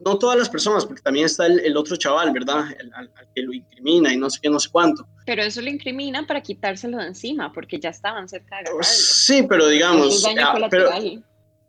no 0.05 0.17
todas 0.17 0.37
las 0.37 0.49
personas, 0.49 0.85
porque 0.85 1.01
también 1.01 1.25
está 1.25 1.47
el, 1.47 1.75
otro 1.75 1.95
chaval, 1.95 2.31
¿verdad? 2.31 2.65
al, 2.95 3.11
que 3.35 3.41
lo 3.41 3.53
incrimina 3.53 4.13
y 4.13 4.17
no 4.17 4.29
sé 4.29 4.39
qué, 4.41 4.49
no 4.49 4.59
sé 4.59 4.69
cuánto. 4.71 5.05
Pero 5.25 5.43
eso 5.43 5.61
lo 5.61 5.69
incrimina 5.69 6.25
para 6.25 6.41
quitárselo 6.41 6.97
de 6.97 7.07
encima, 7.07 7.51
porque 7.51 7.79
ya 7.79 7.89
estaban 7.89 8.29
cerca 8.29 8.57
de 8.59 8.83
Sí, 8.83 9.43
pero 9.43 9.67
digamos, 9.67 10.25
ah, 10.25 10.67
pero, 10.69 10.89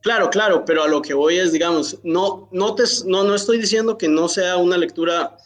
Claro, 0.02 0.28
claro, 0.28 0.64
pero 0.66 0.82
a 0.82 0.88
lo 0.88 1.00
que 1.00 1.14
voy 1.14 1.38
es, 1.38 1.50
digamos, 1.52 1.98
no, 2.04 2.48
no, 2.52 2.74
te, 2.74 2.84
no, 3.06 3.24
no 3.24 3.34
estoy 3.34 3.58
diciendo 3.58 3.96
que 3.96 4.06
no 4.06 4.28
sea 4.28 4.58
una 4.58 4.76
lectura 4.76 5.38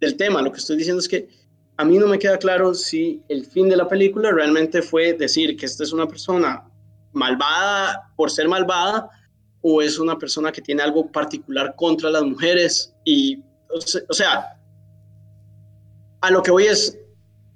del 0.00 0.16
tema, 0.16 0.42
lo 0.42 0.50
que 0.50 0.58
estoy 0.58 0.76
diciendo 0.76 1.00
es 1.00 1.08
que 1.08 1.28
a 1.76 1.84
mí 1.84 1.98
no 1.98 2.06
me 2.06 2.18
queda 2.18 2.38
claro 2.38 2.74
si 2.74 3.22
el 3.28 3.46
fin 3.46 3.68
de 3.68 3.76
la 3.76 3.88
película 3.88 4.30
realmente 4.30 4.82
fue 4.82 5.12
decir 5.14 5.56
que 5.56 5.66
esta 5.66 5.82
es 5.82 5.92
una 5.92 6.06
persona 6.06 6.64
malvada 7.12 8.12
por 8.16 8.30
ser 8.30 8.48
malvada 8.48 9.08
o 9.62 9.82
es 9.82 9.98
una 9.98 10.18
persona 10.18 10.52
que 10.52 10.62
tiene 10.62 10.82
algo 10.82 11.10
particular 11.10 11.74
contra 11.76 12.10
las 12.10 12.22
mujeres 12.22 12.94
y, 13.04 13.42
o 14.08 14.12
sea, 14.12 14.58
a 16.20 16.30
lo 16.30 16.42
que 16.42 16.50
voy 16.50 16.64
es 16.64 16.98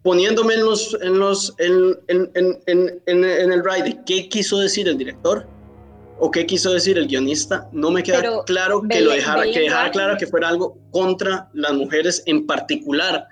poniéndome 0.02 0.54
en 0.54 0.64
los, 0.64 0.98
en 1.00 1.18
los, 1.18 1.54
en, 1.58 1.98
en, 2.08 2.30
en, 2.66 3.00
en 3.06 3.52
el 3.52 3.64
ride, 3.64 4.00
¿qué 4.04 4.28
quiso 4.28 4.58
decir 4.58 4.86
el 4.88 4.98
director? 4.98 5.46
O 6.18 6.30
qué 6.30 6.46
quiso 6.46 6.72
decir 6.72 6.96
el 6.98 7.08
guionista, 7.08 7.68
no 7.72 7.90
me 7.90 8.02
queda 8.02 8.44
claro 8.44 8.82
que 8.88 9.00
lo 9.00 9.12
dejara, 9.12 9.42
que 9.42 9.60
dejara 9.60 9.90
claro 9.90 10.16
que 10.16 10.26
fuera 10.26 10.48
algo 10.48 10.78
contra 10.90 11.48
las 11.52 11.72
mujeres 11.72 12.22
en 12.26 12.46
particular. 12.46 13.26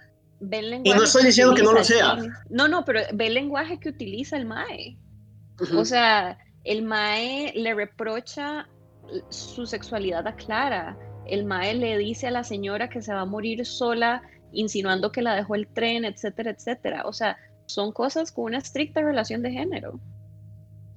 Y 0.85 0.91
no 0.91 1.05
estoy 1.05 1.25
diciendo 1.25 1.55
que 1.55 1.63
no 1.63 1.73
lo 1.73 1.85
sea. 1.85 2.19
No, 2.51 2.67
no, 2.67 2.85
pero 2.85 3.01
ve 3.15 3.29
el 3.29 3.35
lenguaje 3.35 3.79
que 3.79 3.91
utiliza 3.91 4.37
el 4.37 4.47
MAE. 4.47 4.97
O 5.77 5.85
sea, 5.85 6.39
el 6.65 6.83
MAE 6.83 7.53
le 7.55 7.75
reprocha 7.75 8.69
su 9.29 9.67
sexualidad 9.67 10.27
a 10.27 10.35
Clara. 10.35 10.97
El 11.27 11.45
MAE 11.45 11.75
le 11.75 11.97
dice 11.99 12.27
a 12.27 12.31
la 12.33 12.43
señora 12.43 12.89
que 12.89 13.03
se 13.03 13.15
va 13.15 13.21
a 13.21 13.25
morir 13.25 13.65
sola, 13.65 14.23
insinuando 14.53 15.13
que 15.13 15.23
la 15.23 15.37
dejó 15.37 15.55
el 15.55 15.69
tren, 15.69 16.05
etcétera, 16.05 16.51
etcétera. 16.51 17.03
O 17.07 17.13
sea, 17.13 17.37
son 17.67 17.93
cosas 17.93 18.33
con 18.33 18.47
una 18.47 18.59
estricta 18.59 19.01
relación 19.01 19.43
de 19.43 19.53
género. 19.53 20.01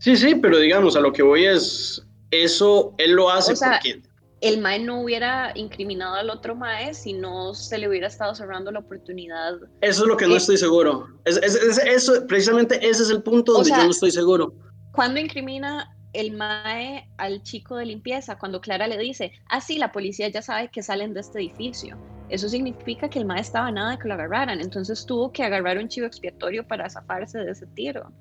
Sí, 0.05 0.15
sí, 0.15 0.35
pero 0.35 0.59
digamos, 0.59 0.95
a 0.95 0.99
lo 0.99 1.11
que 1.11 1.23
voy 1.23 1.45
es, 1.45 2.05
eso 2.29 2.93
él 2.99 3.13
lo 3.13 3.31
hace 3.31 3.55
porque... 3.55 4.03
El 4.39 4.61
MAE 4.61 4.77
no 4.77 5.01
hubiera 5.01 5.51
incriminado 5.55 6.13
al 6.13 6.29
otro 6.29 6.53
MAE 6.53 6.93
si 6.93 7.13
no 7.13 7.55
se 7.55 7.79
le 7.79 7.89
hubiera 7.89 8.05
estado 8.05 8.35
cerrando 8.35 8.71
la 8.71 8.81
oportunidad. 8.81 9.55
Eso 9.81 10.03
es 10.03 10.07
lo 10.07 10.15
que 10.15 10.27
no 10.27 10.35
estoy 10.35 10.57
seguro. 10.57 11.07
Es, 11.25 11.37
eso, 11.37 12.27
precisamente 12.27 12.75
ese 12.87 13.01
es 13.01 13.09
el 13.09 13.23
punto 13.23 13.53
donde 13.53 13.71
yo 13.71 13.83
no 13.83 13.89
estoy 13.89 14.11
seguro. 14.11 14.53
Cuando 14.91 15.19
incrimina 15.19 15.97
el 16.13 16.33
MAE 16.33 17.09
al 17.17 17.41
chico 17.41 17.75
de 17.75 17.87
limpieza, 17.87 18.37
cuando 18.37 18.61
Clara 18.61 18.85
le 18.85 18.99
dice, 18.99 19.31
ah, 19.49 19.59
sí, 19.59 19.79
la 19.79 19.91
policía 19.91 20.27
ya 20.27 20.43
sabe 20.43 20.69
que 20.69 20.83
salen 20.83 21.15
de 21.15 21.21
este 21.21 21.39
edificio. 21.39 21.97
Eso 22.29 22.47
significa 22.47 23.09
que 23.09 23.17
el 23.17 23.25
MAE 23.25 23.41
estaba 23.41 23.71
nada 23.71 23.93
de 23.93 23.97
que 23.97 24.07
lo 24.07 24.13
agarraran, 24.13 24.61
entonces 24.61 25.03
tuvo 25.03 25.31
que 25.31 25.41
agarrar 25.41 25.79
un 25.79 25.87
chivo 25.87 26.05
expiatorio 26.05 26.63
para 26.67 26.91
zafarse 26.91 27.39
de 27.39 27.49
ese 27.49 27.65
tiro. 27.73 28.11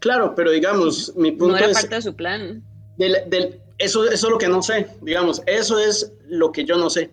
Claro, 0.00 0.34
pero 0.34 0.50
digamos, 0.50 1.12
mi 1.16 1.32
punto 1.32 1.56
no 1.56 1.58
era 1.58 1.72
parte 1.72 1.94
de 1.96 2.02
su 2.02 2.14
plan. 2.14 2.62
eso, 3.78 4.04
eso 4.04 4.10
es 4.10 4.22
lo 4.22 4.38
que 4.38 4.48
no 4.48 4.62
sé, 4.62 4.86
digamos, 5.02 5.42
eso 5.46 5.78
es 5.78 6.12
lo 6.26 6.52
que 6.52 6.64
yo 6.64 6.76
no 6.76 6.88
sé. 6.88 7.10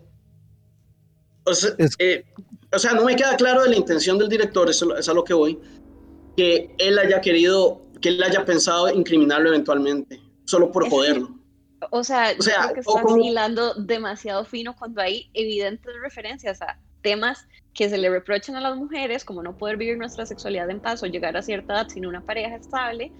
O 1.45 1.53
sea, 1.53 1.75
eh, 1.99 2.25
o 2.71 2.79
sea, 2.79 2.93
no 2.93 3.05
me 3.05 3.15
queda 3.15 3.35
claro 3.37 3.63
de 3.63 3.69
la 3.69 3.75
intención 3.75 4.17
del 4.17 4.29
director, 4.29 4.69
eso 4.69 4.95
es 4.97 5.07
a 5.07 5.13
lo 5.13 5.23
que 5.23 5.33
voy, 5.33 5.59
que 6.35 6.75
él 6.77 6.99
haya 6.99 7.21
querido, 7.21 7.81
que 8.01 8.09
él 8.09 8.21
haya 8.21 8.45
pensado 8.45 8.89
incriminarlo 8.89 9.49
eventualmente, 9.49 10.21
solo 10.45 10.71
por 10.71 10.89
joderlo. 10.89 11.39
O 11.91 12.03
sea, 12.03 12.33
o 12.37 12.41
sea 12.41 12.63
creo 12.63 12.73
que 12.73 12.79
estás 12.79 13.17
hilando 13.23 13.73
demasiado 13.75 14.45
fino 14.45 14.75
cuando 14.75 15.01
hay 15.01 15.29
evidentes 15.33 15.93
referencias 16.01 16.61
a 16.61 16.79
temas 17.01 17.47
que 17.75 17.89
se 17.89 17.97
le 17.97 18.09
reprochan 18.09 18.55
a 18.55 18.61
las 18.61 18.75
mujeres, 18.77 19.25
como 19.25 19.43
no 19.43 19.57
poder 19.57 19.75
vivir 19.75 19.97
nuestra 19.97 20.25
sexualidad 20.25 20.69
en 20.69 20.79
paz 20.79 21.03
o 21.03 21.07
llegar 21.07 21.35
a 21.35 21.41
cierta 21.41 21.73
edad 21.73 21.89
sin 21.89 22.05
una 22.05 22.21
pareja 22.21 22.55
estable, 22.55 23.11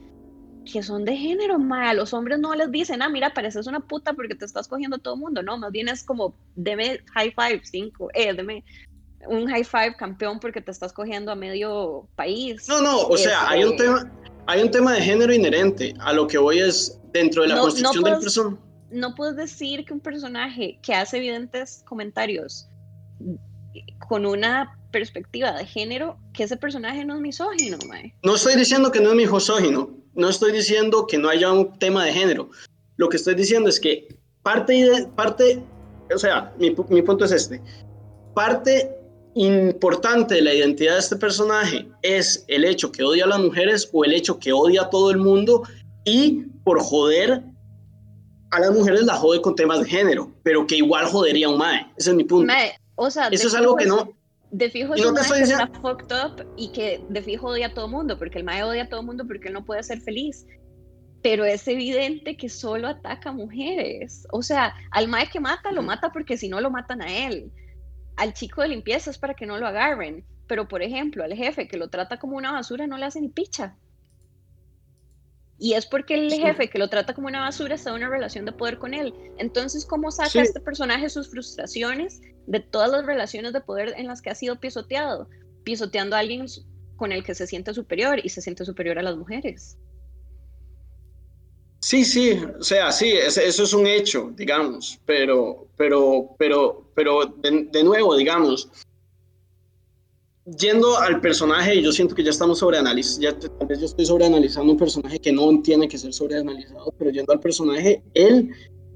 que 0.72 0.82
son 0.82 1.04
de 1.04 1.16
género, 1.16 1.60
ma. 1.60 1.94
Los 1.94 2.14
hombres 2.14 2.40
no 2.40 2.56
les 2.56 2.72
dicen, 2.72 3.02
ah, 3.02 3.10
mira, 3.10 3.34
pareces 3.34 3.68
una 3.68 3.82
puta 3.82 4.14
porque 4.14 4.34
te 4.34 4.46
estás 4.46 4.70
cogiendo 4.70 4.96
a 4.96 5.00
todo 5.00 5.16
el 5.16 5.20
mundo. 5.20 5.44
No, 5.44 5.58
más 5.58 5.72
bien 5.72 5.90
es 5.90 6.04
como, 6.04 6.34
deme 6.56 7.02
high 7.14 7.32
five, 7.32 7.62
cinco, 7.66 8.10
eh, 8.14 8.34
deme 8.34 8.64
un 9.28 9.46
high 9.48 9.66
five 9.66 9.96
campeón 9.98 10.40
porque 10.40 10.62
te 10.62 10.72
estás 10.72 10.94
cogiendo 10.94 11.34
a 11.34 11.36
medio 11.36 12.08
país. 12.16 12.68
No, 12.70 12.82
no, 12.82 13.02
o 13.02 13.18
sea, 13.18 13.50
hay 13.50 13.66
un 13.66 13.72
este, 13.72 13.84
tema, 13.84 14.12
hay 14.48 14.64
un 14.64 14.72
tema 14.72 14.94
de 14.94 15.02
género 15.02 15.34
inherente. 15.34 15.94
A 16.00 16.14
lo 16.14 16.28
que 16.28 16.38
voy 16.38 16.60
es 16.60 16.98
dentro 17.12 17.42
de 17.42 17.50
la 17.50 17.60
construcción 17.60 18.04
del 18.06 18.20
personaje. 18.20 18.58
No 18.90 19.14
puedes 19.16 19.36
decir 19.36 19.84
que 19.84 19.92
un 19.92 20.00
personaje 20.00 20.80
que 20.82 20.94
hace 20.94 21.18
evidentes 21.18 21.84
comentarios 21.86 22.70
con 24.08 24.26
una 24.26 24.78
perspectiva 24.92 25.52
de 25.52 25.66
género, 25.66 26.18
que 26.34 26.44
ese 26.44 26.58
personaje 26.58 27.04
no 27.04 27.16
es 27.16 27.22
misógino, 27.22 27.78
mae. 27.88 28.14
No 28.24 28.36
estoy 28.36 28.56
diciendo 28.56 28.92
que 28.92 29.02
no 29.02 29.10
es 29.10 29.16
misógino, 29.16 29.90
no 30.14 30.30
estoy 30.30 30.52
diciendo 30.52 31.08
que 31.08 31.18
no 31.18 31.30
haya 31.30 31.52
un 31.52 31.78
tema 31.80 32.06
de 32.06 32.14
género. 32.14 32.50
Lo 32.98 33.10
que 33.10 33.18
estoy 33.18 33.36
diciendo 33.36 33.70
es 33.70 33.80
que 33.80 34.08
parte, 34.42 35.08
parte 35.16 35.62
o 36.14 36.18
sea, 36.18 36.54
mi, 36.58 36.76
mi 36.90 37.02
punto 37.02 37.26
es 37.26 37.32
este. 37.32 37.62
Parte 38.34 38.92
importante 39.36 40.36
de 40.36 40.42
la 40.42 40.54
identidad 40.54 40.94
de 40.94 41.00
este 41.00 41.16
personaje 41.16 41.88
es 42.02 42.46
el 42.48 42.64
hecho 42.64 42.92
que 42.92 43.04
odia 43.04 43.26
a 43.26 43.28
las 43.28 43.40
mujeres 43.40 43.90
o 43.92 44.06
el 44.06 44.14
hecho 44.14 44.40
que 44.40 44.54
odia 44.54 44.84
a 44.84 44.90
todo 44.90 45.12
el 45.12 45.18
mundo 45.18 45.64
y 46.06 46.46
por 46.64 46.80
joder 46.82 47.44
a 48.52 48.60
las 48.60 48.72
mujeres 48.72 49.04
la 49.04 49.16
jode 49.16 49.42
con 49.42 49.56
temas 49.56 49.82
de 49.82 49.90
género, 49.90 50.32
pero 50.44 50.66
que 50.66 50.78
igual 50.78 51.06
jodería 51.06 51.48
a 51.48 51.50
un 51.50 51.58
mae. 51.58 51.86
Ese 51.98 52.12
es 52.12 52.16
mi 52.16 52.24
punto. 52.24 52.54
O 52.96 53.12
sea, 53.12 53.28
eso 53.28 53.48
es 53.48 53.54
algo 53.56 53.76
que 53.76 53.86
no... 53.86 54.14
De 54.52 54.70
fijo 54.70 54.94
es 54.94 55.06
un 55.06 55.16
que 55.16 55.42
está 55.42 55.68
fucked 55.82 56.16
up 56.16 56.46
y 56.56 56.72
que 56.72 57.04
de 57.10 57.22
fijo 57.22 57.48
odia 57.48 57.68
a 57.68 57.74
todo 57.74 57.88
mundo, 57.88 58.18
porque 58.18 58.38
el 58.38 58.46
mae 58.46 58.64
odia 58.64 58.84
a 58.84 58.90
todo 58.90 59.04
mundo 59.04 59.26
porque 59.28 59.50
él 59.50 59.54
no 59.54 59.66
puede 59.66 59.84
ser 59.84 60.00
feliz. 60.00 60.46
Pero 61.22 61.44
es 61.44 61.68
evidente 61.68 62.38
que 62.38 62.48
solo 62.48 62.88
ataca 62.88 63.30
a 63.30 63.34
mujeres. 63.34 64.26
O 64.32 64.44
sea, 64.44 64.74
al 64.92 65.08
mae 65.08 65.28
que 65.28 65.40
mata, 65.40 65.72
lo 65.72 65.82
mata 65.82 66.12
porque 66.14 66.38
si 66.38 66.48
no 66.48 66.62
lo 66.62 66.70
matan 66.70 67.02
a 67.02 67.28
él 67.28 67.52
al 68.18 68.34
chico 68.34 68.62
de 68.62 68.70
limpieza 68.70 69.10
es 69.12 69.18
para 69.18 69.34
que 69.34 69.46
no 69.46 69.58
lo 69.58 69.68
agarren, 69.68 70.26
pero 70.48 70.68
por 70.68 70.82
ejemplo, 70.82 71.24
al 71.24 71.34
jefe 71.34 71.68
que 71.68 71.78
lo 71.78 71.90
trata 71.90 72.18
como 72.18 72.38
una 72.38 72.52
basura 72.52 72.88
no 72.88 72.98
le 72.98 73.06
hace 73.06 73.22
ni 73.22 73.30
picha. 73.30 73.76
Y 75.58 75.74
es 75.74 75.86
porque 75.86 76.16
el 76.16 76.34
jefe 76.34 76.70
que 76.70 76.80
lo 76.80 76.90
trata 76.90 77.14
como 77.14 77.28
una 77.28 77.40
basura 77.40 77.76
está 77.76 77.90
en 77.92 77.98
una 77.98 78.10
relación 78.10 78.44
de 78.44 78.52
poder 78.52 78.78
con 78.78 78.94
él. 78.94 79.14
Entonces, 79.38 79.86
¿cómo 79.86 80.12
saca 80.12 80.42
este 80.42 80.60
personaje 80.60 81.10
sus 81.10 81.30
frustraciones 81.30 82.22
de 82.48 82.60
todas 82.60 82.92
las 82.92 83.06
relaciones 83.06 83.54
de 83.54 83.62
poder 83.62 83.94
en 83.98 84.08
las 84.08 84.22
que 84.22 84.30
ha 84.30 84.36
sido 84.36 84.60
pisoteado? 84.60 85.30
Pisoteando 85.64 86.16
a 86.16 86.20
alguien 86.20 86.46
con 86.96 87.12
el 87.12 87.24
que 87.24 87.36
se 87.36 87.48
siente 87.48 87.74
superior 87.74 88.20
y 88.24 88.30
se 88.30 88.42
siente 88.42 88.66
superior 88.66 89.00
a 89.00 89.04
las 89.04 89.18
mujeres. 89.18 89.78
Sí, 91.80 92.04
sí, 92.04 92.40
o 92.60 92.64
sea, 92.64 92.92
sí, 92.92 93.12
eso 93.12 93.64
es 93.64 93.74
un 93.74 93.86
hecho, 93.86 94.32
digamos, 94.36 95.00
pero, 95.06 95.68
pero, 95.78 96.36
pero, 96.40 96.90
pero 96.96 97.26
de, 97.26 97.84
nuevo, 97.84 98.16
digamos, 98.16 98.72
yendo 100.58 100.98
al 100.98 101.22
personaje, 101.22 101.80
yo 101.84 101.92
siento 101.92 102.16
que 102.16 102.24
ya 102.24 102.32
estamos 102.32 102.58
sobreanalizando, 102.58 103.52
tal 103.52 103.68
vez 103.68 103.80
yo 103.80 103.86
estoy 103.86 104.04
sobreanalizando 104.04 104.72
un 104.72 104.80
personaje 104.80 105.20
que 105.20 105.32
no 105.32 105.62
tiene 105.62 105.88
que 105.88 106.00
ser 106.00 106.12
sobreanalizado, 106.12 106.92
pero 106.98 107.12
yendo 107.12 107.32
al 107.34 107.40
personaje, 107.40 108.02
él 108.16 108.50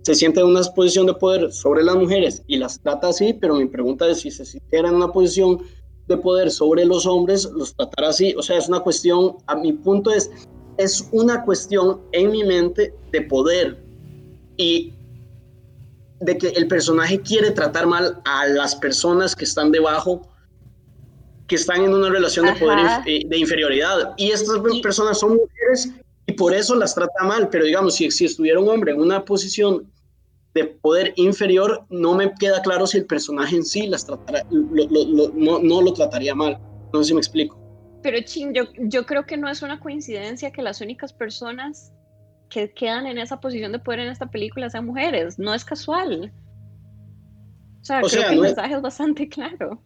se 0.09 0.15
siente 0.15 0.39
en 0.39 0.47
una 0.47 0.63
posición 0.63 1.05
de 1.05 1.13
poder 1.13 1.51
sobre 1.51 1.83
las 1.83 1.95
mujeres 1.95 2.41
y 2.47 2.57
las 2.57 2.79
trata 2.81 3.09
así, 3.09 3.31
pero 3.31 3.53
mi 3.53 3.67
pregunta 3.67 4.07
es 4.07 4.21
si 4.21 4.31
se 4.31 4.43
sintiera 4.43 4.89
en 4.89 4.95
una 4.95 5.11
posición 5.11 5.61
de 6.07 6.17
poder 6.17 6.49
sobre 6.49 6.83
los 6.83 7.05
hombres, 7.05 7.47
los 7.53 7.75
tratará 7.75 8.09
así, 8.09 8.33
o 8.35 8.41
sea, 8.41 8.57
es 8.57 8.67
una 8.67 8.79
cuestión, 8.79 9.35
a 9.45 9.55
mi 9.55 9.71
punto 9.71 10.09
es, 10.09 10.31
es 10.77 11.07
una 11.11 11.45
cuestión 11.45 12.01
en 12.13 12.31
mi 12.31 12.43
mente 12.43 12.91
de 13.11 13.21
poder 13.21 13.77
y 14.57 14.95
de 16.21 16.39
que 16.39 16.47
el 16.47 16.67
personaje 16.67 17.21
quiere 17.21 17.51
tratar 17.51 17.85
mal 17.85 18.19
a 18.25 18.47
las 18.47 18.75
personas 18.77 19.35
que 19.35 19.45
están 19.45 19.71
debajo, 19.71 20.27
que 21.45 21.53
están 21.53 21.83
en 21.83 21.93
una 21.93 22.09
relación 22.09 22.47
de 22.47 22.53
poder 22.53 23.03
de 23.05 23.37
inferioridad. 23.37 24.15
Y 24.17 24.31
estas 24.31 24.57
personas 24.81 25.19
son 25.19 25.37
mujeres 25.37 25.91
y 26.25 26.31
por 26.31 26.55
eso 26.55 26.75
las 26.75 26.95
trata 26.95 27.23
mal. 27.23 27.47
Pero 27.49 27.65
digamos, 27.65 27.93
si, 27.95 28.09
si 28.11 28.25
estuviera 28.25 28.59
un 28.59 28.69
hombre 28.69 28.91
en 28.91 28.99
una 28.99 29.23
posición 29.23 29.87
de 30.61 30.65
poder 30.81 31.13
inferior, 31.15 31.85
no 31.89 32.15
me 32.15 32.33
queda 32.33 32.61
claro 32.61 32.87
si 32.87 32.97
el 32.97 33.05
personaje 33.05 33.55
en 33.55 33.63
sí 33.63 33.87
las 33.87 34.05
tratara, 34.05 34.45
no, 34.51 35.59
no 35.59 35.81
lo 35.81 35.93
trataría 35.93 36.35
mal. 36.35 36.59
No 36.93 37.03
sé 37.03 37.09
si 37.09 37.13
me 37.13 37.19
explico. 37.19 37.57
Pero 38.01 38.17
Chin, 38.23 38.53
yo, 38.53 38.63
yo 38.77 39.05
creo 39.05 39.25
que 39.25 39.37
no 39.37 39.49
es 39.49 39.61
una 39.61 39.79
coincidencia 39.79 40.51
que 40.51 40.61
las 40.61 40.81
únicas 40.81 41.13
personas 41.13 41.91
que 42.49 42.71
quedan 42.73 43.05
en 43.05 43.17
esa 43.17 43.39
posición 43.39 43.71
de 43.71 43.79
poder 43.79 44.01
en 44.01 44.09
esta 44.09 44.29
película 44.29 44.69
sean 44.69 44.85
mujeres. 44.85 45.37
No 45.37 45.53
es 45.53 45.63
casual. 45.63 46.33
O 47.81 47.83
sea, 47.83 48.01
creo 48.01 48.27
que 48.27 48.33
el 48.33 48.41
mensaje 48.41 48.75
es... 48.75 48.81
bastante 48.81 49.29
claro. 49.29 49.81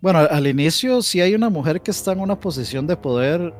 Bueno, 0.00 0.18
al 0.18 0.46
inicio 0.46 1.02
sí 1.02 1.20
hay 1.20 1.34
una 1.34 1.48
mujer 1.48 1.80
que 1.80 1.90
está 1.90 2.12
en 2.12 2.20
una 2.20 2.38
posición 2.38 2.86
de 2.86 2.96
poder 2.96 3.54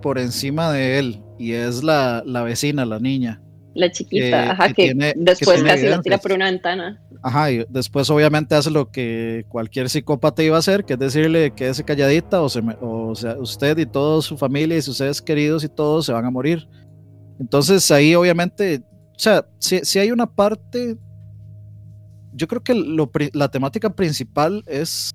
por 0.00 0.18
encima 0.18 0.72
de 0.72 0.98
él 0.98 1.22
y 1.38 1.52
es 1.52 1.82
la, 1.82 2.22
la 2.24 2.42
vecina, 2.42 2.84
la 2.84 2.98
niña. 2.98 3.42
La 3.74 3.90
chiquita, 3.90 4.50
ajá, 4.50 4.72
que, 4.72 5.14
después 5.16 5.62
casi 5.62 5.86
la 5.86 6.00
tira 6.00 6.18
por 6.18 6.32
una 6.32 6.46
ventana. 6.46 7.00
Ajá, 7.22 7.52
y 7.52 7.64
después 7.68 8.10
obviamente 8.10 8.54
hace 8.54 8.70
lo 8.70 8.90
que 8.90 9.44
cualquier 9.48 9.88
psicópata 9.88 10.42
iba 10.42 10.56
a 10.56 10.58
hacer, 10.58 10.84
que 10.84 10.94
es 10.94 10.98
decirle 10.98 11.50
que 11.50 11.56
quédese 11.56 11.84
calladita 11.84 12.40
o, 12.40 12.48
se 12.48 12.60
o 12.80 13.14
sea, 13.14 13.36
usted 13.38 13.78
y 13.78 13.86
toda 13.86 14.22
su 14.22 14.36
familia 14.36 14.76
y 14.76 14.82
sus 14.82 14.96
seres 14.96 15.22
queridos 15.22 15.62
y 15.62 15.68
todos 15.68 16.06
se 16.06 16.12
van 16.12 16.24
a 16.24 16.30
morir. 16.30 16.66
Entonces 17.38 17.88
ahí 17.90 18.14
obviamente, 18.14 18.82
o 19.14 19.18
sea, 19.18 19.46
si, 19.58 19.98
hay 19.98 20.10
una 20.10 20.26
parte, 20.26 20.96
yo 22.32 22.48
creo 22.48 22.62
que 22.62 22.74
lo, 22.74 23.10
la 23.34 23.50
temática 23.50 23.90
principal 23.90 24.64
es, 24.66 25.12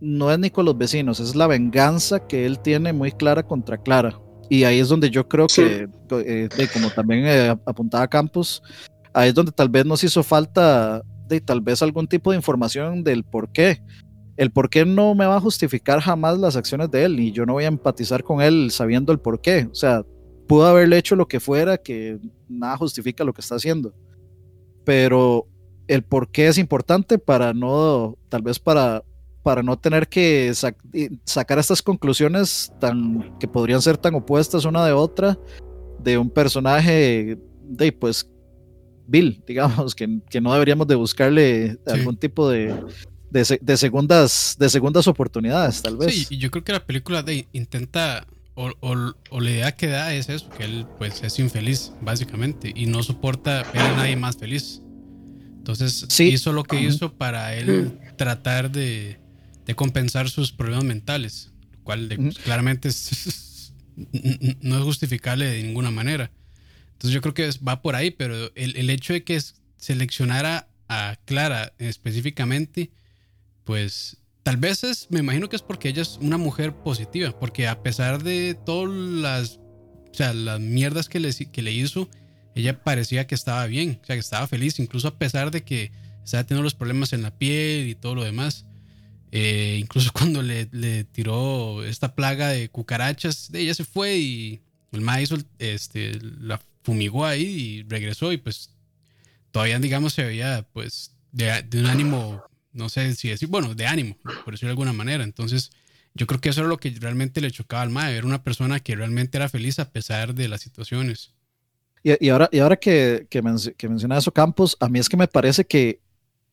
no 0.00 0.30
es 0.30 0.38
ni 0.38 0.50
con 0.50 0.64
los 0.64 0.78
vecinos, 0.78 1.18
es 1.18 1.34
la 1.34 1.48
venganza 1.48 2.26
que 2.26 2.46
él 2.46 2.60
tiene 2.60 2.92
muy 2.92 3.10
clara 3.10 3.42
contra 3.42 3.78
Clara. 3.78 4.20
Y 4.48 4.64
ahí 4.64 4.78
es 4.78 4.88
donde 4.88 5.10
yo 5.10 5.26
creo 5.28 5.46
que, 5.46 5.88
eh, 6.10 6.48
como 6.72 6.90
también 6.90 7.26
eh, 7.26 7.48
apuntaba 7.66 8.06
Campos, 8.06 8.62
ahí 9.12 9.30
es 9.30 9.34
donde 9.34 9.52
tal 9.52 9.68
vez 9.68 9.84
nos 9.84 10.02
hizo 10.04 10.22
falta 10.22 11.02
de 11.26 11.40
tal 11.40 11.60
vez 11.60 11.82
algún 11.82 12.06
tipo 12.06 12.30
de 12.30 12.36
información 12.36 13.02
del 13.02 13.24
por 13.24 13.50
qué. 13.50 13.82
El 14.36 14.52
por 14.52 14.68
qué 14.68 14.84
no 14.84 15.14
me 15.14 15.26
va 15.26 15.36
a 15.36 15.40
justificar 15.40 16.00
jamás 16.00 16.38
las 16.38 16.56
acciones 16.56 16.90
de 16.90 17.04
él 17.04 17.18
y 17.18 17.32
yo 17.32 17.46
no 17.46 17.54
voy 17.54 17.64
a 17.64 17.68
empatizar 17.68 18.22
con 18.22 18.42
él 18.42 18.70
sabiendo 18.70 19.12
el 19.12 19.18
por 19.18 19.40
qué. 19.40 19.68
O 19.70 19.74
sea, 19.74 20.04
pudo 20.46 20.66
haberle 20.66 20.98
hecho 20.98 21.16
lo 21.16 21.26
que 21.26 21.40
fuera 21.40 21.78
que 21.78 22.18
nada 22.48 22.76
justifica 22.76 23.24
lo 23.24 23.32
que 23.32 23.40
está 23.40 23.56
haciendo. 23.56 23.94
Pero 24.84 25.48
el 25.88 26.02
por 26.02 26.30
qué 26.30 26.48
es 26.48 26.58
importante 26.58 27.18
para 27.18 27.54
no, 27.54 28.16
tal 28.28 28.42
vez 28.42 28.58
para, 28.58 29.02
para 29.46 29.62
no 29.62 29.78
tener 29.78 30.08
que 30.08 30.52
sacar 31.24 31.60
estas 31.60 31.80
conclusiones 31.80 32.72
tan, 32.80 33.38
que 33.38 33.46
podrían 33.46 33.80
ser 33.80 33.96
tan 33.96 34.16
opuestas 34.16 34.64
una 34.64 34.84
de 34.84 34.90
otra 34.90 35.38
de 36.00 36.18
un 36.18 36.30
personaje 36.30 37.38
de 37.62 37.92
pues 37.92 38.28
Bill, 39.06 39.40
digamos, 39.46 39.94
que, 39.94 40.18
que 40.28 40.40
no 40.40 40.52
deberíamos 40.52 40.88
de 40.88 40.96
buscarle 40.96 41.78
algún 41.86 42.16
tipo 42.16 42.50
de, 42.50 42.74
de, 43.30 43.76
segundas, 43.76 44.56
de 44.58 44.68
segundas 44.68 45.06
oportunidades, 45.06 45.80
tal 45.80 45.96
vez. 45.96 46.12
Sí, 46.12 46.26
y 46.30 46.38
yo 46.38 46.50
creo 46.50 46.64
que 46.64 46.72
la 46.72 46.84
película 46.84 47.22
de, 47.22 47.46
intenta, 47.52 48.26
o, 48.56 48.72
o, 48.80 49.40
la 49.40 49.48
idea 49.48 49.76
que 49.76 49.86
da 49.86 50.12
es 50.12 50.28
eso, 50.28 50.50
que 50.58 50.64
él 50.64 50.88
pues 50.98 51.22
es 51.22 51.38
infeliz, 51.38 51.92
básicamente, 52.00 52.72
y 52.74 52.86
no 52.86 53.00
soporta 53.04 53.62
ver 53.72 53.82
a 53.82 53.96
nadie 53.96 54.16
más 54.16 54.38
feliz. 54.38 54.82
Entonces 55.56 56.04
hizo 56.18 56.52
lo 56.52 56.64
que 56.64 56.80
hizo 56.80 57.12
para 57.12 57.54
él 57.54 57.96
tratar 58.16 58.72
de, 58.72 59.20
de, 59.66 59.74
compensar 59.74 60.30
sus 60.30 60.52
problemas 60.52 60.84
mentales, 60.84 61.52
lo 61.72 61.82
cual 61.82 62.32
claramente 62.44 62.88
no 64.60 64.78
es 64.78 64.82
justificable 64.84 65.46
de 65.46 65.62
ninguna 65.62 65.90
manera. 65.90 66.30
Entonces 66.92 67.10
yo 67.10 67.20
creo 67.20 67.34
que 67.34 67.50
va 67.66 67.82
por 67.82 67.94
ahí, 67.94 68.10
pero 68.10 68.50
el, 68.54 68.76
el 68.76 68.88
hecho 68.90 69.12
de 69.12 69.24
que 69.24 69.40
seleccionara 69.76 70.68
a 70.88 71.16
Clara 71.24 71.72
específicamente, 71.78 72.90
pues 73.64 74.18
tal 74.46 74.56
vez 74.58 74.84
es, 74.84 75.08
me 75.10 75.18
imagino 75.18 75.48
que 75.48 75.56
es 75.56 75.62
porque 75.62 75.88
ella 75.88 76.02
es 76.02 76.18
una 76.20 76.38
mujer 76.38 76.72
positiva, 76.72 77.36
porque 77.38 77.66
a 77.66 77.82
pesar 77.82 78.22
de 78.22 78.54
todas 78.54 78.94
las, 78.94 79.56
o 79.56 80.14
sea, 80.14 80.32
las 80.32 80.60
mierdas 80.60 81.08
que 81.08 81.18
le, 81.18 81.34
que 81.34 81.62
le 81.62 81.72
hizo, 81.72 82.08
ella 82.54 82.82
parecía 82.82 83.26
que 83.26 83.34
estaba 83.34 83.66
bien, 83.66 83.98
o 84.02 84.06
sea, 84.06 84.14
que 84.14 84.20
estaba 84.20 84.46
feliz, 84.46 84.78
incluso 84.78 85.08
a 85.08 85.18
pesar 85.18 85.50
de 85.50 85.62
que 85.62 85.90
estaba 86.24 86.44
teniendo 86.44 86.62
los 86.62 86.74
problemas 86.74 87.12
en 87.12 87.22
la 87.22 87.36
piel 87.36 87.88
y 87.88 87.94
todo 87.96 88.14
lo 88.14 88.24
demás. 88.24 88.66
Eh, 89.32 89.78
incluso 89.80 90.10
cuando 90.14 90.42
le, 90.42 90.68
le, 90.72 91.04
tiró 91.04 91.84
esta 91.84 92.14
plaga 92.14 92.48
de 92.48 92.68
cucarachas, 92.68 93.50
ella 93.52 93.74
se 93.74 93.84
fue 93.84 94.16
y 94.16 94.60
el 94.92 95.00
ma 95.00 95.20
hizo, 95.20 95.36
este, 95.58 96.18
la 96.40 96.60
fumigó 96.82 97.26
ahí 97.26 97.42
y 97.44 97.82
regresó 97.82 98.32
y 98.32 98.38
pues 98.38 98.70
todavía, 99.50 99.78
digamos, 99.78 100.12
se 100.12 100.24
veía 100.24 100.66
pues 100.72 101.12
de, 101.32 101.62
de 101.62 101.80
un 101.80 101.86
ánimo, 101.86 102.42
no 102.72 102.88
sé 102.88 103.14
si 103.14 103.28
decir, 103.28 103.48
bueno, 103.48 103.74
de 103.74 103.86
ánimo, 103.86 104.16
por 104.44 104.54
decirlo 104.54 104.68
de 104.68 104.72
alguna 104.72 104.92
manera. 104.92 105.24
Entonces, 105.24 105.70
yo 106.14 106.26
creo 106.26 106.40
que 106.40 106.48
eso 106.48 106.60
era 106.60 106.68
lo 106.68 106.78
que 106.78 106.94
realmente 106.98 107.40
le 107.40 107.50
chocaba 107.50 107.82
al 107.82 107.90
mae, 107.90 108.14
ver 108.14 108.24
una 108.24 108.42
persona 108.42 108.80
que 108.80 108.96
realmente 108.96 109.36
era 109.36 109.48
feliz 109.48 109.78
a 109.78 109.90
pesar 109.90 110.34
de 110.34 110.48
las 110.48 110.62
situaciones. 110.62 111.34
Y, 112.02 112.28
ahora, 112.28 112.48
y 112.52 112.60
ahora 112.60 112.76
que, 112.76 113.26
que, 113.28 113.42
que 113.76 113.88
menciona 113.88 114.16
eso, 114.16 114.32
Campos, 114.32 114.76
a 114.78 114.88
mí 114.88 115.00
es 115.00 115.08
que 115.08 115.16
me 115.16 115.26
parece 115.26 115.66
que 115.66 116.00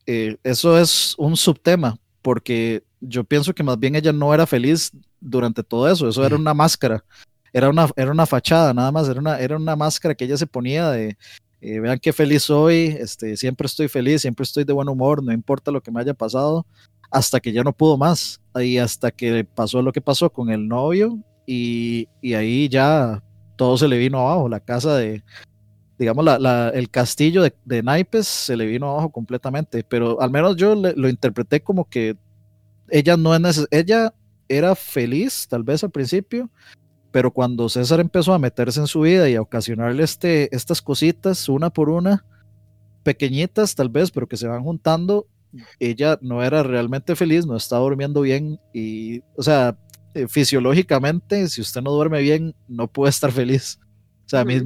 eh, 0.08 0.38
eso 0.44 0.80
es 0.80 1.14
un 1.18 1.38
subtema, 1.38 2.00
porque 2.24 2.84
yo 3.02 3.24
pienso 3.24 3.54
que 3.54 3.62
más 3.62 3.78
bien 3.78 3.96
ella 3.96 4.12
no 4.12 4.34
era 4.34 4.48
feliz 4.48 4.92
durante 5.20 5.62
todo 5.62 5.92
eso, 5.92 6.10
eso 6.10 6.26
era 6.26 6.36
una 6.36 6.56
máscara, 6.56 7.04
era 7.52 7.70
una, 7.70 7.88
era 7.96 8.12
una 8.12 8.26
fachada, 8.26 8.74
nada 8.74 8.92
más, 8.92 9.08
era 9.08 9.20
una, 9.20 9.40
era 9.40 9.58
una 9.58 9.76
máscara 9.76 10.16
que 10.16 10.26
ella 10.26 10.38
se 10.38 10.48
ponía 10.48 10.90
de, 10.90 11.18
eh, 11.62 11.80
vean 11.80 12.00
qué 12.00 12.12
feliz 12.12 12.44
soy, 12.44 12.96
este, 13.00 13.38
siempre 13.38 13.68
estoy 13.68 13.88
feliz, 13.90 14.22
siempre 14.22 14.44
estoy 14.44 14.64
de 14.64 14.74
buen 14.74 14.90
humor, 14.90 15.22
no 15.22 15.32
importa 15.32 15.70
lo 15.70 15.82
que 15.82 15.92
me 15.92 16.02
haya 16.02 16.14
pasado, 16.14 16.66
hasta 17.12 17.40
que 17.40 17.52
ya 17.52 17.64
no 17.64 17.74
pudo 17.74 17.98
más, 17.98 18.42
y 18.56 18.78
hasta 18.78 19.12
que 19.12 19.44
pasó 19.44 19.82
lo 19.82 19.92
que 19.92 20.02
pasó 20.02 20.32
con 20.32 20.50
el 20.50 20.68
novio, 20.68 21.20
y, 21.46 22.08
y 22.22 22.34
ahí 22.36 22.70
ya 22.70 23.22
todo 23.58 23.78
se 23.78 23.88
le 23.88 23.98
vino 23.98 24.20
abajo, 24.20 24.48
la 24.48 24.62
casa 24.62 24.96
de, 24.96 25.24
digamos, 26.04 26.26
el 26.74 26.89
castillo 26.89 27.44
de, 27.44 27.84
naipes 27.84 28.28
se 28.28 28.58
le 28.58 28.66
vino 28.66 28.92
abajo 28.92 29.10
completamente, 29.10 29.84
pero 29.84 30.22
al 30.22 30.32
menos 30.32 30.56
yo 30.58 30.76
lo 30.76 31.10
interpreté 31.10 31.62
como 31.62 31.88
que 31.88 32.18
ella 32.89 33.18
no 33.18 33.34
es 33.36 33.68
ella 33.72 34.13
era 34.50 34.76
feliz 34.76 35.48
tal 35.48 35.63
vez 35.63 35.84
al 35.84 35.92
principio, 35.92 36.50
pero 37.12 37.32
cuando 37.32 37.70
César 37.70 38.00
empezó 38.00 38.34
a 38.34 38.39
meterse 38.39 38.80
en 38.80 38.88
su 38.88 39.02
vida 39.02 39.30
y 39.30 39.36
a 39.36 39.42
ocasionarle 39.42 40.04
este, 40.04 40.54
estas 40.54 40.82
cositas 40.82 41.48
una 41.48 41.70
por 41.70 41.89
una, 41.89 42.26
pequeñitas 43.04 43.76
tal 43.76 43.89
vez, 43.89 44.12
pero 44.12 44.28
que 44.28 44.38
se 44.38 44.48
van 44.48 44.63
juntando, 44.63 45.28
ella 45.80 46.18
no 46.22 46.44
era 46.44 46.63
realmente 46.63 47.16
feliz, 47.16 47.46
no 47.46 47.56
estaba 47.56 47.84
durmiendo 47.84 48.22
bien 48.22 48.60
y, 48.74 49.22
o 49.38 49.44
sea, 49.44 49.78
eh, 50.13 50.28
fisiológicamente, 50.28 51.48
si 51.48 51.62
usted 51.62 51.82
no 51.82 51.92
duerme 51.92 52.22
bien, 52.22 52.56
no 52.68 52.88
puede 52.88 53.10
estar 53.10 53.32
feliz. 53.32 53.80
O 54.26 54.30
sea, 54.30 54.42
a 54.42 54.46
mí, 54.46 54.62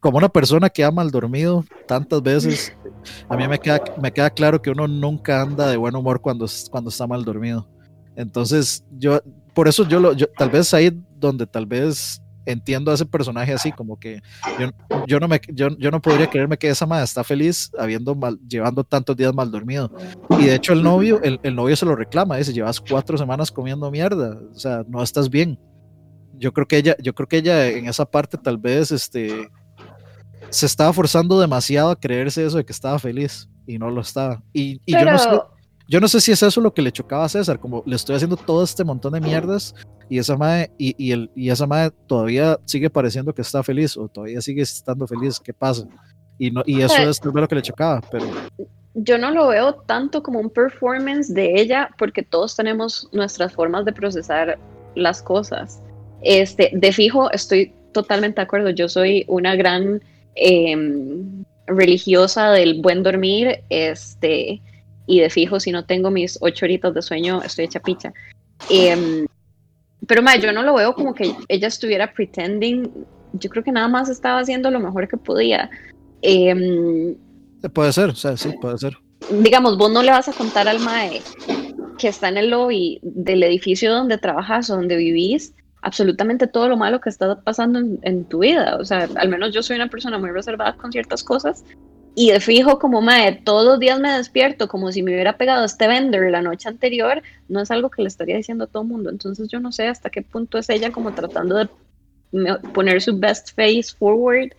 como 0.00 0.18
una 0.18 0.28
persona 0.28 0.68
que 0.68 0.84
ha 0.84 0.90
mal 0.90 1.10
dormido 1.10 1.64
tantas 1.86 2.22
veces, 2.22 2.76
a 3.28 3.36
mí 3.36 3.46
me 3.46 3.58
queda, 3.58 3.80
me 4.00 4.12
queda 4.12 4.30
claro 4.30 4.60
que 4.60 4.70
uno 4.70 4.88
nunca 4.88 5.42
anda 5.42 5.68
de 5.68 5.76
buen 5.76 5.94
humor 5.94 6.20
cuando, 6.20 6.46
cuando 6.70 6.90
está 6.90 7.06
mal 7.06 7.24
dormido. 7.24 7.68
Entonces, 8.16 8.84
yo, 8.98 9.20
por 9.54 9.68
eso 9.68 9.86
yo, 9.86 10.00
lo, 10.00 10.12
yo, 10.12 10.26
tal 10.36 10.50
vez 10.50 10.74
ahí 10.74 10.90
donde 11.18 11.46
tal 11.46 11.66
vez 11.66 12.20
entiendo 12.46 12.90
a 12.90 12.94
ese 12.94 13.04
personaje 13.04 13.52
así, 13.52 13.72
como 13.72 13.98
que 13.98 14.22
yo, 14.58 14.70
yo 15.06 15.20
no, 15.20 15.28
me, 15.28 15.40
yo, 15.48 15.68
yo, 15.78 15.90
no 15.90 16.00
podría 16.00 16.28
creerme 16.28 16.56
que 16.56 16.68
esa 16.68 16.86
madre 16.86 17.04
está 17.04 17.24
feliz 17.24 17.70
habiendo 17.78 18.14
mal, 18.14 18.38
llevando 18.48 18.84
tantos 18.84 19.16
días 19.16 19.34
mal 19.34 19.50
dormido. 19.50 19.90
Y 20.38 20.46
de 20.46 20.54
hecho 20.54 20.72
el 20.72 20.82
novio, 20.82 21.20
el, 21.22 21.40
el 21.42 21.54
novio 21.54 21.76
se 21.76 21.86
lo 21.86 21.94
reclama, 21.94 22.36
dice, 22.36 22.52
llevas 22.52 22.80
cuatro 22.80 23.18
semanas 23.18 23.50
comiendo 23.50 23.90
mierda, 23.90 24.38
o 24.52 24.58
sea, 24.58 24.84
no 24.88 25.02
estás 25.02 25.28
bien 25.28 25.58
yo 26.38 26.52
creo 26.52 26.66
que 26.66 26.78
ella, 26.78 26.96
yo 27.00 27.14
creo 27.14 27.28
que 27.28 27.38
ella 27.38 27.68
en 27.68 27.88
esa 27.88 28.04
parte 28.04 28.38
tal 28.38 28.58
vez 28.58 28.92
este, 28.92 29.48
se 30.50 30.66
estaba 30.66 30.92
forzando 30.92 31.40
demasiado 31.40 31.90
a 31.90 31.96
creerse 31.96 32.44
eso 32.44 32.58
de 32.58 32.64
que 32.64 32.72
estaba 32.72 32.98
feliz 32.98 33.48
y 33.66 33.78
no 33.78 33.90
lo 33.90 34.00
estaba. 34.00 34.42
Y, 34.52 34.80
y 34.84 34.92
yo, 34.92 35.04
no 35.04 35.18
sé, 35.18 35.30
yo 35.88 36.00
no 36.00 36.08
sé 36.08 36.20
si 36.20 36.32
es 36.32 36.42
eso 36.42 36.60
lo 36.60 36.72
que 36.72 36.82
le 36.82 36.92
chocaba 36.92 37.24
a 37.24 37.28
César, 37.28 37.60
como 37.60 37.82
le 37.86 37.96
estoy 37.96 38.16
haciendo 38.16 38.36
todo 38.36 38.62
este 38.64 38.84
montón 38.84 39.12
de 39.12 39.20
mierdas 39.20 39.74
y 40.08 40.18
esa 40.18 40.36
madre, 40.36 40.70
y, 40.78 40.94
y, 40.98 41.12
el, 41.12 41.30
y 41.34 41.50
esa 41.50 41.66
madre 41.66 41.94
todavía 42.06 42.58
sigue 42.64 42.90
pareciendo 42.90 43.34
que 43.34 43.42
está 43.42 43.62
feliz 43.62 43.96
o 43.96 44.08
todavía 44.08 44.40
sigue 44.40 44.62
estando 44.62 45.06
feliz, 45.06 45.40
¿qué 45.40 45.52
pasa? 45.52 45.86
Y, 46.38 46.50
no, 46.50 46.62
y 46.66 46.82
eso 46.82 47.08
es 47.08 47.24
lo 47.24 47.48
que 47.48 47.54
le 47.54 47.62
chocaba, 47.62 48.00
pero... 48.10 48.26
Yo 48.94 49.18
no 49.18 49.30
lo 49.30 49.48
veo 49.48 49.74
tanto 49.74 50.22
como 50.22 50.40
un 50.40 50.48
performance 50.48 51.32
de 51.32 51.60
ella 51.60 51.90
porque 51.98 52.22
todos 52.22 52.56
tenemos 52.56 53.08
nuestras 53.12 53.52
formas 53.52 53.84
de 53.84 53.92
procesar 53.92 54.58
las 54.94 55.22
cosas. 55.22 55.82
Este, 56.26 56.70
de 56.72 56.92
fijo, 56.92 57.30
estoy 57.30 57.72
totalmente 57.92 58.40
de 58.40 58.42
acuerdo. 58.42 58.70
Yo 58.70 58.88
soy 58.88 59.24
una 59.28 59.54
gran 59.54 60.02
em, 60.34 61.44
religiosa 61.68 62.50
del 62.50 62.82
buen 62.82 63.04
dormir, 63.04 63.60
este, 63.70 64.60
y 65.06 65.20
de 65.20 65.30
fijo, 65.30 65.60
si 65.60 65.70
no 65.70 65.84
tengo 65.84 66.10
mis 66.10 66.36
ocho 66.40 66.66
horitas 66.66 66.92
de 66.94 67.02
sueño, 67.02 67.42
estoy 67.44 67.66
hecha 67.66 67.78
picha. 67.78 68.12
Em, 68.68 69.28
pero 70.08 70.20
ma, 70.20 70.34
yo 70.34 70.52
no 70.52 70.64
lo 70.64 70.74
veo 70.74 70.94
como 70.94 71.14
que 71.14 71.32
ella 71.46 71.68
estuviera 71.68 72.12
pretending. 72.12 72.90
Yo 73.34 73.48
creo 73.48 73.62
que 73.62 73.70
nada 73.70 73.86
más 73.86 74.08
estaba 74.08 74.40
haciendo 74.40 74.68
lo 74.72 74.80
mejor 74.80 75.06
que 75.06 75.16
podía. 75.16 75.70
Em, 76.22 77.14
puede 77.72 77.92
ser, 77.92 78.10
o 78.10 78.16
sea, 78.16 78.36
sí, 78.36 78.50
puede 78.60 78.78
ser. 78.78 78.96
Digamos, 79.30 79.78
vos 79.78 79.92
no 79.92 80.02
le 80.02 80.10
vas 80.10 80.28
a 80.28 80.32
contar 80.32 80.66
al 80.66 80.80
mae 80.80 81.22
que 81.98 82.08
está 82.08 82.28
en 82.28 82.36
el 82.36 82.50
lobby 82.50 82.98
del 83.02 83.44
edificio 83.44 83.92
donde 83.92 84.18
trabajas 84.18 84.68
o 84.70 84.76
donde 84.76 84.96
vivís 84.96 85.54
absolutamente 85.86 86.48
todo 86.48 86.68
lo 86.68 86.76
malo 86.76 87.00
que 87.00 87.08
está 87.08 87.40
pasando 87.40 87.78
en, 87.78 88.24
tu 88.24 88.40
vida. 88.40 88.76
O 88.80 88.84
sea, 88.84 89.08
al 89.14 89.28
menos 89.28 89.54
yo 89.54 89.62
soy 89.62 89.76
una 89.76 89.86
persona 89.86 90.18
muy 90.18 90.30
reservada 90.30 90.76
con 90.76 90.90
ciertas 90.90 91.22
cosas. 91.22 91.64
Y 92.16 92.32
de 92.32 92.40
fijo, 92.40 92.80
como 92.80 93.00
madre, 93.02 93.40
todos 93.44 93.64
los 93.64 93.78
días 93.78 94.00
me 94.00 94.10
despierto 94.10 94.66
como 94.66 94.90
si 94.90 95.04
me 95.04 95.12
hubiera 95.12 95.36
pegado 95.36 95.64
este 95.64 95.86
vender 95.86 96.28
la 96.32 96.42
noche 96.42 96.68
anterior, 96.68 97.22
no 97.48 97.60
es 97.60 97.70
algo 97.70 97.88
que 97.88 98.02
le 98.02 98.08
estaría 98.08 98.36
diciendo 98.36 98.64
a 98.64 98.66
todo 98.66 98.82
el 98.82 98.88
mundo. 98.88 99.10
Entonces 99.10 99.48
yo 99.48 99.60
no 99.60 99.70
sé 99.70 99.86
hasta 99.86 100.10
qué 100.10 100.22
punto 100.22 100.58
es 100.58 100.68
ella 100.70 100.90
como 100.90 101.14
tratando 101.14 101.54
de 101.56 101.68
poner 102.74 103.00
su 103.00 103.16
best 103.16 103.54
face 103.54 103.94
forward. 103.96 104.50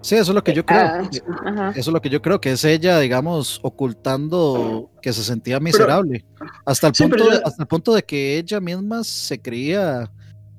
Sí, 0.00 0.14
eso 0.14 0.30
es 0.30 0.34
lo 0.34 0.42
que 0.42 0.54
yo 0.54 0.64
creo. 0.64 0.80
Ah, 0.80 1.72
eso 1.76 1.90
es 1.90 1.92
lo 1.92 2.00
que 2.00 2.08
yo 2.08 2.22
creo, 2.22 2.40
que 2.40 2.52
es 2.52 2.64
ella, 2.64 2.98
digamos, 2.98 3.60
ocultando 3.62 4.90
que 5.02 5.12
se 5.12 5.22
sentía 5.22 5.60
miserable. 5.60 6.24
hasta, 6.64 6.86
el 6.86 6.94
punto 6.94 7.30
hasta 7.44 7.62
el 7.62 7.68
punto 7.68 7.94
de 7.94 8.02
que 8.02 8.38
ella 8.38 8.58
misma 8.58 9.04
se 9.04 9.38
creía 9.38 10.10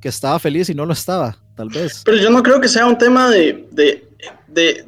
que 0.03 0.09
estaba 0.09 0.37
feliz 0.37 0.69
y 0.69 0.75
no 0.75 0.85
lo 0.85 0.91
estaba, 0.91 1.37
tal 1.55 1.69
vez. 1.69 2.01
Pero 2.03 2.17
yo 2.17 2.29
no 2.29 2.43
creo 2.43 2.59
que 2.59 2.67
sea 2.67 2.85
un 2.85 2.97
tema 2.97 3.29
de, 3.29 3.69
de, 3.71 4.05
de 4.49 4.85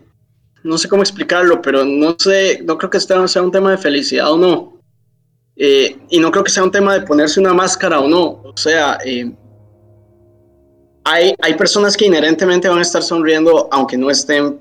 no 0.62 0.78
sé 0.78 0.90
cómo 0.90 1.04
explicarlo, 1.04 1.62
pero 1.62 1.86
no 1.86 2.18
sé, 2.20 2.62
no 2.66 2.78
creo 2.78 2.90
que 2.90 3.00
sea 3.00 3.42
un 3.42 3.52
tema 3.52 3.72
de 3.72 3.78
felicidad 3.78 4.30
o 4.30 4.38
no. 4.38 4.78
Eh, 5.56 5.98
y 6.10 6.20
no 6.20 6.32
creo 6.32 6.44
que 6.44 6.52
sea 6.52 6.66
un 6.66 6.72
tema 6.72 6.94
de 6.94 7.06
ponerse 7.06 7.40
una 7.40 7.54
máscara 7.54 8.02
o 8.02 8.10
no. 8.10 8.42
O 8.44 8.58
sea, 8.58 8.98
eh, 9.06 9.34
hay, 11.06 11.34
hay 11.42 11.54
personas 11.54 11.96
que 11.96 12.08
inherentemente 12.08 12.68
van 12.68 12.80
a 12.80 12.82
estar 12.82 13.02
sonriendo 13.02 13.70
aunque 13.72 13.98
no 13.98 14.12
estén 14.12 14.60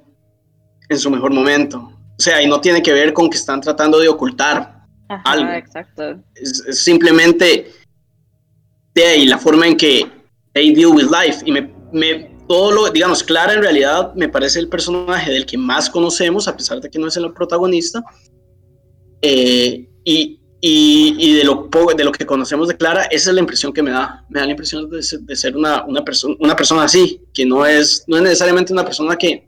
en 0.88 0.98
su 1.00 1.10
mejor 1.10 1.32
momento. 1.32 1.78
O 2.16 2.22
sea, 2.22 2.40
y 2.40 2.46
no 2.46 2.60
tiene 2.60 2.80
que 2.80 2.92
ver 2.92 3.12
con 3.12 3.28
que 3.28 3.36
están 3.38 3.60
tratando 3.60 3.98
de 3.98 4.08
ocultar 4.08 4.84
algo. 5.24 5.50
Exacto. 5.50 6.20
Es, 6.36 6.62
es 6.68 6.78
simplemente 6.78 7.72
de 8.94 9.04
ahí 9.04 9.26
la 9.26 9.38
forma 9.38 9.66
en 9.66 9.76
que 9.76 10.23
they 10.54 10.72
deal 10.72 10.92
with 10.94 11.10
life. 11.10 11.42
Y 11.44 11.52
me, 11.52 11.72
me, 11.92 12.30
todo 12.48 12.72
lo, 12.72 12.90
digamos, 12.90 13.22
Clara 13.22 13.52
en 13.52 13.62
realidad 13.62 14.14
me 14.14 14.28
parece 14.28 14.58
el 14.58 14.68
personaje 14.68 15.30
del 15.30 15.44
que 15.44 15.58
más 15.58 15.90
conocemos, 15.90 16.48
a 16.48 16.56
pesar 16.56 16.80
de 16.80 16.88
que 16.88 16.98
no 16.98 17.08
es 17.08 17.16
el 17.16 17.32
protagonista. 17.32 18.02
Eh, 19.20 19.88
y, 20.04 20.40
y, 20.60 21.16
y, 21.18 21.34
de, 21.34 21.44
lo, 21.44 21.68
de 21.96 22.04
lo 22.04 22.12
que 22.12 22.24
conocemos 22.24 22.68
de 22.68 22.76
Clara, 22.76 23.04
esa 23.04 23.30
es 23.30 23.34
la 23.34 23.40
impresión 23.40 23.72
que 23.72 23.82
me 23.82 23.90
da. 23.90 24.24
Me 24.30 24.40
da 24.40 24.46
la 24.46 24.52
impresión 24.52 24.88
de, 24.88 25.00
de 25.20 25.36
ser 25.36 25.56
una, 25.56 25.84
una, 25.84 26.02
persona 26.02 26.34
una 26.40 26.56
persona 26.56 26.84
así, 26.84 27.20
que 27.34 27.44
no 27.44 27.66
es, 27.66 28.04
no 28.06 28.16
es 28.16 28.22
necesariamente 28.22 28.72
una 28.72 28.84
persona 28.84 29.16
que, 29.16 29.46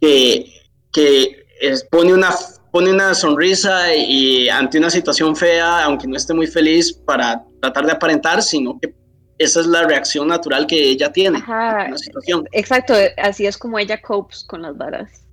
que, 0.00 0.52
que 0.90 1.44
pone, 1.90 2.12
una, 2.12 2.30
pone 2.72 2.90
una 2.90 3.14
sonrisa 3.14 3.94
y 3.94 4.48
ante 4.48 4.78
una 4.78 4.90
situación 4.90 5.36
fea, 5.36 5.84
aunque 5.84 6.06
no 6.06 6.16
esté 6.16 6.34
muy 6.34 6.46
feliz, 6.46 6.92
para 6.92 7.44
tratar 7.60 7.86
de 7.86 7.92
aparentar, 7.92 8.42
sino 8.42 8.78
que 8.80 8.94
esa 9.38 9.60
es 9.60 9.66
la 9.66 9.86
reacción 9.86 10.28
natural 10.28 10.66
que 10.66 10.90
ella 10.90 11.12
tiene 11.12 11.38
en 11.38 11.44
la 11.90 11.98
situación. 11.98 12.48
Exacto, 12.52 12.94
así 13.16 13.46
es 13.46 13.58
como 13.58 13.78
ella 13.78 14.00
copes 14.00 14.44
con 14.44 14.62
las 14.62 14.76
varas. 14.76 15.24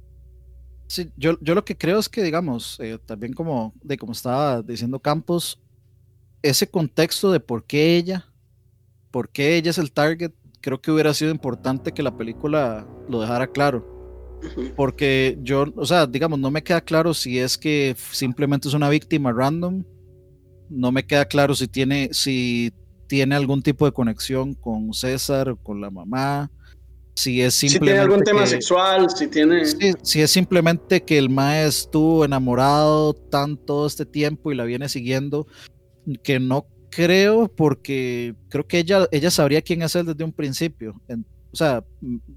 Sí, 0.88 1.10
yo, 1.16 1.38
yo 1.40 1.56
lo 1.56 1.64
que 1.64 1.78
creo 1.78 2.00
es 2.00 2.10
que, 2.10 2.22
digamos, 2.22 2.78
eh, 2.82 2.98
también 3.06 3.34
como, 3.34 3.74
de 3.82 3.98
como 3.98 4.12
estaba 4.12 4.62
diciendo 4.62 5.00
Campos, 5.00 5.60
ese 6.42 6.68
contexto 6.68 7.32
de 7.32 7.40
por 7.40 7.64
qué 7.64 7.96
ella, 7.96 8.26
por 9.10 9.30
qué 9.30 9.56
ella 9.56 9.70
es 9.70 9.78
el 9.78 9.92
target, 9.92 10.32
creo 10.60 10.82
que 10.82 10.92
hubiera 10.92 11.14
sido 11.14 11.32
importante 11.32 11.92
que 11.92 12.04
la 12.04 12.18
película 12.18 12.88
lo 13.08 13.22
dejara 13.22 13.48
claro. 13.48 13.88
Porque 14.76 15.38
yo, 15.42 15.66
o 15.76 15.86
sea, 15.86 16.08
digamos, 16.08 16.40
no 16.40 16.50
me 16.50 16.64
queda 16.64 16.82
claro 16.82 17.14
si 17.14 17.38
es 17.38 17.58
que 17.58 17.96
simplemente 18.12 18.68
es 18.68 18.74
una 18.74 18.90
víctima 18.90 19.32
random. 19.32 19.84
No 20.68 20.92
me 20.92 21.06
queda 21.06 21.26
claro 21.26 21.54
si 21.54 21.68
tiene, 21.68 22.10
si 22.12 22.74
tiene 23.12 23.36
algún 23.36 23.62
tipo 23.62 23.84
de 23.84 23.92
conexión 23.92 24.54
con 24.54 24.94
César, 24.94 25.58
con 25.62 25.82
la 25.82 25.90
mamá, 25.90 26.50
si 27.14 27.42
es 27.42 27.56
simplemente. 27.56 27.86
Si 27.86 27.92
tiene 27.92 28.00
algún 28.00 28.24
tema 28.24 28.48
sexual, 28.48 29.10
si 29.10 29.28
tiene. 29.28 29.66
Si, 30.02 30.22
es 30.22 30.32
simplemente 30.32 31.04
que 31.04 31.18
el 31.18 31.30
maestro 31.30 31.90
estuvo 31.90 32.24
enamorado 32.24 33.14
tanto 33.14 33.86
este 33.86 34.06
tiempo 34.06 34.50
y 34.50 34.56
la 34.56 34.64
viene 34.64 34.88
siguiendo, 34.88 35.46
que 36.24 36.40
no 36.40 36.68
creo 36.90 37.50
porque 37.50 38.34
creo 38.48 38.66
que 38.66 38.80
ella, 38.80 39.06
ella 39.12 39.30
sabría 39.30 39.62
quién 39.62 39.82
es 39.82 39.94
él 39.98 40.06
desde 40.06 40.24
un 40.24 40.32
principio. 40.32 40.96
o 41.10 41.56
sea, 41.58 41.84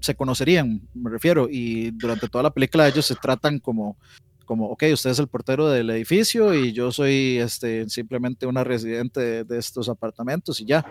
se 0.01 0.13
conocerían, 0.13 0.81
me 0.93 1.09
refiero, 1.09 1.47
y 1.49 1.91
durante 1.91 2.27
toda 2.27 2.43
la 2.43 2.53
película 2.53 2.85
ellos 2.85 3.05
se 3.05 3.15
tratan 3.15 3.59
como, 3.59 3.97
como, 4.45 4.69
ok, 4.69 4.83
usted 4.93 5.09
es 5.09 5.19
el 5.19 5.27
portero 5.27 5.69
del 5.69 5.89
edificio 5.89 6.53
y 6.53 6.71
yo 6.71 6.91
soy 6.91 7.37
este, 7.39 7.89
simplemente 7.89 8.45
una 8.45 8.63
residente 8.63 9.43
de, 9.43 9.57
estos 9.57 9.89
apartamentos 9.89 10.61
y 10.61 10.65
ya. 10.65 10.85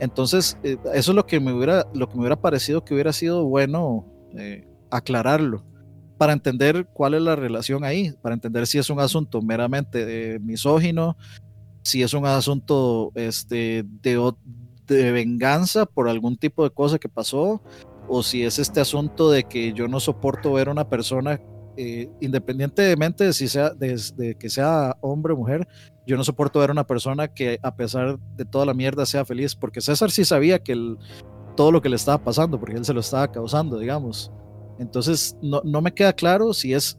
Entonces, 0.00 0.56
eh, 0.62 0.76
eso 0.94 1.10
es 1.12 1.16
lo 1.16 1.26
que 1.26 1.40
me 1.40 1.52
hubiera, 1.52 1.86
lo 1.94 2.08
que 2.08 2.14
me 2.14 2.20
hubiera 2.20 2.40
parecido 2.40 2.84
que 2.84 2.94
hubiera 2.94 3.12
sido 3.12 3.44
bueno 3.44 4.06
eh, 4.36 4.68
aclararlo 4.90 5.64
para 6.18 6.32
entender 6.32 6.86
cuál 6.92 7.14
es 7.14 7.22
la 7.22 7.36
relación 7.36 7.84
ahí, 7.84 8.12
para 8.22 8.34
entender 8.34 8.66
si 8.66 8.78
es 8.78 8.90
un 8.90 9.00
asunto 9.00 9.40
meramente 9.40 10.38
misógino, 10.40 11.16
si 11.82 12.02
es 12.02 12.12
un 12.12 12.26
asunto 12.26 13.12
este, 13.14 13.84
de, 14.02 14.32
de 14.86 15.12
venganza 15.12 15.86
por 15.86 16.08
algún 16.08 16.36
tipo 16.36 16.64
de 16.64 16.70
cosa 16.70 16.98
que 16.98 17.08
pasó, 17.08 17.62
o 18.08 18.22
si 18.22 18.42
es 18.42 18.58
este 18.58 18.80
asunto 18.80 19.30
de 19.30 19.44
que 19.44 19.72
yo 19.72 19.86
no 19.86 20.00
soporto 20.00 20.52
ver 20.54 20.68
a 20.68 20.72
una 20.72 20.88
persona, 20.88 21.40
eh, 21.80 22.10
independientemente 22.20 23.24
de, 23.24 23.32
si 23.32 23.46
sea, 23.46 23.70
de, 23.70 24.36
que 24.38 24.50
sea 24.50 24.96
hombre 25.00 25.32
o 25.32 25.36
mujer, 25.36 25.68
yo 26.06 26.16
no 26.16 26.24
soporto 26.24 26.58
ver 26.58 26.70
a 26.70 26.72
una 26.72 26.86
persona 26.86 27.28
que 27.28 27.60
a 27.62 27.76
pesar 27.76 28.18
de 28.36 28.44
toda 28.44 28.66
la 28.66 28.74
mierda 28.74 29.06
sea 29.06 29.24
feliz, 29.24 29.54
porque 29.54 29.80
César 29.80 30.10
sí 30.10 30.24
sabía 30.24 30.58
que 30.58 30.76
todo 31.56 31.70
lo 31.70 31.80
que 31.80 31.88
le 31.88 31.96
estaba 31.96 32.18
pasando, 32.18 32.58
porque 32.58 32.76
él 32.76 32.84
se 32.84 32.92
lo 32.92 33.00
estaba 33.00 33.30
causando, 33.30 33.78
digamos. 33.78 34.32
Entonces, 34.78 35.36
no, 35.40 35.60
no 35.64 35.80
me 35.80 35.94
queda 35.94 36.12
claro 36.12 36.52
si 36.52 36.74
es 36.74 36.98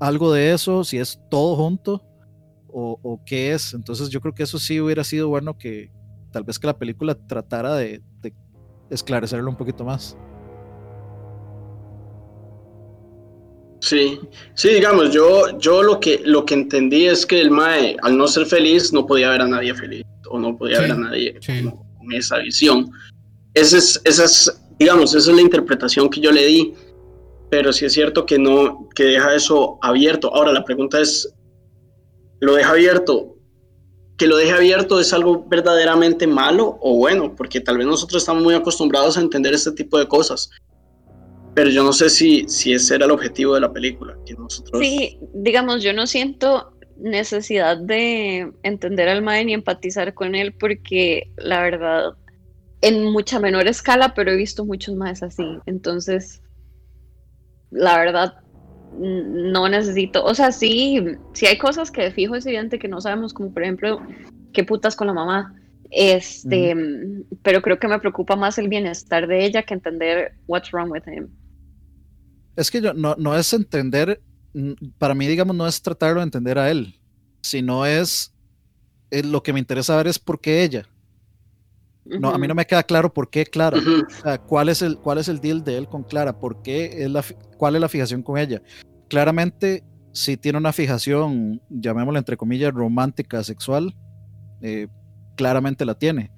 algo 0.00 0.32
de 0.32 0.52
eso, 0.52 0.84
si 0.84 0.98
es 0.98 1.20
todo 1.30 1.56
junto, 1.56 2.02
o, 2.78 3.20
qué 3.24 3.52
es. 3.52 3.72
Entonces 3.72 4.10
yo 4.10 4.20
creo 4.20 4.34
que 4.34 4.42
eso 4.42 4.58
sí 4.58 4.80
hubiera 4.80 5.02
sido 5.02 5.28
bueno 5.28 5.56
que 5.56 5.90
tal 6.30 6.44
vez 6.44 6.58
que 6.58 6.66
la 6.66 6.78
película 6.78 7.14
tratara 7.14 7.74
de, 7.74 8.02
esclarecerlo 8.90 9.50
un 9.50 9.56
poquito 9.56 9.84
más. 9.84 10.16
Sí, 13.80 14.18
sí, 14.54 14.70
digamos, 14.70 15.12
yo, 15.12 15.58
yo 15.58 15.82
lo 15.82 16.00
que 16.00 16.20
lo 16.24 16.44
que 16.44 16.54
entendí 16.54 17.06
es 17.06 17.26
que 17.26 17.40
el 17.40 17.50
Mae, 17.50 17.96
al 18.02 18.16
no 18.16 18.26
ser 18.26 18.46
feliz, 18.46 18.92
no 18.92 19.06
podía 19.06 19.30
ver 19.30 19.42
a 19.42 19.46
nadie 19.46 19.74
feliz, 19.74 20.04
o 20.30 20.38
no 20.38 20.56
podía 20.56 20.80
ver 20.80 20.92
a 20.92 20.96
nadie 20.96 21.38
con, 21.98 22.12
esa 22.12 22.38
visión. 22.38 22.90
Esa 23.54 23.78
es, 23.78 24.00
esa 24.04 24.24
es, 24.24 24.60
digamos, 24.78 25.14
esa 25.14 25.30
es 25.30 25.36
la 25.36 25.42
interpretación 25.42 26.08
que 26.08 26.20
yo 26.20 26.32
le 26.32 26.46
di. 26.46 26.74
Pero 27.48 27.72
sí 27.72 27.84
es 27.84 27.92
cierto 27.92 28.26
que 28.26 28.38
no, 28.38 28.88
que 28.94 29.04
deja 29.04 29.34
eso 29.34 29.78
abierto. 29.80 30.34
Ahora 30.34 30.52
la 30.52 30.64
pregunta 30.64 31.00
es, 31.00 31.32
lo 32.40 32.54
deja 32.54 32.70
abierto. 32.70 33.36
Que 34.16 34.26
lo 34.26 34.36
deje 34.36 34.52
abierto 34.52 34.98
es 34.98 35.12
algo 35.12 35.44
verdaderamente 35.46 36.26
malo 36.26 36.78
o 36.80 36.96
bueno, 36.96 37.34
porque 37.36 37.60
tal 37.60 37.78
vez 37.78 37.86
nosotros 37.86 38.22
estamos 38.22 38.42
muy 38.42 38.54
acostumbrados 38.54 39.16
a 39.16 39.20
entender 39.20 39.54
este 39.54 39.72
tipo 39.72 39.98
de 39.98 40.08
cosas. 40.08 40.50
Pero 41.56 41.70
yo 41.70 41.82
no 41.82 41.94
sé 41.94 42.10
si, 42.10 42.46
si 42.48 42.74
ese 42.74 42.96
era 42.96 43.06
el 43.06 43.10
objetivo 43.10 43.54
de 43.54 43.62
la 43.62 43.72
película. 43.72 44.14
Que 44.26 44.34
nosotros... 44.34 44.78
Sí, 44.78 45.18
digamos, 45.32 45.82
yo 45.82 45.94
no 45.94 46.06
siento 46.06 46.76
necesidad 46.98 47.78
de 47.78 48.52
entender 48.62 49.08
al 49.08 49.22
Mae 49.22 49.42
ni 49.42 49.54
empatizar 49.54 50.12
con 50.12 50.34
él, 50.34 50.52
porque 50.52 51.30
la 51.38 51.62
verdad, 51.62 52.12
en 52.82 53.04
mucha 53.04 53.40
menor 53.40 53.68
escala, 53.68 54.12
pero 54.14 54.32
he 54.32 54.36
visto 54.36 54.66
muchos 54.66 54.96
más 54.96 55.22
así. 55.22 55.46
Entonces, 55.64 56.42
la 57.70 57.96
verdad, 57.96 58.34
no 58.98 59.66
necesito, 59.70 60.26
o 60.26 60.34
sea, 60.34 60.52
sí, 60.52 61.02
sí 61.32 61.46
hay 61.46 61.56
cosas 61.56 61.90
que 61.90 62.10
fijo 62.10 62.34
es 62.34 62.44
evidente 62.44 62.78
que 62.78 62.88
no 62.88 63.00
sabemos, 63.00 63.32
como 63.32 63.50
por 63.54 63.62
ejemplo, 63.62 64.02
qué 64.52 64.62
putas 64.62 64.94
con 64.94 65.06
la 65.06 65.14
mamá. 65.14 65.54
Este, 65.90 66.74
pero 67.42 67.62
creo 67.62 67.78
que 67.78 67.88
me 67.88 67.98
preocupa 67.98 68.36
más 68.36 68.58
el 68.58 68.68
bienestar 68.68 69.26
de 69.26 69.46
ella 69.46 69.62
que 69.62 69.72
entender 69.72 70.32
what's 70.46 70.70
wrong 70.70 70.90
with 70.90 71.04
him. 71.06 71.30
Es 72.56 72.70
que 72.70 72.80
yo, 72.80 72.94
no, 72.94 73.14
no 73.18 73.36
es 73.36 73.52
entender, 73.52 74.22
para 74.98 75.14
mí, 75.14 75.26
digamos, 75.26 75.54
no 75.54 75.66
es 75.66 75.80
tratarlo 75.82 76.20
de 76.20 76.24
entender 76.24 76.58
a 76.58 76.70
él, 76.70 76.98
sino 77.42 77.84
es, 77.84 78.34
eh, 79.10 79.22
lo 79.22 79.42
que 79.42 79.52
me 79.52 79.60
interesa 79.60 79.96
ver 79.96 80.06
es 80.06 80.18
por 80.18 80.40
qué 80.40 80.62
ella. 80.62 80.86
No, 82.04 82.30
a 82.30 82.38
mí 82.38 82.46
no 82.46 82.54
me 82.54 82.66
queda 82.66 82.84
claro 82.84 83.12
por 83.12 83.30
qué 83.30 83.44
Clara. 83.44 83.78
o 83.78 84.22
sea, 84.22 84.38
¿cuál, 84.38 84.68
es 84.68 84.80
el, 84.80 84.96
¿Cuál 84.98 85.18
es 85.18 85.28
el 85.28 85.40
deal 85.40 85.64
de 85.64 85.76
él 85.76 85.88
con 85.88 86.04
Clara? 86.04 86.38
¿Por 86.38 86.62
qué 86.62 87.02
es 87.04 87.10
la, 87.10 87.24
¿Cuál 87.56 87.74
es 87.74 87.80
la 87.80 87.88
fijación 87.88 88.22
con 88.22 88.38
ella? 88.38 88.62
Claramente, 89.08 89.84
si 90.12 90.36
tiene 90.36 90.58
una 90.58 90.72
fijación, 90.72 91.60
llamémosla 91.68 92.20
entre 92.20 92.36
comillas, 92.36 92.72
romántica, 92.72 93.42
sexual, 93.42 93.94
eh, 94.62 94.88
claramente 95.36 95.84
la 95.84 95.98
tiene. 95.98 96.30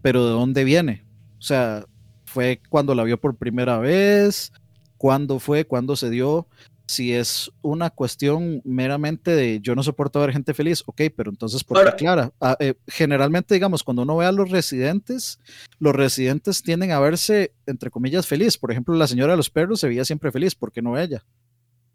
Pero 0.00 0.24
¿de 0.24 0.30
dónde 0.30 0.64
viene? 0.64 1.04
O 1.38 1.42
sea, 1.42 1.84
¿fue 2.24 2.60
cuando 2.68 2.94
la 2.94 3.02
vio 3.02 3.20
por 3.20 3.36
primera 3.36 3.78
vez? 3.78 4.52
¿Cuándo 4.96 5.38
fue? 5.38 5.64
¿Cuándo 5.64 5.96
se 5.96 6.10
dio? 6.10 6.46
si 6.86 7.12
es 7.12 7.50
una 7.62 7.90
cuestión 7.90 8.62
meramente 8.64 9.32
de 9.32 9.60
yo 9.60 9.74
no 9.74 9.82
soporto 9.82 10.20
ver 10.20 10.32
gente 10.32 10.54
feliz, 10.54 10.82
ok, 10.86 11.02
pero 11.16 11.30
entonces, 11.30 11.64
¿por 11.64 11.84
qué 11.84 11.96
Clara? 11.96 12.32
Ah, 12.40 12.56
eh, 12.60 12.74
generalmente, 12.86 13.54
digamos, 13.54 13.82
cuando 13.82 14.02
uno 14.02 14.16
ve 14.16 14.26
a 14.26 14.32
los 14.32 14.50
residentes, 14.50 15.40
los 15.80 15.94
residentes 15.94 16.62
tienden 16.62 16.92
a 16.92 17.00
verse, 17.00 17.52
entre 17.66 17.90
comillas, 17.90 18.26
feliz. 18.26 18.56
Por 18.56 18.70
ejemplo, 18.70 18.94
la 18.94 19.08
señora 19.08 19.32
de 19.32 19.36
los 19.36 19.50
perros 19.50 19.80
se 19.80 19.88
veía 19.88 20.04
siempre 20.04 20.30
feliz, 20.30 20.54
¿por 20.54 20.70
qué 20.70 20.80
no 20.80 20.98
ella? 20.98 21.24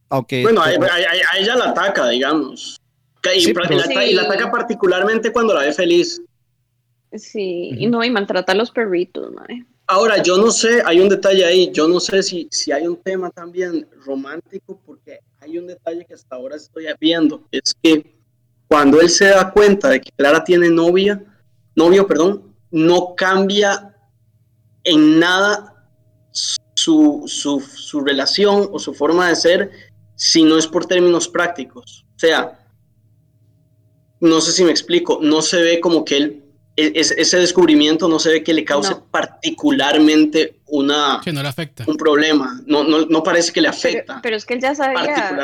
Aunque, 0.10 0.44
bueno, 0.44 0.62
a, 0.62 0.72
ella 0.72 1.56
la 1.56 1.70
ataca, 1.70 2.10
digamos. 2.10 2.78
Y, 3.34 3.54
la, 4.14 4.24
ataca 4.24 4.52
particularmente 4.52 5.32
cuando 5.32 5.54
la 5.54 5.62
ve 5.62 5.72
feliz. 5.72 6.22
Sí, 7.14 7.72
y 7.78 7.88
no, 7.88 8.04
y 8.04 8.10
maltrata 8.10 8.52
a 8.52 8.56
los 8.56 8.72
perritos, 8.72 9.32
¿no? 9.32 9.44
Ahora, 9.94 10.24
yo 10.24 10.38
no 10.38 10.52
sé, 10.52 10.82
hay 10.86 11.02
un 11.02 11.10
detalle 11.10 11.44
ahí, 11.44 11.70
yo 11.74 11.86
no 11.86 12.00
sé 12.00 12.24
si, 12.24 12.48
si 12.50 12.72
hay 12.72 12.88
un 12.88 12.96
tema 12.96 13.30
también 13.30 13.86
romántico, 14.06 14.80
porque 14.86 15.20
hay 15.42 15.58
un 15.58 15.68
detalle 15.68 16.06
que 16.06 16.14
hasta 16.14 16.38
ahora 16.38 16.56
estoy 16.56 16.86
viendo, 16.98 17.44
es 17.52 17.76
que 17.84 18.16
cuando 18.70 19.02
él 19.02 19.10
se 19.10 19.26
da 19.26 19.52
cuenta 19.52 19.90
de 19.90 20.00
que 20.00 20.10
Clara 20.16 20.46
tiene 20.46 20.70
novia, 20.70 21.22
novio, 21.76 22.08
perdón, 22.08 22.56
no 22.72 23.16
cambia 23.18 23.94
en 24.86 25.20
nada 25.20 25.86
su, 26.32 27.24
su, 27.28 27.60
su 27.60 28.00
relación 28.00 28.70
o 28.72 28.80
su 28.80 28.94
forma 28.94 29.28
de 29.28 29.36
ser 29.36 29.72
si 30.16 30.44
no 30.44 30.58
es 30.58 30.68
por 30.68 30.86
términos 30.86 31.28
prácticos. 31.28 32.06
O 32.16 32.20
sea, 32.20 32.66
no 34.22 34.40
sé 34.40 34.54
si 34.54 34.64
me 34.64 34.72
explico, 34.72 35.20
no 35.22 35.42
se 35.42 35.62
ve 35.62 35.82
como 35.82 36.06
que 36.06 36.16
él 36.16 36.41
ese 36.96 37.38
descubrimiento 37.38 38.08
no 38.08 38.20
se 38.20 38.30
ve 38.30 38.44
que 38.44 38.54
le 38.54 38.66
cause 38.66 38.96
particularmente 39.12 40.62
una, 40.66 41.22
no 41.26 41.44
le 41.44 41.48
afecta. 41.48 41.84
un 41.88 41.98
problema. 41.98 42.62
No, 42.66 42.84
no, 42.84 43.06
no, 43.06 43.24
parece 43.24 43.52
que 43.52 43.62
le 43.62 43.68
afecta. 43.68 44.20
Pero, 44.22 44.38
es 44.38 44.46
que 44.46 44.54
él 44.54 44.62
ya 44.62 44.74
sabía. 44.74 45.36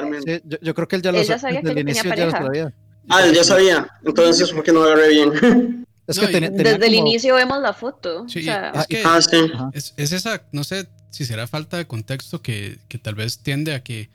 yo, 0.62 0.74
creo 0.74 0.88
que 0.88 0.96
él 0.96 1.02
ya 1.02 1.12
lo 1.12 1.24
sabía. 1.24 1.62
Desde 1.62 1.72
el 1.72 1.80
inicio 1.80 2.16
ya 2.16 2.26
lo 2.26 2.32
sabía. 2.32 2.74
Ah, 3.10 3.26
él 3.26 3.34
ya 3.34 3.44
sabía. 3.44 3.90
Entonces, 4.04 4.52
¿por 4.52 4.64
qué 4.64 4.72
no 4.72 4.82
lo 4.82 4.88
agarré 4.88 5.10
bien? 5.10 5.86
Es 6.08 6.20
que 6.20 6.28
desde 6.28 6.88
el 6.88 6.96
inicio 6.96 7.36
vemos 7.36 7.62
la 7.62 7.74
foto. 7.74 8.28
Sí, 8.30 8.40
es, 8.40 8.88
que 8.88 9.04
ah, 9.04 9.20
sí. 9.22 9.52
es, 9.74 9.94
es, 9.98 10.14
esa, 10.14 10.42
no 10.54 10.64
sé 10.64 10.88
si 11.10 11.26
será 11.26 11.48
falta 11.48 11.78
de 11.78 11.86
contexto 11.86 12.42
que, 12.42 12.78
que 12.88 12.98
tal 12.98 13.16
vez 13.16 13.40
tiende 13.40 13.76
a 13.76 13.84
que. 13.84 14.10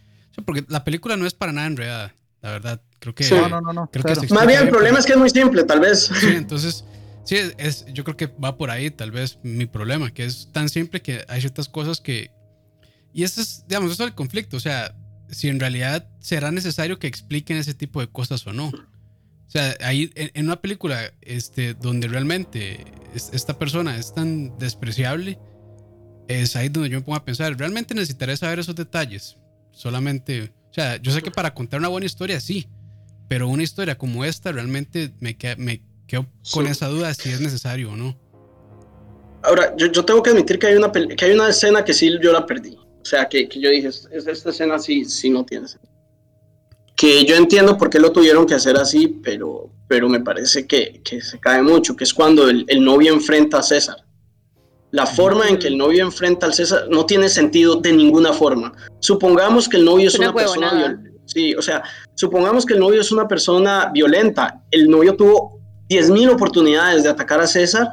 porque 0.47 0.65
la 0.69 0.85
película 0.85 1.19
no 1.19 1.27
es 1.27 1.35
para 1.35 1.53
nada 1.53 1.67
enredada, 1.67 2.15
la 2.41 2.51
verdad. 2.51 2.81
Creo 2.99 3.15
que. 3.15 3.29
No, 3.29 3.49
no, 3.49 3.61
no. 3.61 3.73
no 3.75 3.91
creo 3.93 4.05
que 4.05 4.33
Más 4.33 4.47
bien, 4.47 4.61
el 4.61 4.69
problema 4.71 5.01
es 5.01 5.05
que 5.05 5.13
es 5.13 5.19
muy 5.19 5.29
simple, 5.29 5.65
tal 5.65 5.81
vez. 5.81 6.11
Sí, 6.19 6.29
entonces 6.29 6.85
Sí, 7.25 7.37
es, 7.59 7.85
yo 7.93 8.05
creo 8.05 8.17
que 8.17 8.27
va 8.27 8.57
por 8.57 8.71
ahí 8.71 8.91
tal 8.91 9.11
vez 9.11 9.39
mi 9.43 9.67
problema, 9.67 10.13
que 10.13 10.25
es 10.25 10.49
tan 10.53 10.69
simple 10.69 11.03
que 11.03 11.25
hay 11.29 11.41
ciertas 11.41 11.69
cosas 11.69 12.01
que... 12.01 12.31
Y 13.15 13.25
eso 13.25 13.41
es, 13.41 13.65
digamos, 13.69 13.93
eso 13.93 14.03
es 14.03 14.09
el 14.09 14.15
conflicto, 14.15 14.57
o 14.57 14.61
sea, 14.61 14.95
si 15.31 15.49
en 15.49 15.61
realidad 15.61 16.09
será 16.21 16.51
necesario 16.51 16.99
que 16.99 17.07
expliquen 17.07 17.59
ese 17.59 17.75
tipo 17.75 18.01
de 18.01 18.09
cosas 18.09 18.47
o 18.47 18.53
no. 18.53 18.69
O 18.69 19.51
sea, 19.53 19.77
ahí 19.81 20.11
en, 20.15 20.47
una 20.47 20.61
película 20.61 21.13
este, 21.21 21.75
donde 21.75 22.09
realmente 22.09 22.85
esta 23.15 23.59
persona 23.59 23.99
es 23.99 24.15
tan 24.15 24.57
despreciable, 24.59 25.39
es 26.27 26.57
ahí 26.57 26.71
donde 26.71 26.89
yo 26.89 26.99
me 26.99 27.05
pongo 27.05 27.17
a 27.17 27.25
pensar, 27.25 27.57
¿realmente 27.59 27.95
necesitaré 27.95 28.37
saber 28.37 28.61
esos 28.61 28.75
detalles? 28.75 29.37
Solamente, 29.71 30.53
o 30.71 30.75
sea, 30.75 30.97
yo 30.97 31.13
sé 31.13 31.21
que 31.23 31.31
para 31.31 31.53
contar 31.53 31.81
una 31.81 31.89
buena 31.89 32.07
historia 32.07 32.41
sí, 32.41 32.67
pero 33.29 33.49
una 33.49 33.63
historia 33.63 33.99
como 33.99 34.25
esta 34.25 34.53
realmente 34.53 35.13
me, 35.21 35.37
me 35.59 35.83
con 36.53 36.67
esa 36.67 36.89
duda 36.89 37.15
si 37.15 37.31
es 37.31 37.41
necesario 37.41 37.93
o 37.93 37.97
no. 37.97 38.17
Ahora, 39.43 39.75
yo, 39.77 39.87
yo, 39.87 40.05
tengo 40.05 40.23
que 40.23 40.31
admitir 40.31 40.59
que 40.59 40.69
hay, 40.69 40.77
una, 40.77 40.93
que 40.93 41.25
hay 41.25 41.33
una 41.33 41.49
escena 41.49 41.85
que 41.85 41.93
sí 41.93 42.11
yo 42.23 42.33
la 42.33 42.47
perdí. 42.47 42.77
O 42.77 43.05
sea, 43.05 43.29
que, 43.29 43.49
que 43.49 43.61
yo 43.61 43.69
dije, 43.71 43.89
esta 43.89 44.51
escena 44.51 44.79
sí, 44.79 45.05
sí 45.05 45.29
no 45.31 45.45
tiene 45.45 45.67
sentido. 45.67 45.93
Que 46.95 47.25
yo 47.25 47.35
entiendo 47.35 47.77
por 47.77 47.91
qué 47.91 47.99
lo 47.99 48.13
tuvieron 48.13 48.47
que 48.47 48.55
hacer 48.55 48.77
así, 48.77 49.09
pero, 49.09 49.71
pero 49.89 50.09
me 50.09 50.21
parece 50.21 50.67
que, 50.67 51.01
que 51.05 51.21
se 51.21 51.41
cae 51.41 51.61
mucho, 51.63 51.97
que 51.97 52.05
es 52.05 52.15
cuando 52.15 52.49
el, 52.49 52.65
el 52.69 52.85
novio 52.85 53.13
enfrenta 53.13 53.59
a 53.59 53.63
César. 53.63 53.97
La 54.93 55.07
forma 55.07 55.49
en 55.49 55.59
que 55.59 55.69
el 55.69 55.79
novio 55.79 56.05
enfrenta 56.05 56.47
al 56.47 56.55
César 56.55 56.87
no 56.91 57.07
tiene 57.07 57.29
sentido 57.29 57.77
de 57.77 57.93
ninguna 57.93 58.33
forma. 58.33 58.73
Supongamos 59.01 59.69
que 59.69 59.79
el 59.79 59.85
novio 59.85 60.09
es 60.09 60.19
una, 60.19 60.33
persona 60.33 60.73
violenta. 60.73 61.11
Sí, 61.25 61.55
o 61.55 61.63
sea, 61.63 61.83
supongamos 62.15 62.67
que 62.67 62.75
el 62.75 62.81
novio 62.81 63.01
es 63.01 63.11
una 63.11 63.27
persona 63.27 63.91
violenta. 63.93 64.63
El 64.71 64.89
novio 64.89 65.17
tuvo 65.17 65.62
10.000 65.93 66.31
oportunidades 66.31 67.03
de 67.03 67.11
atacar 67.11 67.41
a 67.41 67.47
César 67.47 67.89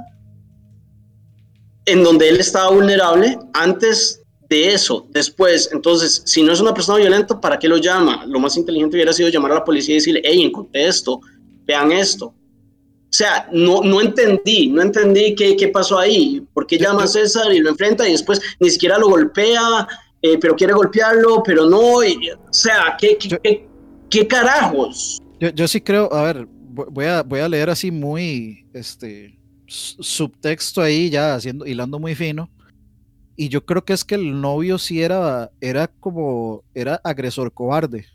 en 1.86 2.04
donde 2.04 2.30
él 2.30 2.40
estaba 2.40 2.72
vulnerable 2.72 3.38
antes 3.54 4.22
de 4.48 4.74
eso, 4.74 5.08
después, 5.12 5.70
entonces, 5.72 6.24
si 6.26 6.42
no 6.42 6.52
es 6.52 6.60
una 6.60 6.74
persona 6.74 6.98
violenta, 6.98 7.40
¿para 7.40 7.60
qué 7.60 7.68
lo 7.68 7.78
llama? 7.78 8.26
Lo 8.26 8.40
más 8.40 8.58
inteligente 8.58 8.96
hubiera 8.96 9.14
sido 9.14 9.30
llamar 9.30 9.52
a 9.52 9.56
la 9.56 9.64
policía 9.64 9.94
y 9.94 9.98
decirle, 9.98 10.22
hey, 10.24 10.42
encontré 10.44 10.88
esto, 10.88 11.20
vean 11.66 11.92
esto. 11.92 12.28
O 12.28 13.12
sea, 13.12 13.48
no, 13.52 13.82
no 13.82 14.02
entendí, 14.02 14.68
no 14.68 14.82
entendí 14.82 15.36
qué, 15.36 15.56
qué 15.56 15.68
pasó 15.68 16.00
ahí, 16.00 16.44
por 16.54 16.66
qué 16.66 16.78
llama 16.78 17.04
a 17.04 17.08
César 17.08 17.52
y 17.52 17.60
lo 17.60 17.70
enfrenta 17.70 18.08
y 18.08 18.12
después 18.12 18.42
ni 18.60 18.70
siquiera 18.70 18.98
lo 18.98 19.10
golpea, 19.10 19.88
eh, 20.22 20.38
pero 20.40 20.56
quiere 20.56 20.74
golpearlo, 20.74 21.42
pero 21.44 21.68
no, 21.68 22.04
y, 22.04 22.30
o 22.32 22.54
sea, 22.54 22.98
¿qué, 23.00 23.18
qué, 23.18 23.68
qué, 24.10 24.28
carajos? 24.28 25.20
Yo, 25.40 25.50
yo 25.50 25.68
sí 25.68 25.80
creo, 25.82 26.12
a 26.14 26.24
ver, 26.24 26.48
voy 26.86 27.06
a, 27.06 27.24
voy 27.24 27.40
a 27.40 27.50
leer 27.50 27.70
así 27.70 27.92
muy, 27.92 28.68
este, 28.74 29.40
subtexto 29.68 30.82
ahí, 30.82 31.10
ya 31.10 31.36
haciendo, 31.36 31.66
hilando 31.66 32.00
muy 32.00 32.16
fino. 32.16 32.50
Y 33.36 33.48
yo 33.48 33.66
creo 33.66 33.86
que 33.86 33.94
es 33.94 34.04
que 34.04 34.16
el 34.16 34.42
novio 34.42 34.78
sí 34.78 35.02
era, 35.02 35.50
era 35.62 35.88
como, 35.88 36.64
era 36.74 37.00
agresor 37.04 37.54
cobarde. 37.54 38.06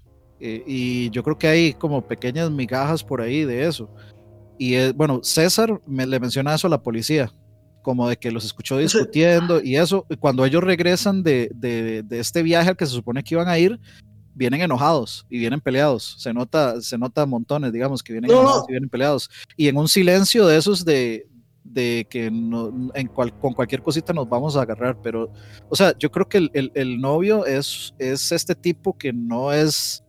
Eh, 0.40 0.62
y 0.66 1.10
yo 1.10 1.22
creo 1.22 1.38
que 1.38 1.46
hay 1.46 1.72
como 1.72 2.06
pequeñas 2.06 2.50
migajas 2.50 3.02
por 3.02 3.22
ahí 3.22 3.44
de 3.44 3.66
eso. 3.66 3.88
Y 4.58 4.74
es, 4.74 4.94
bueno, 4.94 5.20
César 5.22 5.80
me, 5.86 6.06
le 6.06 6.20
menciona 6.20 6.54
eso 6.54 6.66
a 6.66 6.70
la 6.70 6.82
policía, 6.82 7.32
como 7.82 8.08
de 8.08 8.16
que 8.16 8.30
los 8.30 8.44
escuchó 8.44 8.76
discutiendo 8.78 9.62
y 9.62 9.76
eso. 9.76 10.06
Cuando 10.20 10.44
ellos 10.44 10.62
regresan 10.62 11.22
de, 11.22 11.50
de, 11.54 12.02
de, 12.02 12.18
este 12.18 12.42
viaje 12.42 12.68
al 12.70 12.76
que 12.76 12.86
se 12.86 12.92
supone 12.92 13.22
que 13.22 13.34
iban 13.34 13.48
a 13.48 13.58
ir, 13.58 13.80
vienen 14.34 14.62
enojados 14.62 15.26
y 15.30 15.38
vienen 15.38 15.60
peleados. 15.60 16.16
Se 16.18 16.32
nota, 16.32 16.80
se 16.80 16.98
nota 16.98 17.26
montones, 17.26 17.72
digamos, 17.72 18.02
que 18.02 18.12
vienen 18.12 18.30
enojados 18.30 18.64
y 18.68 18.72
vienen 18.72 18.90
peleados. 18.90 19.30
Y 19.56 19.68
en 19.68 19.76
un 19.76 19.88
silencio 19.88 20.46
de 20.46 20.56
esos 20.56 20.84
de, 20.84 21.26
de 21.62 22.06
que 22.10 22.30
no, 22.30 22.90
en 22.94 23.08
con 23.08 23.52
cualquier 23.54 23.82
cosita 23.82 24.12
nos 24.12 24.28
vamos 24.28 24.56
a 24.56 24.62
agarrar, 24.62 25.00
pero, 25.02 25.32
o 25.68 25.76
sea, 25.76 25.96
yo 25.98 26.10
creo 26.10 26.28
que 26.28 26.38
el, 26.38 26.72
el, 26.74 27.00
novio 27.00 27.46
es, 27.46 27.94
es 27.98 28.32
este 28.32 28.54
tipo 28.54 28.96
que 28.96 29.12
no 29.12 29.52
es, 29.52 30.04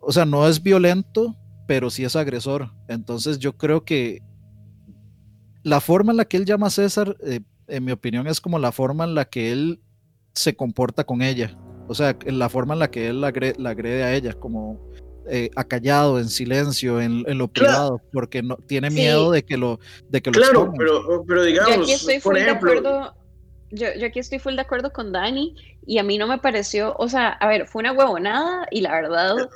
o 0.00 0.12
sea, 0.12 0.24
no 0.24 0.46
es 0.46 0.62
violento, 0.62 1.36
pero 1.66 1.90
sí 1.90 2.04
es 2.04 2.16
agresor. 2.16 2.72
Entonces 2.88 3.38
yo 3.38 3.56
creo 3.56 3.84
que 3.84 4.22
la 5.62 5.80
forma 5.80 6.12
en 6.12 6.18
la 6.18 6.24
que 6.24 6.36
él 6.36 6.44
llama 6.44 6.68
a 6.68 6.70
César, 6.70 7.16
eh, 7.24 7.40
en 7.66 7.84
mi 7.84 7.92
opinión, 7.92 8.26
es 8.26 8.40
como 8.40 8.58
la 8.58 8.72
forma 8.72 9.04
en 9.04 9.14
la 9.14 9.24
que 9.24 9.52
él 9.52 9.80
se 10.32 10.54
comporta 10.54 11.04
con 11.04 11.22
ella. 11.22 11.56
O 11.88 11.94
sea, 11.94 12.16
la 12.26 12.48
forma 12.48 12.74
en 12.74 12.80
la 12.80 12.90
que 12.90 13.08
él 13.08 13.20
la 13.20 13.28
agrede 13.28 14.04
a 14.04 14.14
ella, 14.14 14.34
como 14.34 14.78
eh, 15.30 15.50
acallado, 15.56 16.18
en 16.18 16.28
silencio, 16.28 17.00
en, 17.00 17.24
lo 17.36 17.48
privado, 17.48 18.00
porque 18.12 18.42
no 18.42 18.56
tiene 18.56 18.88
miedo 18.88 19.30
de 19.30 19.42
que 19.42 19.58
lo 19.58 19.78
de 20.08 20.22
que 20.22 20.30
Claro, 20.30 20.72
pero, 20.76 21.22
pero 21.26 21.44
digamos, 21.44 21.76
yo 21.76 21.82
aquí 21.82 21.92
estoy 21.92 22.18
por 22.18 22.38
ejemplo, 22.38 22.70
de 22.70 22.78
acuerdo, 22.78 23.14
yo, 23.70 23.88
yo, 23.98 24.06
aquí 24.06 24.20
estoy 24.20 24.38
full 24.38 24.54
de 24.54 24.62
acuerdo 24.62 24.90
con 24.90 25.12
Dani 25.12 25.54
y 25.86 25.98
a 25.98 26.02
mí 26.02 26.16
no 26.16 26.26
me 26.26 26.38
pareció, 26.38 26.94
o 26.98 27.08
sea, 27.08 27.28
a 27.28 27.46
ver, 27.46 27.66
fue 27.66 27.80
una 27.80 27.92
huevonada 27.92 28.66
y 28.70 28.80
la 28.80 28.92
verdad 28.92 29.50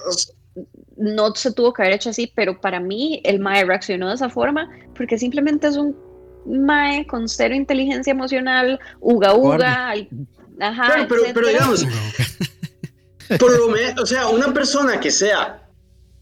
no 0.99 1.35
se 1.35 1.53
tuvo 1.53 1.73
que 1.73 1.83
haber 1.83 1.95
hecho 1.95 2.11
así, 2.11 2.31
pero 2.35 2.61
para 2.61 2.79
mí 2.79 3.23
el 3.25 3.41
Mae 3.41 3.65
reaccionó 3.65 4.09
de 4.09 4.17
esa 4.17 4.29
forma 4.29 4.69
porque 4.95 5.17
simplemente 5.17 5.69
es 5.69 5.77
un 5.77 5.97
Mae 6.45 7.07
con 7.07 7.29
cero 7.29 7.55
inteligencia 7.55 8.11
emocional, 8.11 8.79
uga 9.01 9.35
uga, 9.35 9.95
ajá, 10.61 11.07
pero, 11.09 11.23
pero, 11.35 11.49
digamos, 11.49 11.87
por 13.39 13.59
lo 13.59 13.69
menos, 13.69 14.03
o 14.03 14.07
sea, 14.07 14.29
una 14.29 14.53
persona 14.53 15.01
que 15.01 15.11
sea 15.11 15.63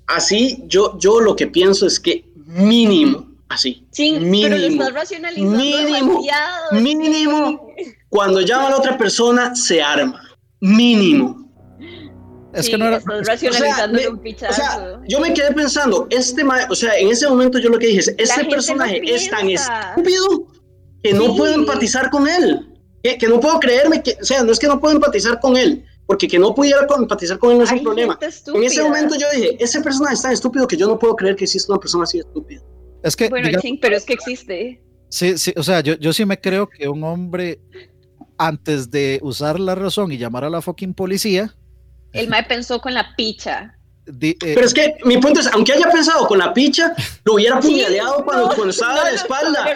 así 0.06 0.64
yo, 0.66 0.98
yo 0.98 1.20
lo 1.20 1.36
que 1.36 1.46
pienso 1.46 1.86
es 1.86 2.00
que 2.00 2.24
mínimo, 2.34 3.28
así. 3.48 3.86
Sí, 3.90 4.12
mínimo, 4.12 4.42
pero 4.42 4.58
lo 4.58 4.66
estás 4.66 4.92
racionalizando 4.92 5.56
mínimo, 5.56 6.22
mínimo, 6.72 7.74
cuando 8.08 8.40
llama 8.40 8.68
a 8.68 8.70
la 8.70 8.76
otra 8.78 8.98
persona, 8.98 9.54
se 9.54 9.82
arma. 9.82 10.20
Mínimo. 10.60 11.40
Es 12.52 12.68
que 12.68 12.76
no 12.76 12.86
era. 12.86 12.96
Estás 12.96 13.26
racionalizando 13.26 13.98
o 13.98 14.00
sea, 14.00 14.10
un 14.10 14.18
o 14.26 14.52
sea, 14.52 15.00
yo 15.06 15.20
me 15.20 15.32
quedé 15.32 15.52
pensando, 15.52 16.06
este 16.10 16.42
o 16.68 16.74
sea, 16.74 16.98
en 16.98 17.08
ese 17.08 17.28
momento 17.28 17.58
yo 17.58 17.70
lo 17.70 17.78
que 17.78 17.86
dije 17.86 18.00
es: 18.00 18.14
este 18.18 18.44
personaje 18.46 19.00
es 19.04 19.30
tan 19.30 19.48
estúpido 19.48 20.48
que 21.02 21.14
no 21.14 21.36
puedo 21.36 21.54
empatizar 21.54 22.10
con 22.10 22.28
él. 22.28 22.69
Que, 23.02 23.16
que, 23.16 23.28
no 23.28 23.40
puedo 23.40 23.58
creerme 23.58 24.02
que, 24.02 24.16
o 24.20 24.24
sea, 24.24 24.42
no 24.42 24.52
es 24.52 24.58
que 24.58 24.66
no 24.66 24.78
puedo 24.78 24.94
empatizar 24.94 25.40
con 25.40 25.56
él, 25.56 25.84
porque 26.06 26.28
que 26.28 26.38
no 26.38 26.54
pudiera 26.54 26.86
empatizar 26.98 27.38
con 27.38 27.52
él 27.52 27.58
no 27.58 27.64
es 27.64 27.72
un 27.72 27.82
problema. 27.82 28.18
En 28.20 28.62
ese 28.64 28.82
momento 28.82 29.16
yo 29.18 29.26
dije, 29.34 29.56
ese 29.58 29.80
personaje 29.80 30.14
es 30.14 30.22
tan 30.22 30.32
estúpido 30.32 30.66
que 30.66 30.76
yo 30.76 30.86
no 30.86 30.98
puedo 30.98 31.16
creer 31.16 31.36
que 31.36 31.44
exista 31.44 31.72
una 31.72 31.80
persona 31.80 32.04
así 32.04 32.18
estúpida. 32.18 32.62
Es 33.02 33.16
que, 33.16 33.28
bueno, 33.28 33.48
sí, 33.60 33.78
pero 33.80 33.96
es 33.96 34.04
que 34.04 34.12
existe. 34.12 34.82
Sí, 35.08 35.38
sí, 35.38 35.52
o 35.56 35.62
sea, 35.62 35.80
yo, 35.80 35.94
yo 35.94 36.12
sí 36.12 36.24
me 36.24 36.40
creo 36.40 36.68
que 36.68 36.88
un 36.88 37.02
hombre, 37.04 37.60
antes 38.38 38.90
de 38.90 39.18
usar 39.22 39.58
la 39.58 39.74
razón 39.74 40.12
y 40.12 40.18
llamar 40.18 40.44
a 40.44 40.50
la 40.50 40.62
fucking 40.62 40.94
policía... 40.94 41.54
El 42.12 42.28
mae 42.28 42.44
pensó 42.44 42.80
con 42.80 42.92
la 42.92 43.14
picha. 43.16 43.78
Eh, 44.20 44.36
pero 44.38 44.66
es 44.66 44.74
que 44.74 44.96
mi 45.04 45.18
punto 45.18 45.40
es, 45.40 45.46
aunque 45.48 45.72
haya 45.72 45.90
pensado 45.90 46.26
con 46.26 46.38
la 46.38 46.52
picha, 46.52 46.94
lo 47.24 47.34
hubiera 47.34 47.60
puñaleado 47.60 48.24
cuando, 48.24 48.68
estaba 48.68 49.04
de 49.04 49.10
la 49.10 49.16
espalda. 49.16 49.66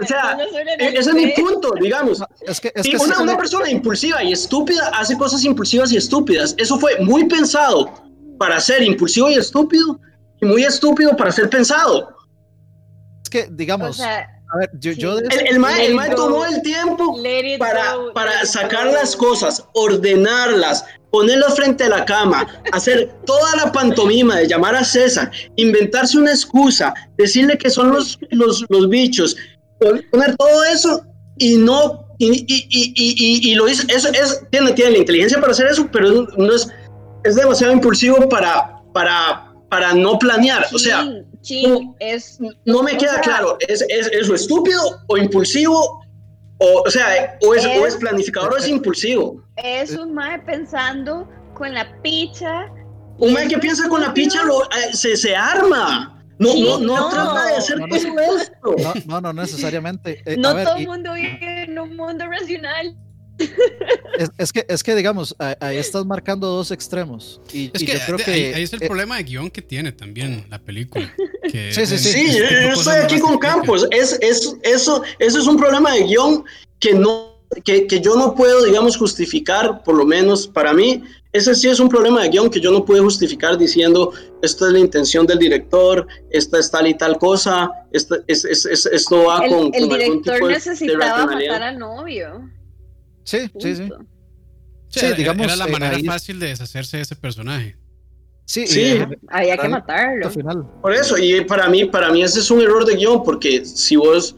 o 0.00 0.06
sea, 0.06 0.38
e-, 0.78 0.98
ese 0.98 1.10
es 1.10 1.14
mi 1.14 1.28
punto, 1.32 1.72
digamos. 1.80 2.22
Es 2.46 2.60
que, 2.60 2.72
es 2.74 3.00
una, 3.00 3.20
una 3.20 3.36
persona 3.36 3.68
impulsiva 3.70 4.22
y 4.22 4.32
estúpida 4.32 4.90
hace 4.94 5.16
cosas 5.16 5.44
impulsivas 5.44 5.92
y 5.92 5.96
estúpidas. 5.96 6.54
Eso 6.58 6.78
fue 6.78 6.98
muy 7.00 7.26
pensado 7.26 7.92
para 8.38 8.60
ser 8.60 8.82
impulsivo 8.82 9.30
y 9.30 9.34
estúpido 9.34 10.00
y 10.40 10.46
muy 10.46 10.64
estúpido 10.64 11.16
para 11.16 11.30
ser 11.32 11.50
pensado. 11.50 12.16
Es 13.22 13.30
que, 13.30 13.48
digamos, 13.50 14.00
a 14.54 14.58
ver, 14.58 14.70
yo, 14.78 14.92
yo 14.92 15.18
el, 15.18 15.24
el, 15.32 15.96
el 15.96 16.14
tomó 16.14 16.44
el 16.46 16.62
tiempo 16.62 17.18
para, 17.58 17.96
para 18.14 18.46
sacar 18.46 18.86
las 18.86 19.16
cosas, 19.16 19.64
ordenarlas, 19.72 20.84
ponerlos 21.10 21.56
frente 21.56 21.84
a 21.84 21.88
la 21.88 22.04
cama, 22.04 22.46
hacer 22.72 23.12
toda 23.26 23.56
la 23.56 23.72
pantomima 23.72 24.36
de 24.36 24.46
llamar 24.46 24.76
a 24.76 24.84
César, 24.84 25.30
inventarse 25.56 26.18
una 26.18 26.30
excusa, 26.30 26.94
decirle 27.16 27.58
que 27.58 27.68
son 27.68 27.92
los, 27.92 28.18
los, 28.30 28.64
los 28.68 28.88
bichos, 28.88 29.36
poner 30.12 30.36
todo 30.36 30.64
eso 30.64 31.04
y 31.38 31.56
no, 31.56 32.06
y, 32.18 32.44
y, 32.46 32.68
y, 32.68 33.50
y 33.50 33.54
lo 33.56 33.68
hizo, 33.68 33.84
eso 33.88 34.08
es, 34.12 34.40
tiene, 34.50 34.72
tiene 34.72 34.92
la 34.92 34.98
inteligencia 34.98 35.40
para 35.40 35.50
hacer 35.50 35.66
eso, 35.66 35.88
pero 35.90 36.28
no 36.36 36.54
es, 36.54 36.68
es 37.24 37.34
demasiado 37.34 37.72
impulsivo 37.72 38.28
para, 38.28 38.80
para, 38.92 39.52
para 39.68 39.94
no 39.94 40.16
planear, 40.16 40.66
o 40.72 40.78
sea, 40.78 41.04
no, 41.66 41.96
es, 42.00 42.38
no 42.64 42.82
me 42.82 42.96
queda 42.96 43.20
claro, 43.20 43.56
¿es, 43.68 43.82
es, 43.88 44.08
¿es 44.08 44.28
lo 44.28 44.34
estúpido 44.34 44.80
o 45.08 45.16
impulsivo? 45.16 46.02
O, 46.58 46.82
o 46.86 46.90
sea, 46.90 47.36
o 47.42 47.54
es, 47.54 47.66
o 47.66 47.86
es 47.86 47.96
planificador 47.96 48.54
o 48.54 48.56
es 48.56 48.68
impulsivo. 48.68 49.42
Es 49.56 49.90
un 49.96 50.14
mae 50.14 50.38
pensando 50.40 51.28
con 51.54 51.74
la 51.74 52.00
picha. 52.02 52.66
Un 53.18 53.32
mae 53.32 53.48
que 53.48 53.58
piensa 53.58 53.88
con 53.88 54.00
la 54.00 54.14
picha 54.14 54.42
lo, 54.44 54.62
eh, 54.64 54.92
se, 54.92 55.16
se 55.16 55.34
arma. 55.34 56.10
No, 56.38 56.52
no, 56.54 56.78
no, 56.78 57.08
trata 57.10 57.46
de 57.46 57.56
hacer 57.56 57.78
todo 57.78 57.94
esto. 57.94 59.04
No, 59.06 59.20
no, 59.20 59.32
necesariamente. 59.32 60.22
Eh, 60.26 60.36
no 60.36 60.52
todo 60.64 60.76
el 60.76 60.86
mundo 60.86 61.12
vive 61.14 61.62
en 61.64 61.78
un 61.78 61.96
mundo 61.96 62.26
racional. 62.26 62.96
Es, 64.38 64.52
que, 64.52 64.64
es 64.68 64.82
que, 64.82 64.94
digamos, 64.94 65.34
ahí 65.60 65.76
estás 65.76 66.06
marcando 66.06 66.46
dos 66.46 66.70
extremos. 66.70 67.40
Y, 67.52 67.70
es 67.74 67.82
que, 67.82 67.94
yo 67.94 67.98
creo 68.06 68.18
que 68.18 68.30
ahí, 68.54 68.62
es 68.62 68.72
el 68.72 68.82
eh, 68.82 68.86
problema 68.86 69.16
de 69.16 69.24
guion 69.24 69.50
que 69.50 69.62
tiene 69.62 69.92
también 69.92 70.46
la 70.48 70.58
película. 70.58 71.12
sí, 71.50 71.86
sí, 71.86 71.98
sí. 71.98 71.98
Sí, 71.98 72.38
yo 72.38 72.44
estoy 72.44 72.96
aquí 72.96 73.18
con 73.18 73.38
Campos. 73.38 73.86
Es, 73.90 74.18
es, 74.20 74.56
eso, 74.62 75.02
eso 75.18 75.38
es 75.38 75.46
un 75.46 75.56
problema 75.56 75.92
de 75.92 76.04
guion 76.04 76.44
que, 76.78 76.94
no, 76.94 77.40
que, 77.64 77.86
que 77.86 78.00
yo 78.00 78.16
no 78.16 78.34
puedo, 78.34 78.64
digamos, 78.64 78.96
justificar, 78.96 79.82
por 79.82 79.96
lo 79.96 80.04
menos 80.04 80.46
para 80.46 80.72
mí. 80.72 81.02
Ese 81.32 81.52
sí 81.56 81.68
es 81.68 81.80
un 81.80 81.88
problema 81.88 82.22
de 82.22 82.28
guion 82.28 82.48
que 82.48 82.60
yo 82.60 82.70
no 82.70 82.84
puedo 82.84 83.02
justificar 83.02 83.58
diciendo 83.58 84.12
esto 84.40 84.68
es 84.68 84.72
la 84.72 84.78
intención 84.78 85.26
del 85.26 85.40
director, 85.40 86.06
esta 86.30 86.60
es 86.60 86.70
tal 86.70 86.86
y 86.86 86.94
tal 86.94 87.18
cosa, 87.18 87.68
esto, 87.90 88.18
es, 88.28 88.44
es, 88.44 88.64
esto 88.64 89.24
va 89.24 89.38
con. 89.48 89.74
El 89.74 89.88
director 89.88 90.48
necesitaba 90.48 91.26
matar 91.26 91.62
al 91.64 91.78
novio. 91.80 92.48
Sí, 93.24 93.50
sí, 93.58 93.76
sí. 93.76 93.88
Sí, 94.88 95.06
digamos, 95.16 95.46
era 95.46 95.56
la 95.56 95.66
manera 95.66 95.98
fácil 96.06 96.38
de 96.38 96.48
deshacerse 96.48 96.98
de 96.98 97.02
ese 97.02 97.16
personaje. 97.16 97.76
Sí, 98.44 98.66
sí. 98.66 98.98
había 99.28 99.56
que 99.56 99.68
matarlo. 99.68 100.30
Por 100.80 100.92
eso, 100.92 101.16
y 101.18 101.44
para 101.44 101.68
mí, 101.68 101.86
para 101.86 102.12
mí 102.12 102.22
ese 102.22 102.40
es 102.40 102.50
un 102.50 102.60
error 102.60 102.84
de 102.84 102.96
guion, 102.96 103.24
porque 103.24 103.64
si 103.64 103.96
vos, 103.96 104.36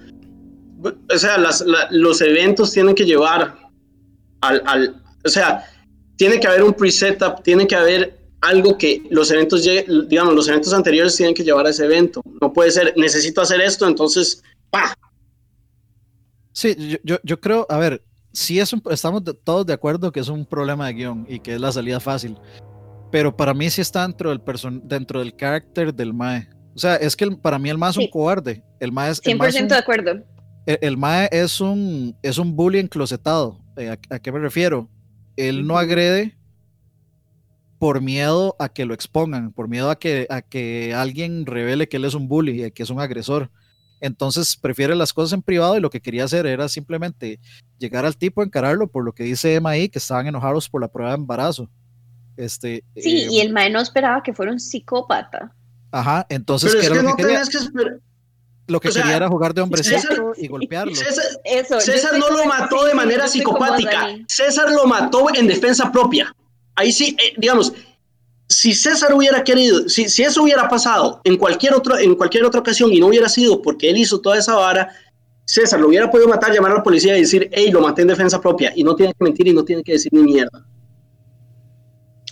o 0.82 1.18
sea, 1.18 1.36
las, 1.36 1.64
los 1.90 2.20
eventos 2.20 2.72
tienen 2.72 2.94
que 2.94 3.04
llevar 3.04 3.58
al, 4.40 4.62
al, 4.64 5.02
o 5.24 5.28
sea, 5.28 5.64
tiene 6.16 6.38
que 6.38 6.46
haber 6.46 6.62
un 6.62 6.72
pre-setup, 6.72 7.42
tiene 7.42 7.66
que 7.66 7.74
haber 7.74 8.16
algo 8.40 8.78
que 8.78 9.02
los 9.10 9.30
eventos, 9.30 9.64
digamos, 10.08 10.34
los 10.34 10.48
eventos 10.48 10.72
anteriores 10.72 11.16
tienen 11.16 11.34
que 11.34 11.42
llevar 11.42 11.66
a 11.66 11.70
ese 11.70 11.84
evento. 11.84 12.22
No 12.40 12.52
puede 12.52 12.70
ser, 12.70 12.94
necesito 12.96 13.40
hacer 13.40 13.60
esto, 13.60 13.86
entonces, 13.88 14.42
¡pa! 14.70 14.94
Sí, 16.52 16.74
yo, 16.78 16.96
yo, 17.02 17.18
yo 17.24 17.40
creo, 17.40 17.66
a 17.68 17.76
ver, 17.78 18.02
sí 18.36 18.60
es 18.60 18.74
estamos 18.90 19.22
todos 19.44 19.64
de 19.64 19.72
acuerdo 19.72 20.12
que 20.12 20.20
es 20.20 20.28
un 20.28 20.44
problema 20.44 20.86
de 20.88 20.92
guion 20.92 21.26
y 21.28 21.40
que 21.40 21.54
es 21.54 21.60
la 21.60 21.72
salida 21.72 22.00
fácil. 22.00 22.36
Pero 23.10 23.34
para 23.34 23.54
mí 23.54 23.70
sí 23.70 23.80
está 23.80 24.02
dentro 24.06 24.28
del, 24.30 24.42
dentro 24.84 25.20
del 25.20 25.34
carácter 25.34 25.94
del 25.94 26.12
Mae. 26.12 26.48
O 26.74 26.78
sea, 26.78 26.96
es 26.96 27.16
que 27.16 27.24
el- 27.24 27.38
para 27.38 27.58
mí 27.58 27.70
el 27.70 27.78
mae 27.78 27.90
es 27.90 27.96
un 27.96 28.02
Sí. 28.02 28.10
cobarde. 28.10 28.62
El 28.80 28.92
mae 28.92 29.10
es, 29.10 29.18
el 29.24 29.32
100% 29.32 29.38
mae 29.38 29.48
es 29.48 29.62
un- 29.62 29.68
de 29.68 29.74
acuerdo. 29.76 30.10
el, 30.66 30.78
el 30.82 30.96
mae 30.98 31.28
es 31.32 31.60
un, 31.62 32.14
es 32.22 32.36
un 32.36 32.54
bully 32.54 32.78
enclosetado. 32.80 33.58
Eh, 33.78 33.88
¿a, 33.88 34.14
a 34.14 34.18
qué 34.18 34.30
me 34.32 34.38
refiero? 34.38 34.90
Él 35.36 35.66
no 35.66 35.78
agrede 35.78 36.36
por 37.78 38.00
miedo 38.02 38.56
a 38.58 38.68
que 38.68 38.84
lo 38.84 38.92
expongan, 38.94 39.52
por 39.52 39.68
miedo 39.68 39.90
a 39.90 39.98
que, 39.98 40.26
a 40.28 40.42
que 40.42 40.92
alguien 40.94 41.46
revele 41.46 41.88
que 41.88 41.96
él 41.98 42.04
es 42.04 42.14
un 42.14 42.28
bully, 42.28 42.64
eh, 42.64 42.72
que 42.72 42.82
es 42.82 42.90
un 42.90 43.00
agresor. 43.00 43.50
Entonces 44.00 44.56
prefiere 44.56 44.94
las 44.94 45.12
cosas 45.12 45.32
en 45.32 45.42
privado 45.42 45.76
y 45.76 45.80
lo 45.80 45.90
que 45.90 46.00
quería 46.00 46.24
hacer 46.24 46.46
era 46.46 46.68
simplemente 46.68 47.40
llegar 47.78 48.04
al 48.04 48.16
tipo, 48.16 48.42
encararlo 48.42 48.86
por 48.88 49.04
lo 49.04 49.12
que 49.12 49.24
dice 49.24 49.54
Emma 49.54 49.70
ahí, 49.70 49.88
que 49.88 49.98
estaban 49.98 50.26
enojados 50.26 50.68
por 50.68 50.80
la 50.80 50.88
prueba 50.88 51.12
de 51.12 51.16
embarazo. 51.16 51.68
Este, 52.36 52.84
Sí, 52.96 53.22
eh, 53.22 53.28
y 53.30 53.40
el 53.40 53.52
mae 53.52 53.70
no 53.70 53.80
esperaba 53.80 54.22
que 54.22 54.34
fuera 54.34 54.52
un 54.52 54.60
psicópata. 54.60 55.52
Ajá, 55.90 56.26
entonces, 56.28 56.72
Pero 56.74 56.80
¿qué 56.80 56.86
es 56.86 56.90
era 56.92 56.96
que 57.00 57.02
lo 57.02 57.08
no 57.10 57.16
que 57.16 57.22
quería? 57.22 57.38
tenés 57.40 57.50
que 57.56 57.64
esperar. 57.64 58.00
Lo 58.68 58.80
que 58.80 58.88
o 58.88 58.92
sea, 58.92 59.02
quería 59.02 59.16
era 59.16 59.28
jugar 59.28 59.54
de 59.54 59.62
hombrecito 59.62 60.00
César- 60.00 60.22
y 60.36 60.48
golpearlo. 60.48 60.94
César, 60.94 61.24
Eso. 61.44 61.78
no 62.18 62.30
lo 62.30 62.44
mató 62.46 62.84
de 62.84 62.94
manera 62.94 63.28
psicopática. 63.28 64.08
César 64.26 64.70
lo 64.72 64.86
mató 64.86 65.28
en 65.34 65.46
defensa 65.46 65.90
propia. 65.92 66.34
Ahí 66.74 66.90
sí, 66.92 67.16
eh, 67.18 67.32
digamos, 67.38 67.72
si 68.48 68.74
César 68.74 69.12
hubiera 69.12 69.42
querido, 69.42 69.88
si, 69.88 70.08
si 70.08 70.22
eso 70.22 70.42
hubiera 70.42 70.68
pasado 70.68 71.20
en 71.24 71.36
cualquier, 71.36 71.74
otro, 71.74 71.98
en 71.98 72.14
cualquier 72.14 72.44
otra 72.44 72.60
ocasión 72.60 72.92
y 72.92 73.00
no 73.00 73.06
hubiera 73.08 73.28
sido 73.28 73.60
porque 73.60 73.90
él 73.90 73.96
hizo 73.96 74.20
toda 74.20 74.38
esa 74.38 74.54
vara, 74.54 74.88
César 75.44 75.80
lo 75.80 75.88
hubiera 75.88 76.10
podido 76.10 76.28
matar, 76.28 76.52
llamar 76.52 76.72
a 76.72 76.74
la 76.76 76.82
policía 76.82 77.16
y 77.16 77.20
decir, 77.20 77.48
hey, 77.52 77.70
lo 77.70 77.80
maté 77.80 78.02
en 78.02 78.08
defensa 78.08 78.40
propia. 78.40 78.72
Y 78.74 78.82
no 78.82 78.96
tiene 78.96 79.12
que 79.14 79.24
mentir 79.24 79.46
y 79.46 79.52
no 79.52 79.64
tiene 79.64 79.82
que 79.82 79.92
decir 79.92 80.12
ni 80.12 80.22
mierda. 80.22 80.66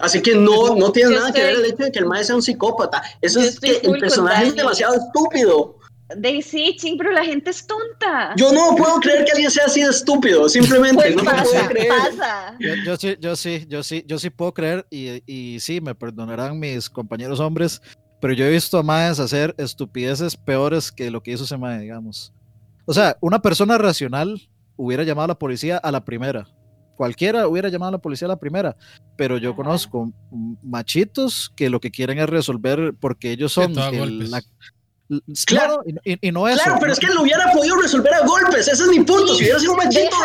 Así 0.01 0.21
que 0.21 0.35
no, 0.35 0.75
no 0.75 0.91
tiene 0.91 1.13
Yo 1.13 1.21
nada 1.21 1.33
que 1.33 1.41
ver 1.41 1.55
el 1.55 1.65
hecho 1.65 1.85
de 1.85 1.93
que 1.93 2.01
el 2.01 2.07
maestro 2.07 2.27
sea 2.27 2.37
un 2.37 2.43
psicópata. 2.43 3.03
Eso 3.21 3.41
es 3.41 3.61
que 3.61 3.77
el 3.85 3.99
personaje 3.99 4.49
es 4.49 4.57
demasiado 4.57 4.95
estúpido. 4.95 5.79
De 6.17 6.43
sí, 6.43 6.77
ching, 6.79 6.99
pero 6.99 7.13
la 7.13 7.25
gente 7.25 7.51
es 7.51 7.67
tonta. 7.67 8.35
Yo 8.37 8.53
no 8.53 8.77
puedo 8.77 9.01
creer 9.01 9.25
que 9.25 9.33
alguien 9.33 9.51
sea 9.51 9.65
así 9.65 9.81
de 9.83 9.89
estúpido, 9.89 10.49
simplemente. 10.49 10.97
pues 10.97 11.17
no 11.17 11.23
lo 11.23 11.31
puedo 11.31 11.43
pasa, 11.53 11.69
creer. 11.69 11.89
pasa. 11.89 12.57
Yo, 12.61 12.75
yo 12.85 12.97
sí, 12.97 13.17
yo 13.21 13.37
sí, 13.37 13.67
yo 13.69 13.83
sí, 13.83 14.05
yo 14.07 14.19
sí 14.19 14.29
puedo 14.31 14.53
creer 14.53 14.87
y, 14.91 15.23
y 15.27 15.61
sí, 15.61 15.81
me 15.81 15.95
perdonarán 15.95 16.59
mis 16.59 16.91
compañeros 16.91 17.41
hombres, 17.41 17.81
pero 18.21 18.35
yo 18.35 18.45
he 18.45 18.51
visto 18.51 18.77
a 18.79 18.83
Maes 18.83 19.19
hacer 19.19 19.55
estupideces 19.57 20.37
peores 20.37 20.93
que 20.93 21.11
lo 21.11 21.23
que 21.23 21.33
hizo 21.33 21.45
ese 21.45 21.57
Mae, 21.57 21.81
digamos. 21.81 22.33
O 22.85 22.93
sea, 22.93 23.17
una 23.21 23.41
persona 23.41 23.79
racional 23.79 24.47
hubiera 24.77 25.05
llamado 25.05 25.25
a 25.25 25.29
la 25.29 25.39
policía 25.39 25.79
a 25.79 25.91
la 25.91 26.05
primera. 26.05 26.47
Cualquiera 26.97 27.49
hubiera 27.49 27.71
llamado 27.71 27.89
a 27.89 27.93
la 27.93 27.99
policía 27.99 28.27
a 28.27 28.29
la 28.29 28.39
primera, 28.39 28.77
pero 29.17 29.39
yo 29.39 29.51
Ajá. 29.51 29.57
conozco 29.57 30.13
machitos 30.63 31.51
que 31.57 31.71
lo 31.71 31.81
que 31.81 31.91
quieren 31.91 32.19
es 32.19 32.29
resolver 32.29 32.95
porque 33.01 33.31
ellos 33.33 33.53
son 33.53 33.73
el- 33.95 34.31
la- 34.31 34.43
Claro. 35.47 35.83
claro, 35.85 36.01
y, 36.05 36.33
no 36.33 36.49
eso. 36.49 36.63
Claro, 36.63 36.79
pero 36.81 36.93
es 36.93 36.99
que 36.99 37.09
lo 37.09 37.23
hubiera 37.23 37.51
podido 37.53 37.77
resolver 37.77 38.15
a 38.15 38.21
golpes, 38.27 38.69
ese 38.69 38.85
es 38.85 38.89
mi 38.89 39.01
punto. 39.01 39.35
Si 39.35 39.43
hubiera 39.45 39.59
sido 39.61 39.73
un 39.73 39.79
machito, 39.79 40.17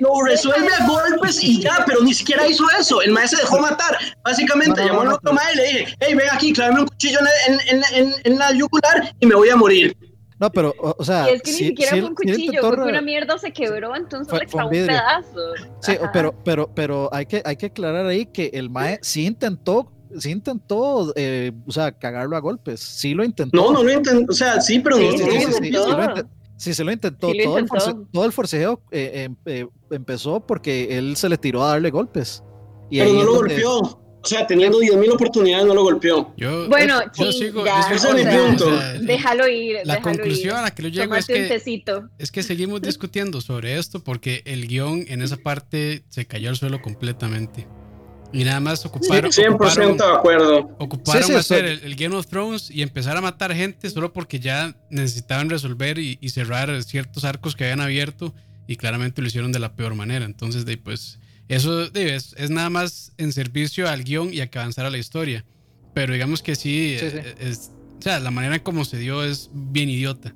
lo 0.00 0.22
resuelve 0.24 0.68
a 0.72 0.86
golpes 0.86 1.42
y 1.42 1.60
ya, 1.60 1.82
pero 1.86 2.00
ni 2.02 2.14
siquiera 2.14 2.46
hizo 2.46 2.64
eso. 2.78 3.02
El 3.02 3.10
maestro 3.12 3.38
se 3.38 3.44
dejó 3.44 3.58
matar. 3.60 3.98
Básicamente 4.24 4.80
No, 4.80 4.86
no, 4.86 4.86
llamó 4.88 5.00
al 5.02 5.08
no, 5.08 5.14
otro 5.16 5.32
maestro 5.32 5.62
y 5.62 5.72
le 5.72 5.78
dije, 5.80 5.96
hey, 6.00 6.14
ven 6.14 6.28
aquí, 6.30 6.52
clávame 6.52 6.80
un 6.82 6.86
cuchillo 6.86 7.18
en, 7.48 7.54
en, 7.54 7.60
en, 7.68 7.84
en- 8.08 8.14
en 8.24 8.38
la 8.38 8.52
yugular 8.52 9.14
y 9.18 9.26
me 9.26 9.34
voy 9.34 9.48
a 9.50 9.56
morir. 9.56 9.96
No, 10.38 10.50
pero, 10.50 10.74
o, 10.80 10.94
o 10.98 11.04
sea, 11.04 11.30
Y 11.30 11.34
es 11.34 11.42
que 11.42 11.52
sí- 11.52 11.62
ni 11.62 11.68
siquiera 11.68 11.90
fue 11.92 12.02
un 12.04 12.14
cuchillo, 12.14 12.60
fue 12.60 12.84
una 12.84 13.00
mierda 13.00 13.38
se 13.38 13.52
quebró, 13.52 13.94
entonces 13.96 14.28
Fue- 14.28 14.40
le 14.40 14.64
un 14.82 14.86
pedazo. 14.86 15.54
Sí, 15.80 15.92
Ajá. 15.92 16.10
pero, 16.12 16.34
pero, 16.44 16.70
pero 16.74 17.08
hay 17.12 17.26
que, 17.26 17.40
hay 17.44 17.56
que 17.56 17.66
aclarar 17.66 18.06
ahí 18.06 18.26
que 18.26 18.50
el 18.52 18.68
Mae 18.68 18.98
sí 19.00 19.26
intentó, 19.26 19.92
sí 20.18 20.30
intentó, 20.30 21.12
eh, 21.16 21.52
o 21.66 21.72
sea, 21.72 21.92
cagarlo 21.92 22.36
a 22.36 22.40
golpes. 22.40 22.80
Sí 22.80 23.14
lo 23.14 23.24
intentó. 23.24 23.56
No, 23.56 23.72
no 23.72 23.82
lo 23.82 23.92
intentó. 23.92 24.32
O 24.32 24.34
sea, 24.34 24.60
sí, 24.60 24.78
pero 24.80 24.96
no. 24.98 25.10
Sí, 25.12 25.18
no- 25.18 25.24
sí, 25.24 25.38
sí, 25.40 25.46
sí, 26.56 26.74
se 26.74 26.84
lo 26.84 26.92
intentó. 26.92 27.30
Sí 27.30 27.38
lo 27.38 27.44
todo, 27.44 27.58
El 27.58 27.68
force- 27.68 27.94
todo 28.12 28.24
el 28.24 28.32
forcejeo 28.32 28.82
eh, 28.90 29.24
em- 29.24 29.36
eh, 29.46 29.66
empezó 29.90 30.40
porque 30.46 30.96
él 30.98 31.16
se 31.16 31.28
le 31.28 31.36
tiró 31.38 31.62
a 31.64 31.68
darle 31.70 31.90
golpes. 31.90 32.42
Y 32.90 32.98
pero 32.98 33.10
ahí 33.10 33.16
no 33.18 33.24
lo 33.24 33.32
donde- 33.34 33.54
golpeó. 33.62 34.00
O 34.24 34.26
sea, 34.26 34.46
teniendo 34.46 34.78
10.000 34.78 35.10
oportunidades, 35.12 35.66
no 35.66 35.74
lo 35.74 35.82
golpeó. 35.82 36.32
Yo, 36.38 36.66
Bueno, 36.70 36.98
yo 37.14 37.30
sí, 37.30 37.40
sigo, 37.40 37.62
ya, 37.62 37.86
yo 37.92 37.98
sigo 37.98 38.14
o 38.14 38.58
sea, 38.70 38.92
Déjalo 38.94 39.46
ir. 39.48 39.76
La 39.84 39.96
déjalo 39.96 40.16
conclusión 40.16 40.54
ir. 40.54 40.58
a 40.58 40.62
la 40.62 40.70
que 40.74 40.82
yo 40.84 40.88
llego 40.88 41.14
es 41.14 41.26
que, 41.26 41.60
es 42.18 42.32
que 42.32 42.42
seguimos 42.42 42.80
discutiendo 42.80 43.42
sobre 43.42 43.78
esto 43.78 44.02
porque 44.02 44.40
el 44.46 44.66
guion 44.66 45.04
en 45.08 45.20
esa 45.20 45.36
parte 45.36 46.04
se 46.08 46.24
cayó 46.26 46.48
al 46.48 46.56
suelo 46.56 46.80
completamente. 46.80 47.66
Y 48.34 48.44
nada 48.44 48.60
más 48.60 48.84
ocuparon, 48.84 49.30
100% 49.30 49.48
ocuparon, 49.54 49.96
de 49.96 50.04
acuerdo. 50.04 50.58
ocuparon 50.78 51.22
Sí, 51.22 51.32
sí, 51.32 51.38
hacer 51.38 51.64
el, 51.64 51.80
el 51.84 51.94
Game 51.94 52.16
of 52.16 52.26
Thrones 52.26 52.70
y 52.70 52.82
empezar 52.82 53.16
a 53.16 53.20
matar 53.20 53.54
gente 53.54 53.88
solo 53.90 54.12
porque 54.12 54.40
ya 54.40 54.76
necesitaban 54.90 55.48
resolver 55.48 55.98
y, 55.98 56.18
y 56.20 56.28
cerrar 56.30 56.82
ciertos 56.82 57.24
arcos 57.24 57.54
que 57.54 57.64
habían 57.64 57.80
abierto 57.80 58.34
y 58.66 58.76
claramente 58.76 59.22
lo 59.22 59.28
hicieron 59.28 59.52
de 59.52 59.58
la 59.60 59.76
peor 59.76 59.94
manera. 59.94 60.24
Entonces, 60.24 60.64
de, 60.66 60.76
pues, 60.76 61.20
eso 61.48 61.88
de, 61.90 62.16
es, 62.16 62.34
es 62.36 62.50
nada 62.50 62.70
más 62.70 63.12
en 63.18 63.32
servicio 63.32 63.88
al 63.88 64.02
guion 64.04 64.34
y 64.34 64.40
a 64.40 64.48
que 64.50 64.58
avanzara 64.58 64.90
la 64.90 64.98
historia. 64.98 65.44
Pero 65.92 66.12
digamos 66.12 66.42
que 66.42 66.56
sí, 66.56 66.96
Sí, 66.98 67.10
sí. 67.10 67.16
eh, 67.18 67.34
Es, 67.38 67.70
o 67.98 68.02
sea, 68.02 68.18
la 68.18 68.30
manera 68.32 68.56
en 68.56 68.62
cómo 68.62 68.84
se 68.84 68.98
dio 68.98 69.22
es 69.22 69.48
bien 69.52 69.88
idiota. 69.88 70.34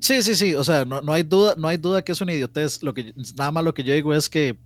Sí, 0.00 0.22
sí, 0.22 0.36
sí. 0.36 0.54
O 0.54 0.62
sea, 0.62 0.84
no, 0.84 1.00
no 1.00 1.12
hay 1.12 1.24
duda, 1.24 1.54
no 1.58 1.66
hay 1.66 1.76
duda 1.76 2.02
que 2.02 2.12
es 2.12 2.20
una 2.20 2.32
idiotez. 2.32 2.82
Lo 2.82 2.94
que, 2.94 3.12
nada 3.36 3.50
más 3.50 3.64
lo 3.64 3.74
que 3.74 3.82
yo 3.82 3.92
digo 3.94 4.14
es 4.14 4.28
que 4.28 4.56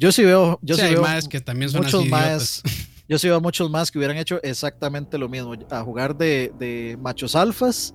yo 0.00 0.10
sí 0.12 0.24
veo, 0.24 0.58
yo 0.62 0.74
sí 0.74 0.80
hay 0.80 0.94
veo 0.94 1.02
más 1.02 1.28
que 1.28 1.40
también 1.40 1.70
son 1.70 1.82
muchos 1.82 2.00
así 2.00 2.08
más, 2.08 2.62
yo 3.08 3.18
sí 3.18 3.26
veo 3.28 3.36
a 3.36 3.40
muchos 3.40 3.70
más 3.70 3.90
que 3.90 3.98
hubieran 3.98 4.16
hecho 4.16 4.42
exactamente 4.42 5.18
lo 5.18 5.28
mismo, 5.28 5.54
a 5.70 5.82
jugar 5.82 6.16
de, 6.16 6.52
de 6.58 6.96
machos 7.00 7.36
alfas 7.36 7.94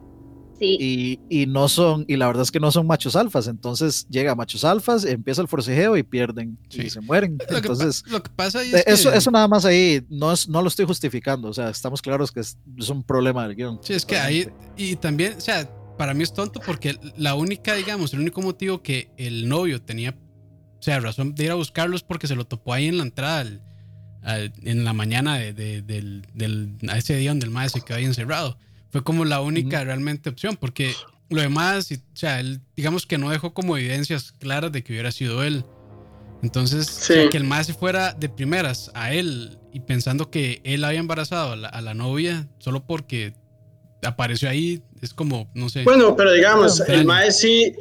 Sí. 0.57 0.77
y, 0.79 1.19
y 1.41 1.47
no 1.47 1.67
son, 1.67 2.05
y 2.07 2.15
la 2.15 2.27
verdad 2.27 2.43
es 2.43 2.49
que 2.49 2.61
no 2.61 2.71
son 2.71 2.87
machos 2.87 3.17
alfas, 3.17 3.47
entonces 3.47 4.07
llega 4.09 4.35
machos 4.35 4.63
alfas, 4.63 5.03
empieza 5.03 5.41
el 5.41 5.49
forcejeo 5.49 5.97
y 5.97 6.03
pierden 6.03 6.57
Sí. 6.69 6.83
y 6.83 6.89
se 6.89 7.01
mueren. 7.01 7.37
Lo 7.39 7.45
que, 7.47 7.55
Entonces, 7.57 8.03
lo 8.07 8.23
que 8.23 8.29
pasa 8.33 8.59
ahí 8.59 8.71
eh, 8.73 8.83
es 8.87 8.99
eso, 9.01 9.11
que, 9.11 9.17
eso 9.17 9.31
nada 9.31 9.49
más 9.49 9.65
ahí, 9.65 10.01
no, 10.09 10.31
es, 10.31 10.47
no 10.47 10.61
lo 10.61 10.69
estoy 10.69 10.85
justificando, 10.85 11.49
o 11.49 11.53
sea, 11.53 11.69
estamos 11.69 12.01
claros 12.01 12.31
que 12.31 12.39
es, 12.39 12.57
es 12.77 12.87
un 12.87 13.03
problema 13.03 13.45
del 13.45 13.57
guion. 13.57 13.79
Sí, 13.83 13.91
es 13.95 14.05
que 14.05 14.15
ahí, 14.17 14.47
y 14.77 14.95
también, 14.95 15.33
o 15.37 15.41
sea, 15.41 15.69
para 15.97 16.13
mí 16.13 16.23
es 16.23 16.31
tonto 16.31 16.61
porque 16.65 16.95
la 17.17 17.35
única, 17.35 17.73
digamos, 17.75 18.13
el 18.13 18.21
único 18.21 18.41
motivo 18.41 18.81
que 18.81 19.11
el 19.17 19.49
novio 19.49 19.81
tenía, 19.81 20.15
sea, 20.85 20.99
razón 20.99 21.35
de 21.35 21.43
ir 21.45 21.51
a 21.51 21.55
buscarlo 21.55 21.95
es 21.95 22.03
porque 22.03 22.27
se 22.27 22.35
lo 22.35 22.45
topó 22.45 22.73
ahí 22.73 22.87
en 22.87 22.97
la 22.97 23.03
entrada, 23.03 23.39
al- 23.41 23.61
al- 24.23 24.53
en 24.63 24.85
la 24.85 24.93
mañana 24.93 25.37
de, 25.37 25.53
de- 25.53 25.81
del, 25.81 26.25
del- 26.33 26.75
a 26.89 26.97
ese 26.97 27.15
día 27.15 27.31
donde 27.31 27.45
el 27.45 27.51
maestro 27.51 27.81
se 27.81 27.85
quedó 27.87 27.97
ahí 27.97 28.05
encerrado. 28.05 28.57
Fue 28.91 29.03
como 29.03 29.25
la 29.25 29.41
única 29.41 29.83
realmente 29.83 30.29
opción, 30.29 30.55
porque 30.57 30.93
lo 31.29 31.41
demás, 31.41 31.91
o 31.91 31.95
sea, 32.17 32.39
él, 32.39 32.61
digamos 32.77 33.05
que 33.05 33.17
no 33.17 33.29
dejó 33.29 33.53
como 33.53 33.77
evidencias 33.77 34.31
claras 34.31 34.71
de 34.71 34.83
que 34.83 34.93
hubiera 34.93 35.11
sido 35.11 35.43
él. 35.43 35.65
Entonces, 36.43 36.87
o 36.87 36.91
sea, 37.01 37.29
que 37.29 37.37
el 37.37 37.43
más 37.43 37.65
se 37.67 37.73
fuera 37.73 38.13
de 38.13 38.29
primeras 38.29 38.91
a 38.93 39.11
él 39.13 39.57
y 39.73 39.79
pensando 39.79 40.29
que 40.29 40.61
él 40.63 40.83
había 40.83 40.99
embarazado 40.99 41.53
a 41.53 41.55
la, 41.55 41.67
a 41.69 41.81
la 41.81 41.93
novia 41.95 42.47
solo 42.59 42.85
porque 42.85 43.33
apareció 44.03 44.47
ahí, 44.49 44.83
es 45.01 45.13
como, 45.13 45.49
no 45.55 45.69
sé. 45.69 45.83
Bueno, 45.83 46.15
pero 46.15 46.31
digamos, 46.31 46.79
el 46.81 47.05
mae 47.05 47.31
sí, 47.31 47.73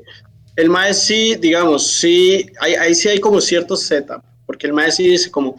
el 0.57 0.71
mae 0.71 0.95
sí, 0.95 1.35
digamos, 1.37 1.87
sí, 1.87 2.47
hay, 2.61 2.75
ahí 2.75 2.95
sí 2.95 3.09
hay 3.09 3.21
como 3.21 3.41
cierto 3.41 3.77
setup, 3.77 4.23
porque 4.47 4.67
el 4.67 4.73
mae 4.73 4.93
sí 4.93 5.09
dice 5.09 5.31
como, 5.31 5.57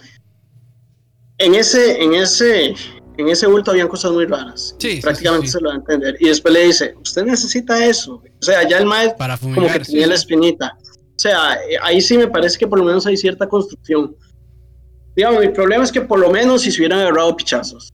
en 1.37 1.55
ese, 1.55 2.01
en 2.01 2.13
ese, 2.13 2.73
en 3.17 3.29
ese 3.29 3.47
bulto 3.47 3.71
habían 3.71 3.87
cosas 3.87 4.11
muy 4.11 4.25
raras. 4.25 4.75
Sí, 4.79 4.95
sí, 4.95 5.01
prácticamente 5.01 5.47
sí, 5.47 5.51
sí. 5.51 5.57
se 5.57 5.63
lo 5.63 5.69
va 5.69 5.75
a 5.75 5.77
entender. 5.77 6.15
Y 6.19 6.29
después 6.29 6.53
le 6.53 6.65
dice, 6.65 6.95
usted 7.01 7.25
necesita 7.25 7.85
eso. 7.85 8.15
O 8.15 8.41
sea, 8.41 8.67
ya 8.67 8.77
el 8.77 8.85
mae 8.85 9.13
para 9.17 9.37
como 9.37 9.67
que 9.67 9.79
tenía 9.79 10.07
la 10.07 10.15
sí. 10.15 10.21
espinita. 10.21 10.77
O 10.81 11.19
sea, 11.19 11.57
ahí 11.81 12.01
sí 12.01 12.17
me 12.17 12.27
parece 12.27 12.57
que 12.57 12.67
por 12.67 12.79
lo 12.79 12.85
menos 12.85 13.05
hay 13.05 13.17
cierta 13.17 13.47
construcción. 13.47 14.15
Digamos, 15.15 15.41
mi 15.41 15.49
problema 15.49 15.83
es 15.83 15.91
que 15.91 16.01
por 16.01 16.19
lo 16.19 16.29
menos 16.29 16.61
si 16.61 16.71
se 16.71 16.79
hubieran 16.79 16.99
agarrado 16.99 17.35
pichazos. 17.35 17.93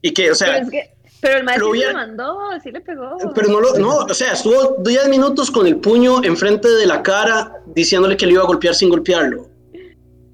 Y 0.00 0.12
que, 0.12 0.30
o 0.30 0.34
sea, 0.34 0.52
pero, 0.52 0.64
es 0.64 0.70
que, 0.70 0.94
pero 1.20 1.38
el 1.38 1.44
maestro 1.44 1.66
lo 1.68 1.72
sí 1.74 1.78
le 1.80 1.84
hubiera- 1.86 1.98
mandó, 2.06 2.38
sí 2.62 2.70
le 2.70 2.80
pegó. 2.80 3.16
pero 3.34 3.48
no 3.48 3.60
lo, 3.60 3.78
no, 3.78 3.96
o 3.98 4.14
sea, 4.14 4.32
estuvo 4.32 4.76
10 4.82 5.08
minutos 5.08 5.50
con 5.50 5.66
el 5.66 5.76
puño 5.76 6.22
enfrente 6.24 6.68
de 6.68 6.86
la 6.86 7.02
cara 7.02 7.52
diciéndole 7.66 8.16
que 8.16 8.26
le 8.26 8.32
iba 8.32 8.42
a 8.42 8.46
golpear 8.46 8.74
sin 8.74 8.88
golpearlo. 8.88 9.48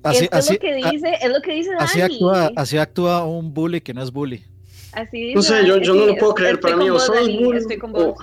Así, 0.02 0.24
Esto 0.24 0.36
así, 0.36 0.54
es 0.54 0.60
lo 0.60 0.60
que 0.60 0.84
a- 0.86 0.90
dice, 0.90 1.12
es 1.22 1.30
lo 1.30 1.40
que 1.40 1.52
dice 1.52 1.70
Dani. 1.70 1.84
así 1.84 2.00
actúa, 2.02 2.50
así 2.56 2.76
actúa 2.78 3.24
un 3.24 3.54
bully 3.54 3.80
que 3.80 3.94
no 3.94 4.02
es 4.02 4.10
bully. 4.12 4.44
Así 4.92 5.18
dice 5.20 5.34
No 5.34 5.42
sé, 5.42 5.66
yo, 5.66 5.78
yo 5.78 5.94
no 5.94 6.06
lo 6.06 6.14
puedo 6.16 6.34
creer. 6.34 6.60
Para 6.60 6.76
mí, 6.76 6.88
vos, 6.90 7.04
sos 7.06 7.14
Dani, 7.16 7.42
bull 7.42 7.56
Estoy 7.56 7.78
con 7.78 7.90
o- 7.96 8.12
vos. 8.14 8.18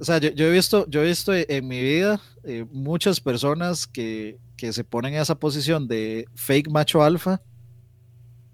O 0.00 0.04
sea, 0.04 0.18
yo, 0.18 0.28
yo 0.30 0.46
he 0.46 0.50
visto, 0.50 0.84
yo 0.88 1.02
he 1.02 1.06
visto 1.06 1.32
en 1.32 1.66
mi 1.68 1.80
vida 1.80 2.20
eh, 2.44 2.66
muchas 2.70 3.20
personas 3.20 3.86
que, 3.86 4.38
que 4.56 4.72
se 4.72 4.84
ponen 4.84 5.14
en 5.14 5.22
esa 5.22 5.36
posición 5.38 5.88
de 5.88 6.26
fake 6.34 6.68
macho 6.70 7.02
alfa 7.02 7.40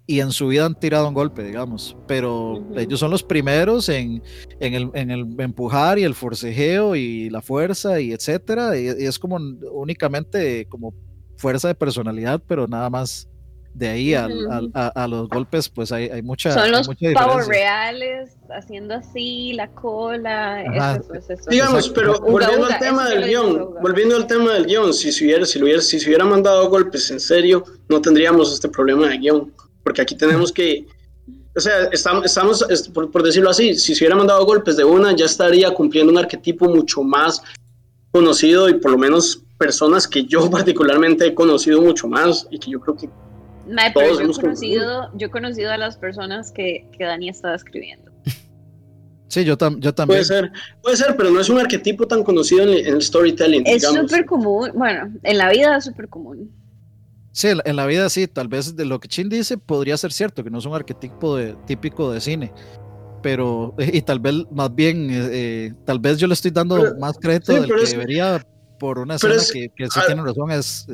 y 0.05 0.19
en 0.19 0.31
su 0.31 0.47
vida 0.47 0.65
han 0.65 0.75
tirado 0.79 1.07
un 1.07 1.13
golpe, 1.13 1.43
digamos. 1.43 1.95
Pero 2.07 2.53
Ujú. 2.53 2.79
ellos 2.79 2.99
son 2.99 3.11
los 3.11 3.23
primeros 3.23 3.87
en, 3.89 4.21
en, 4.59 4.73
el, 4.73 4.89
en 4.93 5.11
el 5.11 5.39
empujar 5.39 5.97
y 5.97 6.03
el 6.03 6.13
forcejeo 6.13 6.95
y 6.95 7.29
la 7.29 7.41
fuerza 7.41 7.99
y 7.99 8.11
etcétera. 8.11 8.77
Y, 8.77 8.85
y 8.85 9.05
es 9.05 9.17
como 9.17 9.37
únicamente 9.71 10.65
como 10.67 10.93
fuerza 11.37 11.69
de 11.69 11.75
personalidad, 11.75 12.41
pero 12.47 12.67
nada 12.67 12.89
más. 12.89 13.27
de 13.73 13.87
ahí 13.89 14.13
a, 14.13 14.27
a, 14.73 15.07
los 15.07 15.27
golpes, 15.29 15.67
pues 15.67 15.91
hay, 15.91 16.07
hay 16.09 16.21
mucha. 16.21 16.51
Son 16.53 16.71
los 16.71 16.87
pavos 17.13 17.47
reales 17.47 18.37
haciendo 18.49 18.93
así, 18.95 19.53
la 19.53 19.67
cola. 19.69 20.63
Digamos, 21.49 21.89
pero 21.89 22.19
volviendo 22.19 22.67
al 22.67 22.79
tema 22.79 23.09
del 23.09 23.25
guion, 23.25 23.73
volviendo 23.81 24.15
al 24.15 24.27
tema 24.27 24.53
del 24.53 24.67
guion, 24.67 24.93
si 24.93 25.11
se 25.11 25.25
hubiera, 25.25 25.45
si 25.45 25.61
hubiera, 25.61 25.81
si 25.81 25.99
se 25.99 26.07
hubiera 26.07 26.23
mandado 26.25 26.69
golpes 26.69 27.09
en 27.09 27.19
serio, 27.19 27.63
no 27.89 27.99
tendríamos 27.99 28.53
este 28.53 28.69
problema 28.69 29.07
de 29.09 29.17
guion, 29.17 29.51
porque 29.83 30.01
aquí 30.01 30.15
tenemos 30.15 30.51
que. 30.51 30.85
O 31.55 31.59
sea, 31.59 31.83
estamos, 31.91 32.25
estamos 32.25 32.65
por, 32.93 33.11
por 33.11 33.21
decirlo 33.21 33.49
así, 33.49 33.75
si 33.75 33.93
se 33.93 34.03
hubiera 34.03 34.15
mandado 34.15 34.43
golpes 34.45 34.75
de 34.75 34.83
una, 34.83 35.15
ya 35.15 35.25
estaría 35.25 35.71
cumpliendo 35.71 36.11
un 36.11 36.17
arquetipo 36.17 36.67
mucho 36.67 37.03
más 37.03 37.41
conocido 38.11 38.69
y 38.69 38.75
por 38.75 38.91
lo 38.91 38.97
menos 38.97 39.43
personas 39.57 40.07
que 40.07 40.25
yo 40.25 40.49
particularmente 40.51 41.27
he 41.27 41.33
conocido 41.33 41.81
mucho 41.81 42.07
más 42.07 42.47
y 42.49 42.59
que 42.59 42.71
yo 42.71 42.79
creo 42.79 42.95
que 42.95 43.09
pero 43.93 44.19
yo 44.19 44.29
he, 44.29 44.33
conocido, 44.33 45.09
yo 45.13 45.27
he 45.27 45.29
conocido 45.29 45.71
a 45.71 45.77
las 45.77 45.95
personas 45.95 46.51
que, 46.51 46.85
que 46.97 47.05
Dani 47.05 47.29
estaba 47.29 47.55
escribiendo. 47.55 48.11
Sí, 49.29 49.45
yo, 49.45 49.57
yo 49.79 49.93
también. 49.95 50.07
Puede 50.19 50.25
ser, 50.25 50.51
puede 50.81 50.97
ser, 50.97 51.15
pero 51.15 51.31
no 51.31 51.39
es 51.39 51.49
un 51.49 51.59
arquetipo 51.59 52.05
tan 52.07 52.23
conocido 52.23 52.63
en, 52.63 52.85
el 52.85 53.01
storytelling. 53.01 53.63
Es 53.65 53.83
súper 53.83 54.25
común, 54.25 54.71
bueno, 54.75 55.11
en 55.23 55.37
la 55.37 55.49
vida 55.49 55.77
es 55.77 55.85
súper 55.85 56.07
común. 56.07 56.51
Sí, 57.33 57.47
en 57.49 57.75
la 57.75 57.85
vida 57.87 58.09
sí, 58.09 58.27
tal 58.27 58.47
vez 58.47 58.75
de 58.75 58.85
lo 58.85 58.99
que 58.99 59.07
Chin 59.07 59.27
dice 59.27 59.57
podría 59.57 59.97
ser 59.97 60.13
cierto, 60.13 60.43
que 60.43 60.51
no 60.51 60.59
es 60.59 60.65
un 60.65 60.75
arquetipo 60.75 61.35
de, 61.35 61.55
típico 61.65 62.11
de 62.11 62.21
cine, 62.21 62.53
pero, 63.23 63.73
y 63.79 64.01
tal 64.03 64.19
vez 64.19 64.35
más 64.51 64.73
bien, 64.73 65.09
eh, 65.09 65.29
eh, 65.31 65.73
tal 65.83 65.99
vez 65.99 66.19
yo 66.19 66.27
le 66.27 66.35
estoy 66.35 66.51
dando 66.51 66.95
más 66.99 67.17
crédito 67.19 67.53
del 67.53 67.65
que 67.65 67.85
debería 67.87 68.45
por 68.79 68.99
una 68.99 69.15
escena 69.15 69.35
que, 69.51 69.69
que, 69.75 69.87
sí 69.87 69.99
tiene 70.05 70.21
razón, 70.21 70.51
es 70.51 70.85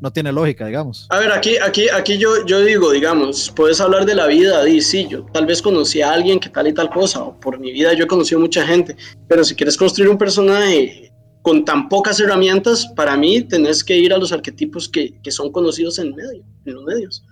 no 0.00 0.10
tiene 0.12 0.32
lógica, 0.32 0.66
digamos. 0.66 1.06
A 1.10 1.18
ver, 1.18 1.32
aquí, 1.32 1.56
aquí, 1.58 1.88
aquí 1.88 2.18
yo, 2.18 2.46
yo 2.46 2.60
digo, 2.60 2.90
digamos, 2.90 3.52
puedes 3.54 3.80
hablar 3.80 4.06
de 4.06 4.14
la 4.14 4.26
vida, 4.26 4.66
y 4.68 4.80
sí, 4.80 5.06
yo 5.08 5.26
tal 5.32 5.46
vez 5.46 5.60
conocí 5.60 6.02
a 6.02 6.12
alguien 6.12 6.38
que 6.38 6.48
tal 6.48 6.68
y 6.68 6.72
tal 6.72 6.88
cosa, 6.90 7.22
o 7.22 7.38
por 7.38 7.58
mi 7.58 7.72
vida 7.72 7.92
yo 7.94 8.04
he 8.04 8.06
conocido 8.06 8.40
mucha 8.40 8.66
gente, 8.66 8.96
pero 9.28 9.42
si 9.42 9.54
quieres 9.54 9.76
construir 9.76 10.08
un 10.08 10.18
personaje 10.18 11.09
con 11.42 11.64
tan 11.64 11.88
pocas 11.88 12.20
herramientas, 12.20 12.86
para 12.96 13.16
mí 13.16 13.42
tenés 13.42 13.82
que 13.82 13.96
ir 13.96 14.12
a 14.12 14.18
los 14.18 14.32
arquetipos 14.32 14.88
que, 14.88 15.18
que 15.22 15.30
son 15.30 15.50
conocidos 15.52 15.98
en, 15.98 16.14
medio, 16.14 16.44
en 16.64 16.74
los 16.74 16.84
medios. 16.84 17.24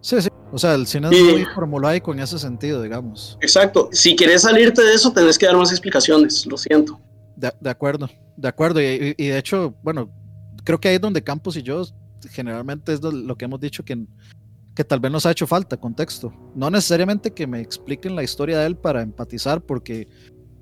Sí, 0.00 0.20
sí. 0.20 0.28
O 0.52 0.58
sea, 0.58 0.74
el 0.74 0.86
cine 0.86 1.08
es 1.10 1.22
muy 1.22 1.44
formulaico 1.54 2.12
en 2.12 2.20
ese 2.20 2.38
sentido, 2.38 2.82
digamos. 2.82 3.38
Exacto. 3.40 3.88
Si 3.92 4.16
quieres 4.16 4.42
salirte 4.42 4.82
de 4.82 4.94
eso, 4.94 5.12
tenés 5.12 5.38
que 5.38 5.46
dar 5.46 5.56
más 5.56 5.70
explicaciones, 5.70 6.44
lo 6.46 6.56
siento. 6.56 7.00
De, 7.36 7.52
de 7.60 7.70
acuerdo, 7.70 8.08
de 8.36 8.48
acuerdo. 8.48 8.80
y, 8.80 9.14
de 9.14 9.38
hecho, 9.38 9.74
bueno, 9.82 10.10
creo 10.64 10.80
que 10.80 10.88
ahí 10.88 10.96
es 10.96 11.00
donde 11.00 11.22
Campos 11.22 11.56
y 11.56 11.62
yo 11.62 11.84
generalmente 12.28 12.92
es 12.92 13.02
lo 13.02 13.36
que 13.36 13.44
hemos 13.44 13.60
dicho 13.60 13.84
que, 13.84 14.04
que 14.74 14.84
tal 14.84 15.00
vez 15.00 15.10
nos 15.10 15.26
ha 15.26 15.30
hecho 15.30 15.46
falta 15.46 15.76
contexto. 15.76 16.32
No 16.54 16.70
necesariamente 16.70 17.32
que 17.32 17.46
me 17.46 17.60
expliquen 17.60 18.16
la 18.16 18.22
historia 18.22 18.58
de 18.58 18.66
él 18.66 18.76
para 18.76 19.02
empatizar, 19.02 19.60
porque 19.60 20.08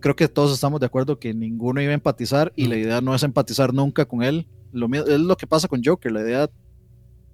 creo 0.00 0.16
que 0.16 0.28
todos 0.28 0.52
estamos 0.52 0.80
de 0.80 0.86
acuerdo 0.86 1.18
que 1.18 1.34
ninguno 1.34 1.80
iba 1.80 1.92
a 1.92 1.94
empatizar 1.94 2.52
y 2.56 2.66
la 2.66 2.76
idea 2.76 3.00
no 3.00 3.14
es 3.14 3.22
empatizar 3.22 3.72
nunca 3.74 4.04
con 4.04 4.22
él. 4.22 4.46
Lo, 4.72 4.86
es 4.92 5.20
lo 5.20 5.36
que 5.36 5.46
pasa 5.46 5.68
con 5.68 5.82
Joker, 5.84 6.12
la 6.12 6.20
idea 6.20 6.50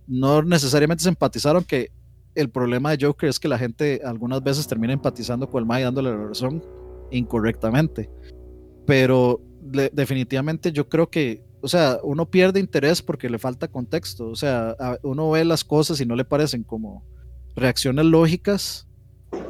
no 0.07 0.43
necesariamente 0.43 1.03
es 1.03 1.07
empatizar, 1.07 1.57
aunque 1.57 1.91
el 2.35 2.51
problema 2.51 2.91
de 2.91 3.07
Joker 3.07 3.29
es 3.29 3.39
que 3.39 3.49
la 3.49 3.59
gente 3.59 4.01
algunas 4.05 4.43
veces 4.43 4.67
termina 4.67 4.93
empatizando 4.93 5.49
con 5.49 5.61
el 5.61 5.67
Mae 5.67 5.83
dándole 5.83 6.11
la 6.11 6.27
razón 6.29 6.63
incorrectamente. 7.11 8.11
Pero 8.87 9.41
definitivamente 9.93 10.73
yo 10.73 10.89
creo 10.89 11.09
que 11.09 11.43
o 11.65 11.69
sea, 11.69 11.99
uno 12.03 12.31
pierde 12.31 12.61
interés 12.61 13.01
porque 13.01 13.31
le 13.31 13.39
falta 13.39 13.69
contexto. 13.69 14.29
O 14.29 14.37
sea, 14.37 14.77
uno 15.03 15.31
ve 15.31 15.47
las 15.47 15.65
cosas 15.65 15.99
y 15.99 16.05
no 16.05 16.15
le 16.15 16.27
parecen 16.27 16.63
como 16.63 17.03
reacciones 17.57 18.05
lógicas 18.05 18.87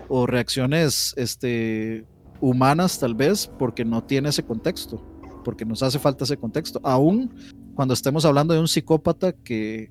o 0.09 0.25
reacciones 0.25 1.13
este, 1.17 2.05
humanas 2.45 2.99
tal 2.99 3.15
vez 3.15 3.51
porque 3.59 3.85
no 3.85 4.05
tiene 4.05 4.29
ese 4.29 4.45
contexto, 4.45 5.03
porque 5.45 5.65
nos 5.65 5.83
hace 5.83 5.99
falta 5.99 6.25
ese 6.25 6.37
contexto. 6.37 6.81
Aún 6.83 7.35
cuando 7.75 7.95
estemos 7.95 8.25
hablando 8.25 8.55
de 8.55 8.61
un 8.61 8.69
psicópata 8.69 9.33
que 9.33 9.91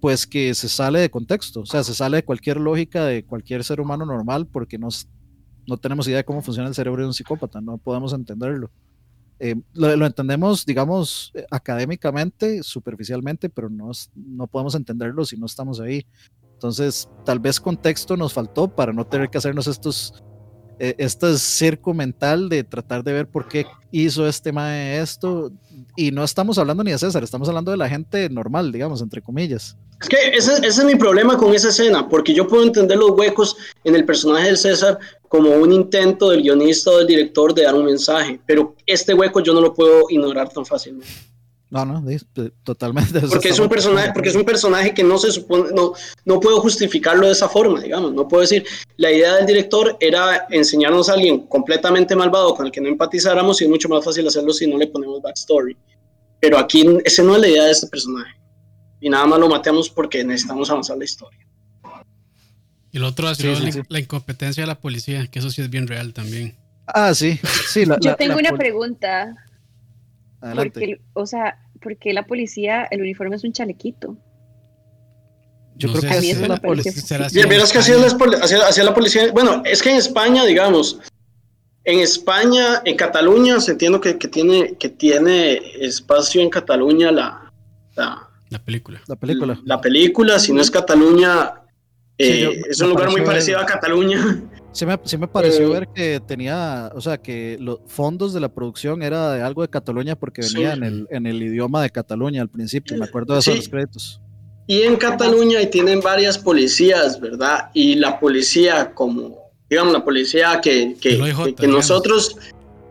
pues 0.00 0.26
que 0.26 0.54
se 0.54 0.68
sale 0.68 1.00
de 1.00 1.10
contexto, 1.10 1.60
o 1.60 1.66
sea, 1.66 1.82
se 1.82 1.94
sale 1.94 2.18
de 2.18 2.24
cualquier 2.24 2.58
lógica 2.58 3.04
de 3.04 3.24
cualquier 3.24 3.64
ser 3.64 3.80
humano 3.80 4.06
normal 4.06 4.46
porque 4.46 4.78
nos, 4.78 5.08
no 5.66 5.76
tenemos 5.76 6.06
idea 6.06 6.18
de 6.18 6.24
cómo 6.24 6.42
funciona 6.42 6.68
el 6.68 6.74
cerebro 6.74 7.02
de 7.02 7.08
un 7.08 7.14
psicópata, 7.14 7.60
no 7.60 7.78
podemos 7.78 8.12
entenderlo. 8.12 8.70
Eh, 9.38 9.54
lo, 9.74 10.06
entendemos, 10.06 10.64
digamos, 10.64 11.32
académicamente, 11.50 12.62
superficialmente, 12.62 13.50
pero 13.50 13.68
no, 13.68 13.90
no 14.14 14.46
podemos 14.46 14.74
entenderlo 14.74 15.24
si 15.26 15.36
no 15.36 15.44
estamos 15.44 15.80
ahí. 15.80 16.06
Entonces, 16.54 17.08
tal 17.24 17.38
vez 17.38 17.60
contexto 17.60 18.16
nos 18.16 18.32
faltó 18.32 18.68
para 18.68 18.92
no 18.94 19.06
tener 19.06 19.28
que 19.28 19.36
hacernos 19.36 19.66
estos, 19.66 20.22
eh, 20.78 20.94
este 20.98 21.36
circo 21.38 21.94
mental 21.94 22.48
de 22.48 22.64
tratar 22.64 23.02
de 23.02 23.12
ver 23.12 23.26
por 23.26 23.48
qué 23.48 23.66
hizo 23.90 24.26
este 24.26 24.52
mae 24.52 25.00
esto. 25.00 25.50
Y 25.96 26.10
no 26.10 26.22
estamos 26.24 26.58
hablando 26.58 26.84
ni 26.84 26.90
de 26.90 26.98
César, 26.98 27.22
estamos 27.22 27.48
hablando 27.48 27.70
de 27.70 27.76
la 27.76 27.88
gente 27.88 28.28
normal, 28.28 28.72
digamos, 28.72 29.00
entre 29.00 29.22
comillas. 29.22 29.76
Es 30.00 30.08
que 30.08 30.16
ese, 30.34 30.52
ese, 30.56 30.66
es 30.66 30.84
mi 30.84 30.96
problema 30.96 31.38
con 31.38 31.54
esa 31.54 31.68
escena, 31.68 32.06
porque 32.06 32.34
yo 32.34 32.46
puedo 32.46 32.64
entender 32.64 32.98
los 32.98 33.12
huecos 33.12 33.56
en 33.84 33.94
el 33.94 34.04
personaje 34.04 34.50
de 34.50 34.56
César 34.56 34.98
como 35.28 35.50
un 35.50 35.72
intento 35.72 36.30
del 36.30 36.42
guionista 36.42 36.90
o 36.90 36.98
del 36.98 37.06
director 37.06 37.54
de 37.54 37.62
dar 37.62 37.74
un 37.74 37.86
mensaje, 37.86 38.38
pero 38.46 38.74
este 38.84 39.14
hueco 39.14 39.40
yo 39.40 39.54
no 39.54 39.62
lo 39.62 39.72
puedo 39.72 40.04
ignorar 40.10 40.50
tan 40.50 40.66
fácilmente. 40.66 41.08
No, 41.68 41.84
no, 41.84 42.04
totalmente. 42.62 43.20
Porque 43.28 43.48
es 43.48 43.58
un 43.58 43.68
personaje, 43.68 44.12
porque 44.14 44.28
es 44.28 44.36
un 44.36 44.44
personaje 44.44 44.94
que 44.94 45.02
no 45.02 45.18
se 45.18 45.32
supone, 45.32 45.72
no, 45.74 45.94
no 46.24 46.38
puedo 46.38 46.60
justificarlo 46.60 47.26
de 47.26 47.32
esa 47.32 47.48
forma, 47.48 47.80
digamos. 47.80 48.12
No 48.12 48.28
puedo 48.28 48.42
decir, 48.42 48.64
la 48.96 49.10
idea 49.10 49.34
del 49.34 49.46
director 49.46 49.96
era 49.98 50.46
enseñarnos 50.50 51.08
a 51.08 51.14
alguien 51.14 51.46
completamente 51.48 52.14
malvado 52.14 52.54
con 52.54 52.66
el 52.66 52.72
que 52.72 52.80
no 52.80 52.88
empatizáramos 52.88 53.60
y 53.60 53.64
es 53.64 53.70
mucho 53.70 53.88
más 53.88 54.04
fácil 54.04 54.28
hacerlo 54.28 54.52
si 54.52 54.68
no 54.68 54.78
le 54.78 54.86
ponemos 54.86 55.20
backstory. 55.20 55.76
Pero 56.40 56.56
aquí 56.56 56.86
ese 57.04 57.24
no 57.24 57.34
es 57.34 57.40
la 57.40 57.48
idea 57.48 57.64
de 57.64 57.72
este 57.72 57.88
personaje 57.88 58.36
y 59.00 59.08
nada 59.08 59.26
más 59.26 59.38
lo 59.38 59.48
matemos 59.48 59.90
porque 59.90 60.24
necesitamos 60.24 60.70
avanzar 60.70 60.96
la 60.96 61.04
historia. 61.04 61.40
Y 62.92 62.98
lo 62.98 63.08
otro 63.08 63.28
ha 63.28 63.34
sido 63.34 63.54
la, 63.88 64.00
incompetencia 64.00 64.62
de 64.62 64.66
la 64.66 64.80
policía, 64.80 65.26
que 65.26 65.38
eso 65.38 65.50
sí 65.50 65.60
es 65.60 65.68
bien 65.68 65.86
real 65.86 66.14
también. 66.14 66.56
Ah, 66.86 67.14
sí, 67.14 67.38
sí. 67.68 67.84
Yo 68.00 68.16
tengo 68.16 68.38
una 68.38 68.52
pregunta. 68.52 69.34
Adelante. 70.40 71.00
o 71.14 71.26
sea, 71.26 71.58
¿por 71.80 71.96
qué 71.96 72.12
la 72.12 72.26
policía, 72.26 72.84
el 72.90 73.00
uniforme 73.00 73.36
es 73.36 73.44
un 73.44 73.52
chalequito? 73.52 74.16
Yo 75.76 75.92
creo 75.92 76.02
que 76.02 76.30
es 76.30 76.48
la 76.48 76.56
policía. 76.56 77.28
Bien, 77.32 77.48
verás 77.48 77.72
que 77.72 77.78
así 77.78 77.92
es 77.92 78.84
la 78.84 78.94
policía. 78.94 79.30
Bueno, 79.32 79.62
es 79.64 79.82
que 79.82 79.90
en 79.90 79.96
España, 79.96 80.44
digamos, 80.44 81.00
en 81.84 82.00
España, 82.00 82.82
en 82.84 82.96
Cataluña, 82.96 83.60
se 83.60 83.72
entiende 83.72 84.00
que, 84.00 84.18
que, 84.18 84.28
tiene, 84.28 84.76
que 84.78 84.88
tiene 84.88 85.60
espacio 85.80 86.40
en 86.40 86.48
Cataluña 86.48 87.12
la, 87.12 87.52
la 88.48 88.64
película. 88.64 89.00
La 89.06 89.16
película. 89.16 89.60
La 89.64 89.80
película, 89.80 90.38
si 90.38 90.52
no 90.52 90.60
es 90.60 90.70
Cataluña, 90.70 91.62
eh, 92.18 92.62
es 92.68 92.80
un 92.80 92.90
lugar 92.90 93.10
muy 93.10 93.22
parecido 93.22 93.58
a 93.58 93.66
Cataluña. 93.66 94.42
Sí 94.76 94.84
me, 94.84 95.00
sí 95.04 95.16
me 95.16 95.26
pareció 95.26 95.68
eh, 95.68 95.70
ver 95.70 95.88
que 95.88 96.20
tenía, 96.20 96.92
o 96.94 97.00
sea, 97.00 97.16
que 97.16 97.56
los 97.58 97.78
fondos 97.86 98.34
de 98.34 98.40
la 98.40 98.50
producción 98.50 99.02
era 99.02 99.32
de 99.32 99.40
algo 99.40 99.62
de 99.62 99.68
Cataluña 99.68 100.16
porque 100.16 100.42
venía 100.42 100.74
en, 100.74 100.82
el, 100.82 101.06
en 101.10 101.26
el 101.26 101.42
idioma 101.42 101.82
de 101.82 101.88
Cataluña 101.88 102.42
al 102.42 102.50
principio, 102.50 102.94
me 102.98 103.06
acuerdo 103.06 103.32
de 103.32 103.40
esos 103.40 103.70
créditos. 103.70 104.20
Y 104.66 104.82
en 104.82 104.96
Cataluña 104.96 105.62
y 105.62 105.70
tienen 105.70 106.02
varias 106.02 106.36
policías, 106.36 107.18
¿verdad? 107.18 107.70
Y 107.72 107.94
la 107.94 108.20
policía 108.20 108.92
como, 108.92 109.50
digamos, 109.70 109.94
la 109.94 110.04
policía 110.04 110.60
que, 110.62 110.94
que, 111.00 111.54
que 111.56 111.66
nosotros 111.66 112.36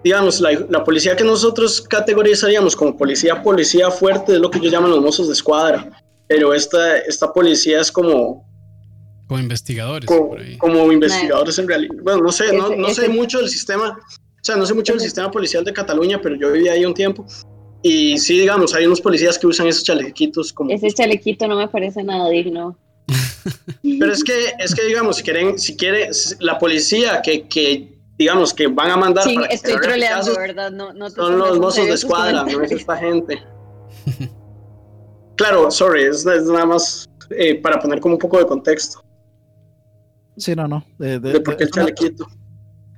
digamos, 0.04 0.42
la, 0.42 0.84
policía 0.84 1.16
que 1.16 1.24
nosotros 1.24 1.82
categorizaríamos 1.82 2.76
como 2.76 2.98
policía, 2.98 3.44
policía 3.44 3.92
fuerte, 3.92 4.34
es 4.34 4.40
lo 4.40 4.50
que 4.50 4.60
yo 4.60 4.72
llamo 4.72 4.88
los 4.88 5.02
mozos 5.02 5.28
de 5.28 5.34
escuadra. 5.34 6.04
Pero 6.28 6.52
esta, 6.52 6.98
esta 7.00 7.32
policía 7.32 7.82
es 7.82 7.92
como... 7.92 8.45
Como 9.28 9.40
investigadores. 9.40 10.08
Como, 10.60 10.92
investigadores 10.92 11.58
en 11.60 11.68
realidad. 11.68 11.96
Bueno, 12.04 12.22
no 12.22 12.32
sé, 12.32 12.56
no, 12.56 12.76
no 12.76 12.90
sé 12.90 13.10
mucho 13.10 13.40
del 13.40 13.50
sistema, 13.50 13.98
o 14.00 14.44
sea, 14.44 14.56
no 14.56 14.66
sé 14.66 14.74
mucho 14.74 14.94
del 14.94 15.02
sistema 15.02 15.32
policial 15.32 15.64
de 15.64 15.74
Cataluña, 15.74 16.22
pero 16.22 16.36
yo 16.36 16.52
viví 16.52 16.68
ahí 16.68 16.86
un 16.86 16.94
tiempo. 16.94 17.26
Y 17.82 18.18
sí, 18.18 18.40
digamos, 18.40 18.74
hay 18.74 18.86
unos 18.86 19.02
policías 19.02 19.38
que 19.38 19.46
usan 19.48 19.68
esos 19.68 19.84
chalequitos 19.84 20.52
como... 20.52 20.72
Ese 20.72 20.92
chalequito 20.92 21.48
no 21.48 21.56
me 21.56 21.68
parece 21.68 22.04
nada 22.04 22.30
digno. 22.30 22.78
Pero 24.00 24.12
es 24.12 24.24
que, 24.24 24.54
es 24.58 24.74
que 24.74 24.86
digamos, 24.86 25.18
si 25.18 25.24
quieren, 25.24 25.60
si 25.60 25.76
quiere, 25.78 26.10
la 26.40 26.58
policía 26.58 27.22
que, 27.22 27.48
que 27.48 27.96
digamos, 28.18 28.54
que 28.54 28.68
van 28.68 28.92
a 28.92 28.98
mandar. 28.98 29.24
Sí, 29.24 29.38
estoy 29.50 29.80
troleando, 29.80 30.34
¿verdad? 30.36 30.72
No, 30.72 30.94
no 30.94 31.10
son 31.10 31.38
los 31.38 31.60
mozos 31.60 31.86
de 31.86 31.94
escuadra, 31.94 32.44
no 32.44 32.62
es 32.64 32.72
esta 32.72 32.98
gente. 32.98 33.44
claro, 35.36 35.70
sorry, 35.70 36.04
es, 36.04 36.26
nada 36.26 36.66
más 36.66 37.08
eh, 37.30 37.56
para 37.62 37.80
poner 37.80 38.00
como 38.00 38.16
un 38.16 38.20
poco 38.20 38.40
de 38.40 38.46
contexto. 38.46 39.04
Sí, 40.38 40.56
no, 40.56 40.68
no. 40.68 40.86
De, 40.98 41.20
de, 41.20 41.40
por 41.40 41.58
qué 41.58 41.66
el 41.66 41.72
chalequito. 41.72 42.28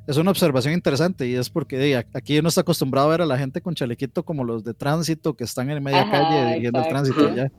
Es 0.07 0.15
una 0.15 0.31
observación 0.31 0.73
interesante 0.73 1.27
y 1.27 1.35
es 1.35 1.49
porque 1.49 2.01
aquí 2.13 2.39
uno 2.39 2.47
está 2.47 2.61
acostumbrado 2.61 3.07
a 3.07 3.11
ver 3.11 3.21
a 3.21 3.25
la 3.25 3.37
gente 3.37 3.59
con 3.61 3.75
chalequito 3.75 4.23
como 4.23 4.45
los 4.45 4.63
de 4.63 4.73
tránsito 4.73 5.35
que 5.35 5.43
están 5.43 5.69
en 5.69 5.83
media 5.83 6.09
calle 6.09 6.59
viendo 6.59 6.79
el 6.79 6.87
tránsito 6.87 7.35
ya. 7.35 7.51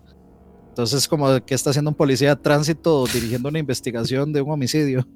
Entonces, 0.71 1.07
como 1.09 1.45
que 1.45 1.55
está 1.55 1.71
haciendo 1.71 1.91
un 1.91 1.97
policía 1.97 2.35
de 2.35 2.41
tránsito 2.41 3.05
dirigiendo 3.13 3.49
una 3.49 3.59
investigación 3.59 4.33
de 4.33 4.41
un 4.41 4.51
homicidio. 4.53 5.07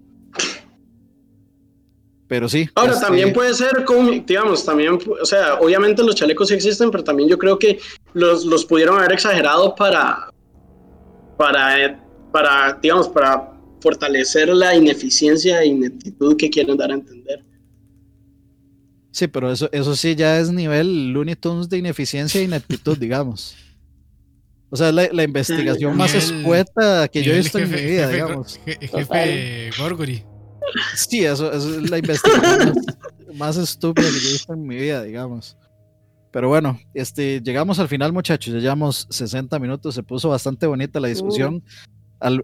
Pero 2.27 2.49
sí. 2.49 2.69
Ahora, 2.75 2.93
este, 2.93 3.05
también 3.05 3.33
puede 3.33 3.55
ser, 3.55 3.85
como, 3.85 4.11
digamos, 4.11 4.65
también, 4.65 4.99
o 5.21 5.25
sea, 5.25 5.55
obviamente 5.61 6.03
los 6.03 6.15
chalecos 6.15 6.49
sí 6.49 6.55
existen, 6.55 6.91
pero 6.91 7.05
también 7.05 7.29
yo 7.29 7.39
creo 7.39 7.59
que 7.59 7.79
los, 8.13 8.45
los 8.45 8.65
pudieron 8.65 8.99
haber 8.99 9.13
exagerado 9.13 9.75
para, 9.75 10.31
para, 11.39 11.85
eh, 11.85 11.97
para, 12.33 12.79
digamos, 12.83 13.09
para 13.09 13.52
fortalecer 13.83 14.49
la 14.51 14.75
ineficiencia 14.77 15.61
e 15.63 15.67
ineptitud 15.67 16.37
que 16.37 16.49
quieren 16.49 16.77
dar 16.77 16.91
a 16.91 16.95
entender. 16.95 17.45
Sí, 19.11 19.27
pero 19.29 19.53
eso, 19.53 19.69
eso 19.73 19.95
sí 19.95 20.15
ya 20.15 20.39
es 20.39 20.51
nivel 20.51 21.13
Looney 21.13 21.37
Tunes 21.37 21.69
de 21.69 21.77
ineficiencia 21.79 22.41
e 22.41 22.45
ineptitud, 22.45 22.97
digamos. 22.97 23.55
O 24.71 24.77
sea, 24.77 24.91
la, 24.91 25.07
la 25.13 25.23
investigación 25.23 25.95
más 25.97 26.15
Nivel- 26.15 26.39
escueta 26.39 27.09
que 27.09 27.23
yo 27.23 27.35
he 27.35 27.39
visto 27.39 27.59
en 27.59 27.71
mi 27.71 27.77
vida, 27.83 28.07
jefe- 28.09 28.13
digamos. 28.15 28.61
je- 28.65 28.89
Jefe 28.89 29.71
Gorgory. 29.79 30.25
Sí, 30.97 31.25
eso, 31.27 31.53
eso 31.53 31.79
es 31.79 31.91
la 31.91 31.99
investigación 31.99 32.73
más, 32.75 33.37
más 33.37 33.57
estúpida 33.59 34.07
que 34.07 34.19
yo 34.19 34.29
he 34.29 34.33
visto 34.33 34.53
en 34.55 34.67
mi 34.67 34.77
vida, 34.77 35.03
digamos. 35.03 35.59
Pero 36.31 36.49
bueno, 36.49 36.81
este, 36.95 37.43
llegamos 37.43 37.79
al 37.79 37.89
final, 37.89 38.15
muchachos. 38.15 38.55
Ya 38.55 38.61
llevamos 38.61 39.07
60 39.11 39.59
minutos. 39.59 39.95
Se 39.95 40.03
puso 40.03 40.31
bastante 40.31 40.67
bonita 40.67 40.99
la 40.99 41.09
discusión. 41.09 41.63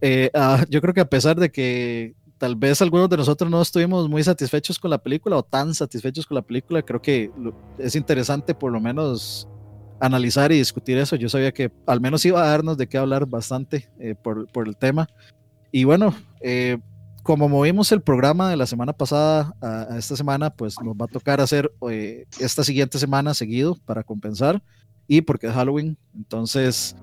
Eh, 0.01 0.31
ah, 0.35 0.65
yo 0.69 0.81
creo 0.81 0.95
que 0.95 1.01
a 1.01 1.09
pesar 1.09 1.39
de 1.39 1.51
que 1.51 2.15
tal 2.39 2.57
vez 2.57 2.81
algunos 2.81 3.09
de 3.09 3.17
nosotros 3.17 3.51
no 3.51 3.61
estuvimos 3.61 4.09
muy 4.09 4.23
satisfechos 4.23 4.79
con 4.79 4.91
la 4.91 4.99
película 4.99 5.37
o 5.37 5.43
tan 5.43 5.75
satisfechos 5.75 6.27
con 6.27 6.37
la 6.37 6.43
película, 6.43 6.83
creo 6.83 7.03
que 7.03 7.31
es 7.79 7.97
interesante 7.97 8.55
por 8.55 8.73
lo 8.73 8.81
menos 8.81 9.49
analizar 10.01 10.53
y 10.53 10.59
discutir 10.59 10.99
eso. 10.99 11.17
Yo 11.17 11.29
sabía 11.29 11.53
que 11.53 11.71
al 11.87 12.01
menos 12.01 12.25
iba 12.25 12.43
a 12.43 12.49
darnos 12.49 12.77
de 12.77 12.87
qué 12.89 12.99
hablar 12.99 13.27
bastante 13.27 13.89
eh, 13.99 14.15
por, 14.15 14.49
el 14.67 14.77
tema. 14.77 15.09
Y 15.73 15.85
bueno, 15.85 16.15
eh, 16.41 16.79
como 17.23 17.49
movimos 17.49 17.93
el 17.93 18.01
programa 18.01 18.49
de 18.49 18.57
la 18.57 18.67
semana 18.67 18.93
pasada 18.93 19.55
a, 19.61 19.93
a 19.93 19.99
esta 19.99 20.17
semana, 20.17 20.51
pues 20.51 20.77
nos 20.83 20.95
va 20.95 21.05
a 21.05 21.09
tocar 21.09 21.41
hacer 21.41 21.71
eh, 21.91 22.27
esta 22.39 22.65
siguiente 22.65 22.99
semana 22.99 23.35
seguido 23.35 23.77
para 23.85 24.03
compensar 24.03 24.63
y 25.07 25.23
porque 25.23 25.49
es 25.49 25.53
Halloween. 25.53 25.99
Entonces, 26.15 26.97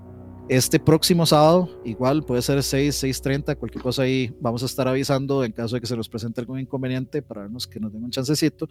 este 0.48 0.78
próximo 0.78 1.26
sábado, 1.26 1.80
igual 1.84 2.22
puede 2.24 2.40
ser 2.42 2.62
6, 2.62 3.02
6.30, 3.02 3.56
cualquier 3.56 3.82
cosa 3.82 4.02
ahí, 4.02 4.32
vamos 4.40 4.62
a 4.62 4.66
estar 4.66 4.86
avisando 4.86 5.42
en 5.44 5.50
caso 5.52 5.74
de 5.74 5.80
que 5.80 5.86
se 5.88 5.96
nos 5.96 6.08
presente 6.08 6.40
algún 6.40 6.60
inconveniente 6.60 7.20
para 7.20 7.42
vernos 7.42 7.66
que 7.66 7.80
nos 7.80 7.92
den 7.92 8.04
un 8.04 8.10
chancecito. 8.10 8.68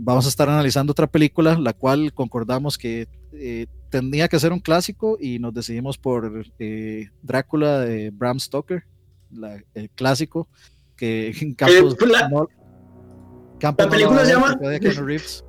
Vamos 0.00 0.26
a 0.26 0.28
estar 0.28 0.48
analizando 0.48 0.92
otra 0.92 1.08
película, 1.08 1.58
la 1.58 1.72
cual 1.72 2.12
concordamos 2.14 2.78
que 2.78 3.08
eh, 3.32 3.66
tenía 3.90 4.28
que 4.28 4.38
ser 4.38 4.52
un 4.52 4.60
clásico 4.60 5.18
y 5.20 5.40
nos 5.40 5.52
decidimos 5.52 5.98
por 5.98 6.44
eh, 6.60 7.08
Drácula 7.22 7.80
de 7.80 8.10
Bram 8.10 8.38
Stoker, 8.38 8.84
la- 9.32 9.60
el 9.74 9.90
clásico, 9.90 10.46
que 10.96 11.34
en 11.40 11.54
Campos... 11.54 11.96
La- 12.08 12.28
no- 12.28 12.48
Campos 13.58 13.86
la 13.86 13.90
no 13.90 13.90
película 13.90 14.22
a 14.22 14.24
se 14.24 14.32
llama- 14.32 14.58
Keanu 14.80 15.04
Reeves. 15.04 15.44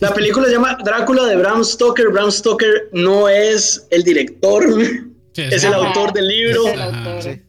La 0.00 0.14
película 0.14 0.46
se 0.46 0.52
llama 0.52 0.78
Drácula 0.84 1.24
de 1.26 1.36
Bram 1.36 1.64
Stoker. 1.64 2.08
Bram 2.10 2.30
Stoker 2.30 2.88
no 2.92 3.28
es 3.28 3.86
el 3.90 4.02
director, 4.02 4.64
Sí, 5.32 5.42
es 5.42 5.62
el 5.62 5.72
autor 5.74 6.12
del 6.12 6.26
libro. 6.26 6.66
Es 6.66 6.74
el 6.74 6.82
autor. 6.82 7.22
sí. 7.22 7.42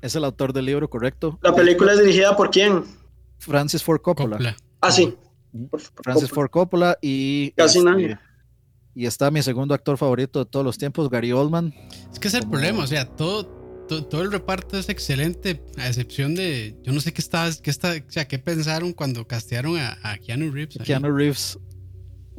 Es 0.00 0.14
el 0.14 0.24
autor 0.24 0.52
del 0.52 0.66
libro, 0.66 0.88
correcto. 0.88 1.38
La 1.42 1.52
película 1.54 1.92
es 1.92 1.98
dirigida 1.98 2.36
por 2.36 2.50
quién? 2.50 2.84
Francis 3.38 3.82
Ford 3.82 4.00
Coppola. 4.00 4.36
Coppola. 4.36 4.56
Ah, 4.80 4.92
sí. 4.92 5.16
Francis. 6.04 6.30
Ford 6.30 6.50
Coppola 6.50 6.96
y 7.02 7.50
Casi 7.52 7.78
este, 7.78 7.90
nadie. 7.90 8.18
y 8.94 9.06
está 9.06 9.30
mi 9.32 9.42
segundo 9.42 9.74
actor 9.74 9.96
favorito 9.96 10.38
de 10.44 10.44
todos 10.48 10.64
los 10.64 10.78
tiempos, 10.78 11.10
Gary 11.10 11.32
Oldman. 11.32 11.74
Es 12.12 12.20
que 12.20 12.28
es 12.28 12.34
el 12.34 12.48
problema, 12.48 12.84
o 12.84 12.86
sea, 12.86 13.06
todo, 13.06 13.57
todo, 13.88 14.04
todo 14.04 14.22
el 14.22 14.30
reparto 14.30 14.78
es 14.78 14.88
excelente, 14.88 15.62
a 15.78 15.88
excepción 15.88 16.34
de, 16.34 16.76
yo 16.84 16.92
no 16.92 17.00
sé 17.00 17.12
qué 17.12 17.20
está, 17.20 17.50
qué 17.62 17.70
está, 17.70 17.94
o 18.06 18.10
sea, 18.12 18.28
qué 18.28 18.38
pensaron 18.38 18.92
cuando 18.92 19.26
castearon 19.26 19.76
a, 19.78 19.98
a 20.02 20.18
Keanu 20.18 20.50
Reeves. 20.52 20.78
ahí. 20.78 20.86
Keanu 20.86 21.10
Reeves. 21.10 21.58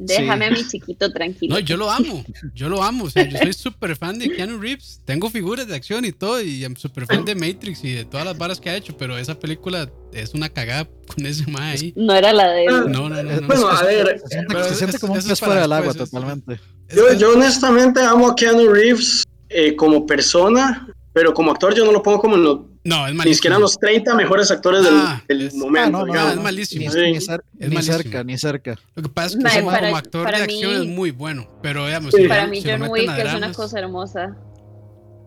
Déjame 0.02 0.46
Sí. 0.48 0.50
a 0.54 0.56
mi 0.56 0.66
chiquito 0.66 1.12
tranquilo. 1.12 1.54
No, 1.56 1.60
yo 1.60 1.76
lo 1.76 1.90
amo, 1.90 2.24
yo 2.54 2.70
lo 2.70 2.82
amo, 2.82 3.04
o 3.04 3.10
sea, 3.10 3.28
yo 3.28 3.36
soy 3.36 3.52
súper 3.52 3.94
fan 3.96 4.18
de 4.18 4.30
Keanu 4.30 4.56
Reeves, 4.58 5.02
tengo 5.04 5.28
figuras 5.28 5.66
de 5.68 5.74
acción 5.74 6.06
y 6.06 6.12
todo, 6.12 6.40
y 6.40 6.66
súper 6.78 7.04
fan 7.04 7.22
de 7.26 7.34
Matrix 7.34 7.84
y 7.84 7.92
de 7.92 8.04
todas 8.06 8.24
las 8.24 8.38
varas 8.38 8.58
que 8.60 8.70
ha 8.70 8.76
hecho, 8.76 8.96
pero 8.96 9.18
esa 9.18 9.38
película 9.38 9.92
es 10.14 10.32
una 10.32 10.48
cagada 10.48 10.88
con 11.06 11.26
ese 11.26 11.44
ma 11.50 11.72
ahí. 11.72 11.92
No 11.96 12.14
era 12.14 12.32
la 12.32 12.48
de 12.50 12.64
él. 12.64 12.70
No, 12.90 13.10
no, 13.10 13.22
no, 13.22 13.22
no. 13.22 13.46
Bueno, 13.46 13.68
a 13.68 13.82
ver, 13.82 14.18
Se 14.22 14.28
siente, 14.28 14.64
se 14.64 14.74
siente 14.76 14.96
es- 14.96 15.00
como 15.02 15.12
un 15.12 15.22
pez 15.22 15.38
fuera 15.38 15.60
del 15.60 15.72
agua 15.74 15.92
totalmente. 15.92 16.58
Yo, 16.96 17.12
yo 17.18 17.32
honestamente 17.34 18.00
amo 18.00 18.28
a 18.28 18.34
Keanu 18.34 18.72
Reeves 18.72 19.22
eh, 19.50 19.76
como 19.76 20.06
persona, 20.06 20.88
pero 21.12 21.34
como 21.34 21.50
actor 21.50 21.74
yo 21.74 21.84
no 21.84 21.92
lo 21.92 22.02
pongo 22.02 22.20
como 22.20 22.36
en 22.36 22.44
los, 22.44 22.58
no, 22.84 23.06
es 23.06 23.14
ni 23.14 23.34
siquiera 23.34 23.54
malísimo. 23.54 23.54
en 23.56 23.60
los 23.60 23.78
30 23.78 24.14
mejores 24.14 24.50
actores 24.50 24.82
del, 24.84 24.94
Ah, 24.94 25.22
del 25.28 25.42
es- 25.48 25.54
momento. 25.54 25.98
Ah, 25.98 26.04
no, 26.06 26.12
no, 26.14 26.30
es 26.30 26.36
malísimo. 26.40 26.84
Ni, 26.84 26.90
Sí. 26.90 26.98
ni 27.00 27.18
cer- 27.18 27.42
Es 27.58 27.68
ni 27.68 27.74
malísimo. 27.74 27.96
cerca, 27.98 28.24
ni 28.24 28.38
cerca. 28.38 28.78
Lo 28.94 29.02
que 29.02 29.08
pasa 29.08 29.36
es 29.38 29.44
que 29.44 29.58
como, 29.60 29.70
para- 29.72 29.86
como 29.88 29.96
actor 29.96 30.24
para 30.24 30.38
de 30.38 30.44
acción 30.44 30.72
mí- 30.72 30.76
es 30.78 30.86
muy 30.96 31.10
bueno, 31.10 31.48
pero 31.62 31.86
digamos, 31.86 32.14
Sí. 32.14 32.22
si 32.22 32.28
Para 32.28 32.44
lo- 32.44 32.50
mí 32.50 32.60
si 32.62 32.70
John 32.70 32.82
Wick 32.88 33.10
es 33.18 33.34
una 33.34 33.52
cosa 33.52 33.78
hermosa. 33.78 34.36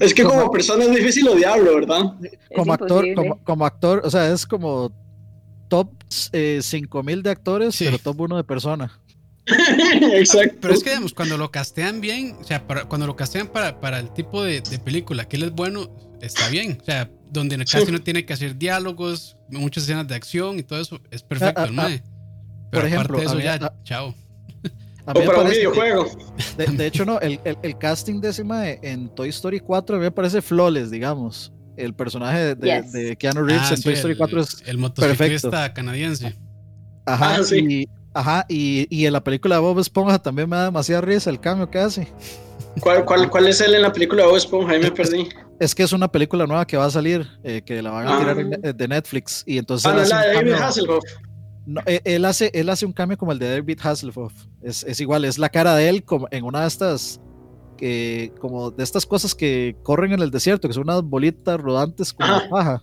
Es 0.00 0.14
que 0.14 0.22
como 0.22 0.50
persona 0.50 0.84
es 0.84 0.94
difícil 0.94 1.26
odiarlo, 1.28 1.74
¿verdad? 1.74 2.12
como 2.54 2.72
actor, 2.72 3.04
como, 3.14 3.42
como 3.42 3.66
actor, 3.66 4.02
o 4.04 4.10
sea, 4.10 4.30
es 4.32 4.46
como 4.46 4.92
top 5.68 5.90
eh, 6.32 6.60
5000 6.62 7.22
de 7.22 7.30
actores, 7.30 7.74
Sí. 7.74 7.84
pero 7.86 7.98
top 7.98 8.20
1 8.20 8.36
de 8.36 8.44
persona. 8.44 9.00
Exacto. 10.12 10.56
Pero 10.60 10.74
es 10.74 10.82
que, 10.82 10.90
digamos, 10.90 11.14
cuando 11.14 11.38
lo 11.38 11.50
castean 11.50 12.00
bien, 12.00 12.36
o 12.40 12.44
sea, 12.44 12.66
para- 12.66 12.84
cuando 12.84 13.06
lo 13.06 13.16
castean 13.16 13.48
para, 13.48 13.80
para 13.80 13.98
el 14.00 14.12
tipo 14.12 14.42
de, 14.42 14.60
de 14.60 14.78
película 14.78 15.26
que 15.26 15.36
él 15.36 15.44
es 15.44 15.52
bueno, 15.52 15.90
está 16.20 16.48
bien. 16.48 16.78
O 16.80 16.84
sea, 16.84 17.10
donde 17.30 17.56
casi 17.58 17.86
Sí. 17.86 17.92
no 17.92 18.00
tiene 18.00 18.24
que 18.24 18.32
hacer 18.32 18.56
diálogos, 18.56 19.36
muchas 19.50 19.84
escenas 19.84 20.06
de 20.08 20.14
acción 20.14 20.58
y 20.58 20.62
todo 20.62 20.80
eso, 20.80 21.00
es 21.10 21.22
perfecto, 21.22 21.60
Ah, 21.60 21.64
ah, 21.64 21.66
el 21.68 21.72
mae. 21.72 21.98
por 21.98 22.70
Pero 22.70 22.86
ejemplo, 22.86 23.18
aparte 23.18 23.20
de 23.20 23.24
eso, 23.24 23.34
a 23.34 23.36
mí- 23.36 23.42
ya, 23.44 23.66
ah, 23.66 23.74
chao. 23.84 24.14
A 25.08 25.12
mí 25.14 25.20
o 25.20 25.24
para 25.24 25.38
un 25.38 25.44
parece 25.44 25.52
que- 25.62 25.68
videojuego. 25.68 26.10
de, 26.56 26.66
de 26.66 26.86
hecho, 26.86 27.04
no, 27.04 27.20
el, 27.20 27.38
el- 27.44 27.58
el 27.62 27.78
casting 27.78 28.20
de 28.20 28.30
ese 28.30 28.42
mae 28.42 28.80
en 28.82 29.08
Toy 29.14 29.28
Story 29.28 29.60
4 29.60 29.96
a 29.96 29.98
mí 30.00 30.04
me 30.04 30.10
parece 30.10 30.42
flawless, 30.42 30.90
digamos. 30.90 31.52
El 31.76 31.94
personaje 31.94 32.38
de, 32.38 32.54
de- 32.56 32.80
Yes. 32.82 32.92
de 32.92 33.16
Keanu 33.16 33.44
Reeves 33.44 33.62
Ah, 33.66 33.70
en 33.70 33.76
sí, 33.76 33.82
Toy 33.84 33.92
Story 33.94 34.12
el, 34.12 34.18
4 34.18 34.40
es 34.40 34.62
el 34.66 34.78
motociclista 34.78 35.72
canadiense. 35.74 36.34
Ajá, 37.04 37.36
Ah, 37.36 37.42
sí. 37.44 37.58
y, 37.58 37.88
ajá 38.18 38.46
y, 38.48 38.86
y 38.90 39.06
en 39.06 39.12
la 39.12 39.22
película 39.22 39.56
de 39.56 39.60
Bob 39.60 39.78
Esponja 39.78 40.18
también 40.18 40.48
me 40.48 40.56
da 40.56 40.64
demasiada 40.66 41.00
risa 41.02 41.30
el 41.30 41.40
cambio 41.40 41.70
que 41.70 41.78
hace. 41.78 42.08
¿Cuál, 42.80 43.04
cuál, 43.04 43.30
¿Cuál 43.30 43.46
es 43.48 43.60
él 43.60 43.74
en 43.74 43.82
la 43.82 43.92
película 43.92 44.22
de 44.22 44.28
Bob 44.28 44.36
Esponja? 44.36 44.72
Ahí 44.72 44.80
me 44.80 44.90
perdí. 44.90 45.28
Es 45.58 45.74
que 45.74 45.82
es 45.82 45.92
una 45.92 46.08
película 46.08 46.46
nueva 46.46 46.66
que 46.66 46.76
va 46.76 46.84
a 46.84 46.90
salir, 46.90 47.26
eh, 47.42 47.62
que 47.64 47.80
la 47.80 47.90
van 47.90 48.06
a 48.06 48.16
Ah. 48.16 48.18
tirar 48.18 48.38
eh, 48.62 48.72
de 48.74 48.88
Netflix. 48.88 49.42
Y 49.46 49.56
entonces 49.58 49.86
Ah, 49.86 49.90
él 49.90 49.96
no, 49.96 50.02
hace 50.02 50.10
la 50.10 50.16
un 50.16 50.22
de 50.22 50.34
David 50.34 50.50
cambio- 50.50 50.66
Hasselhoff. 50.66 51.04
no, 51.66 51.80
eh, 51.86 52.00
él, 52.04 52.24
hace, 52.26 52.50
él 52.52 52.68
hace 52.68 52.84
un 52.84 52.92
cambio 52.92 53.16
como 53.16 53.32
el 53.32 53.38
de 53.38 53.50
David 53.50 53.78
Hasselhoff. 53.82 54.34
Es, 54.62 54.84
es 54.84 55.00
igual, 55.00 55.24
es 55.24 55.38
la 55.38 55.48
cara 55.48 55.74
de 55.74 55.88
él 55.88 56.04
como 56.04 56.28
en 56.30 56.44
una 56.44 56.60
de 56.62 56.66
estas, 56.68 57.20
que, 57.78 58.32
como 58.40 58.70
de 58.70 58.84
estas 58.84 59.06
cosas 59.06 59.34
que 59.34 59.76
corren 59.82 60.12
en 60.12 60.20
el 60.20 60.30
desierto, 60.30 60.68
que 60.68 60.74
son 60.74 60.82
unas 60.84 61.02
bolitas 61.02 61.58
rodantes 61.58 62.14
Ajá. 62.18 62.42
paja. 62.50 62.82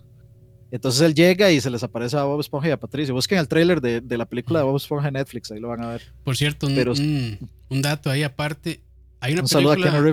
Entonces 0.74 1.02
él 1.02 1.14
llega 1.14 1.52
y 1.52 1.62
se 1.62 1.70
les 1.70 1.84
aparece 1.84 2.18
a 2.18 2.24
Bob 2.24 2.40
Esponja 2.40 2.68
y 2.68 2.72
a 2.72 2.78
Patricio. 2.80 3.14
Busquen 3.14 3.38
el 3.38 3.48
tráiler 3.48 3.80
de, 3.80 4.02
de 4.02 4.18
la 4.18 4.26
película 4.26 4.60
de 4.60 4.66
Bob 4.66 4.76
Esponja 4.78 5.08
en 5.10 5.14
Netflix, 5.14 5.52
ahí 5.52 5.60
lo 5.60 5.68
van 5.68 5.84
a 5.84 5.90
ver. 5.90 6.02
Por 6.24 6.36
cierto, 6.36 6.66
un, 6.66 6.74
Pero- 6.76 6.94
un- 6.94 7.38
un 7.70 7.82
dato 7.84 8.10
ahí 8.10 8.24
aparte. 8.24 8.82
Hay 9.20 9.34
una 9.34 9.44
Un 9.44 9.48
saludo 9.48 9.74
a 9.74 9.76
película. 9.76 9.92
Keanu 9.94 10.06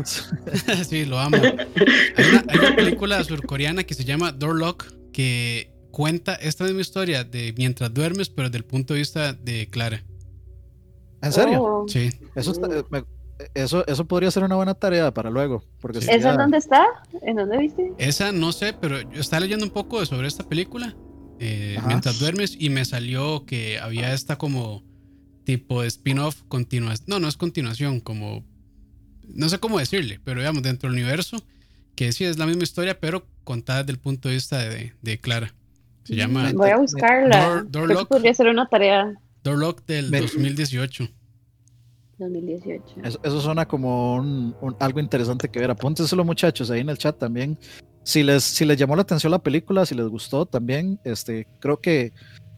Reeves. 0.71 0.87
sí, 0.89 1.05
lo 1.07 1.19
amo. 1.19 1.37
Hay 1.37 2.25
una, 2.31 2.45
hay 2.47 2.59
una 2.59 2.77
película 2.77 3.25
surcoreana 3.25 3.85
que 3.85 3.95
se 3.95 4.05
llama 4.05 4.33
Door 4.33 4.57
Lock 4.59 4.85
que 5.13 5.73
cuenta 5.91 6.35
esta 6.35 6.65
misma 6.65 6.83
historia 6.83 7.25
de 7.25 7.53
mientras 7.57 7.93
duermes, 7.93 8.29
pero 8.29 8.49
desde 8.49 8.59
el 8.59 8.65
punto 8.65 8.93
de 8.95 9.01
vista 9.01 9.33
de 9.33 9.67
Clara. 9.69 10.05
¿En 11.23 11.33
serio? 11.33 11.63
Oh. 11.63 11.89
Sí. 11.89 12.11
Eso, 12.35 12.53
está- 12.53 12.69
eh, 12.69 12.85
me- 12.91 13.05
eso, 13.55 13.87
eso 13.87 14.05
podría 14.07 14.31
ser 14.31 14.45
una 14.45 14.57
buena 14.57 14.75
tarea 14.75 15.13
para 15.13 15.31
luego. 15.31 15.65
Porque 15.81 16.01
Sí. 16.01 16.07
sería- 16.07 16.19
¿Esa 16.21 16.31
en 16.33 16.37
dónde 16.39 16.59
está? 16.59 16.85
¿En 17.23 17.37
dónde 17.37 17.59
viste? 17.59 17.93
Esa 17.99 18.33
no 18.33 18.53
sé, 18.53 18.73
pero 18.73 19.01
yo 19.01 19.21
estaba 19.21 19.41
leyendo 19.41 19.65
un 19.65 19.71
poco 19.73 20.05
sobre 20.07 20.29
esta 20.29 20.49
película 20.49 20.95
eh, 21.43 21.79
mientras 21.87 22.19
duermes 22.19 22.55
y 22.59 22.69
me 22.69 22.85
salió 22.85 23.47
que 23.47 23.79
había 23.79 24.13
esta 24.13 24.37
como 24.37 24.83
tipo 25.45 25.81
de 25.83 25.89
spin-off 25.89 26.43
continuación. 26.49 27.07
No, 27.09 27.19
no 27.19 27.29
es 27.29 27.37
continuación, 27.39 28.01
como 28.01 28.45
no 29.27 29.49
sé 29.49 29.59
cómo 29.59 29.79
decirle, 29.79 30.21
pero 30.23 30.41
digamos 30.41 30.63
dentro 30.63 30.91
del 30.91 30.99
universo 31.01 31.43
que 31.95 32.13
sí 32.13 32.25
es 32.25 32.39
la 32.39 32.47
misma 32.47 32.65
historia, 32.65 32.99
pero 33.01 33.27
contada 33.45 33.81
desde 33.83 33.93
el 33.93 33.99
punto 33.99 34.29
de 34.29 34.35
vista 34.35 34.59
de, 34.59 34.93
de 35.01 35.19
Clara. 35.19 35.55
Se 36.05 36.15
llama 36.17 36.51
Voy 36.55 36.71
a 36.71 36.77
buscarla. 36.77 37.39
Door- 37.63 37.71
Door 37.71 37.89
Lock. 37.89 38.09
podría 38.09 38.35
ser 38.35 38.49
una 38.49 38.67
tarea 38.69 39.15
Door 39.45 39.59
Lock 39.59 39.87
del 39.87 40.11
Me- 40.11 40.21
2018. 40.21 41.09
2018. 42.21 43.01
Eso, 43.03 43.19
eso 43.23 43.41
suena 43.41 43.67
como 43.67 44.15
un, 44.17 44.55
un- 44.61 44.77
algo 44.79 45.01
interesante 45.01 45.49
que 45.49 45.59
ver. 45.61 45.71
Apúntenselo, 45.71 46.25
muchachos, 46.25 46.71
ahí 46.71 46.81
en 46.81 46.91
el 46.91 46.99
chat 46.99 47.19
también. 47.19 47.59
Si 48.05 48.23
les, 48.23 48.45
si 48.45 48.65
les 48.65 48.77
llamó 48.79 48.97
la 48.97 49.03
atención 49.03 49.31
la 49.31 49.39
película, 49.39 49.85
si 49.87 49.95
les 49.95 50.07
gustó 50.07 50.47
también, 50.47 50.99
este, 51.05 51.47
creo 51.59 51.79
que 51.81 52.13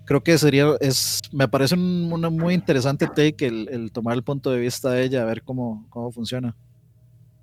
creo 0.04 0.22
que 0.22 0.36
sería, 0.36 0.66
es, 0.80 1.20
me 1.32 1.48
parece 1.48 1.74
un, 1.74 2.10
una 2.12 2.28
muy 2.28 2.54
interesante 2.54 3.06
take 3.06 3.46
el, 3.46 3.68
el 3.70 3.92
tomar 3.92 4.14
el 4.14 4.22
punto 4.24 4.50
de 4.50 4.58
vista 4.60 4.90
de 4.90 5.04
ella, 5.04 5.22
a 5.22 5.24
ver 5.24 5.42
cómo, 5.42 5.86
cómo 5.90 6.10
funciona. 6.12 6.56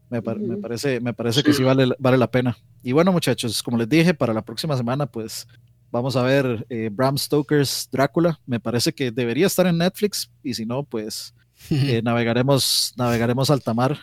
Me, 0.09 0.21
parece, 0.21 0.99
me 0.99 1.13
parece 1.13 1.43
que 1.43 1.53
sí 1.53 1.61
vale, 1.63 1.93
vale 1.99 2.17
la 2.17 2.29
pena. 2.29 2.57
Y 2.81 2.93
bueno, 2.93 3.11
muchachos, 3.11 3.61
como 3.61 3.77
les 3.77 3.87
dije, 3.87 4.13
para 4.13 4.33
la 4.33 4.41
próxima 4.41 4.75
semana, 4.75 5.05
pues 5.05 5.47
vamos 5.91 6.15
a 6.15 6.23
ver 6.23 6.65
eh, 6.69 6.89
Bram 6.91 7.17
Stoker's 7.17 7.87
Drácula. 7.91 8.39
Me 8.45 8.59
parece 8.59 8.91
que 8.91 9.11
debería 9.11 9.45
estar 9.47 9.67
en 9.67 9.77
Netflix 9.77 10.31
y 10.41 10.53
si 10.55 10.65
no, 10.65 10.83
pues 10.83 11.33
eh, 11.69 12.01
navegaremos, 12.03 12.93
navegaremos 12.97 13.49
alta 13.49 13.73
mar. 13.73 13.97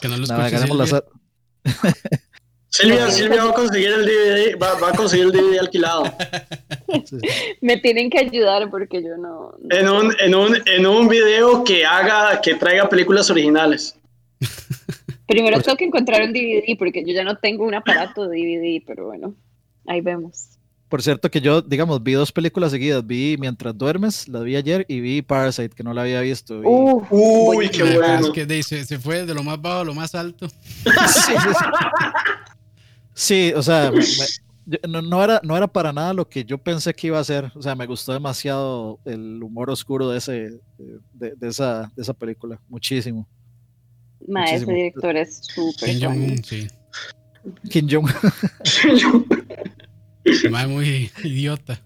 Que 0.00 0.08
no 0.08 0.16
navegaremos 0.16 0.76
la 0.76 1.02
Silvia, 2.68 3.10
Silvia 3.10 3.44
va 3.44 3.50
a 3.50 3.54
conseguir 3.54 3.88
el 3.88 4.06
DVD, 4.06 4.58
va, 4.60 4.88
a 4.88 4.92
conseguir 4.92 5.26
el 5.26 5.32
DVD 5.32 5.58
alquilado. 5.58 6.04
Me 7.60 7.76
tienen 7.78 8.08
que 8.08 8.18
ayudar 8.18 8.70
porque 8.70 9.02
yo 9.02 9.16
no. 9.18 9.54
En, 9.70 9.88
un, 9.88 10.14
en, 10.20 10.34
un, 10.34 10.56
en 10.66 10.86
un 10.86 11.08
video 11.08 11.64
que 11.64 11.84
haga, 11.84 12.40
que 12.40 12.54
traiga 12.54 12.88
películas 12.88 13.28
originales. 13.30 13.96
Primero 15.26 15.60
tengo 15.60 15.76
que 15.76 15.84
encontrar 15.84 16.22
un 16.22 16.32
DVD 16.32 16.76
porque 16.78 17.04
yo 17.04 17.12
ya 17.12 17.24
no 17.24 17.36
tengo 17.36 17.64
un 17.64 17.74
aparato 17.74 18.26
de 18.26 18.38
DVD, 18.38 18.82
pero 18.86 19.06
bueno, 19.06 19.34
ahí 19.86 20.00
vemos. 20.00 20.59
Por 20.90 21.02
cierto 21.02 21.30
que 21.30 21.40
yo, 21.40 21.62
digamos, 21.62 22.02
vi 22.02 22.14
dos 22.14 22.32
películas 22.32 22.72
seguidas. 22.72 23.06
Vi 23.06 23.36
Mientras 23.38 23.78
duermes, 23.78 24.26
la 24.26 24.40
vi 24.40 24.56
ayer, 24.56 24.84
y 24.88 24.98
vi 24.98 25.22
Parasite, 25.22 25.70
que 25.70 25.84
no 25.84 25.94
la 25.94 26.02
había 26.02 26.20
visto. 26.20 26.60
Uy, 26.64 27.70
qué 27.70 27.96
bueno. 27.96 28.32
que 28.32 28.62
se, 28.64 28.98
fue 28.98 29.24
de 29.24 29.32
lo 29.32 29.44
más 29.44 29.62
bajo 29.62 29.78
a 29.78 29.84
lo 29.84 29.94
más 29.94 30.16
alto. 30.16 30.48
sí, 33.14 33.52
o 33.54 33.62
sea, 33.62 33.92
no, 34.88 35.22
era, 35.22 35.40
no 35.44 35.56
era 35.56 35.68
para 35.68 35.92
nada 35.92 36.12
lo 36.12 36.28
que 36.28 36.44
yo 36.44 36.58
pensé 36.58 36.92
que 36.92 37.06
iba 37.06 37.20
a 37.20 37.24
ser. 37.24 37.52
O 37.54 37.62
sea, 37.62 37.76
me 37.76 37.86
gustó 37.86 38.12
demasiado 38.12 38.98
el 39.04 39.40
humor 39.44 39.70
oscuro 39.70 40.10
de, 40.10 40.18
ese, 40.18 40.60
de, 41.14 41.48
esa, 41.48 41.92
de 41.94 42.02
esa 42.02 42.14
película. 42.14 42.58
Muchísimo. 42.68 43.28
Ma, 44.26 44.44
ese 44.46 44.66
director 44.66 45.16
es 45.16 45.40
súper 45.40 45.88
Kim 45.88 46.00
Jong-un, 46.02 46.42
sí. 46.42 46.66
Kim 47.70 47.86
Jong. 47.88 48.10
Se 50.34 50.48
muy 50.48 51.10
idiota. 51.24 51.80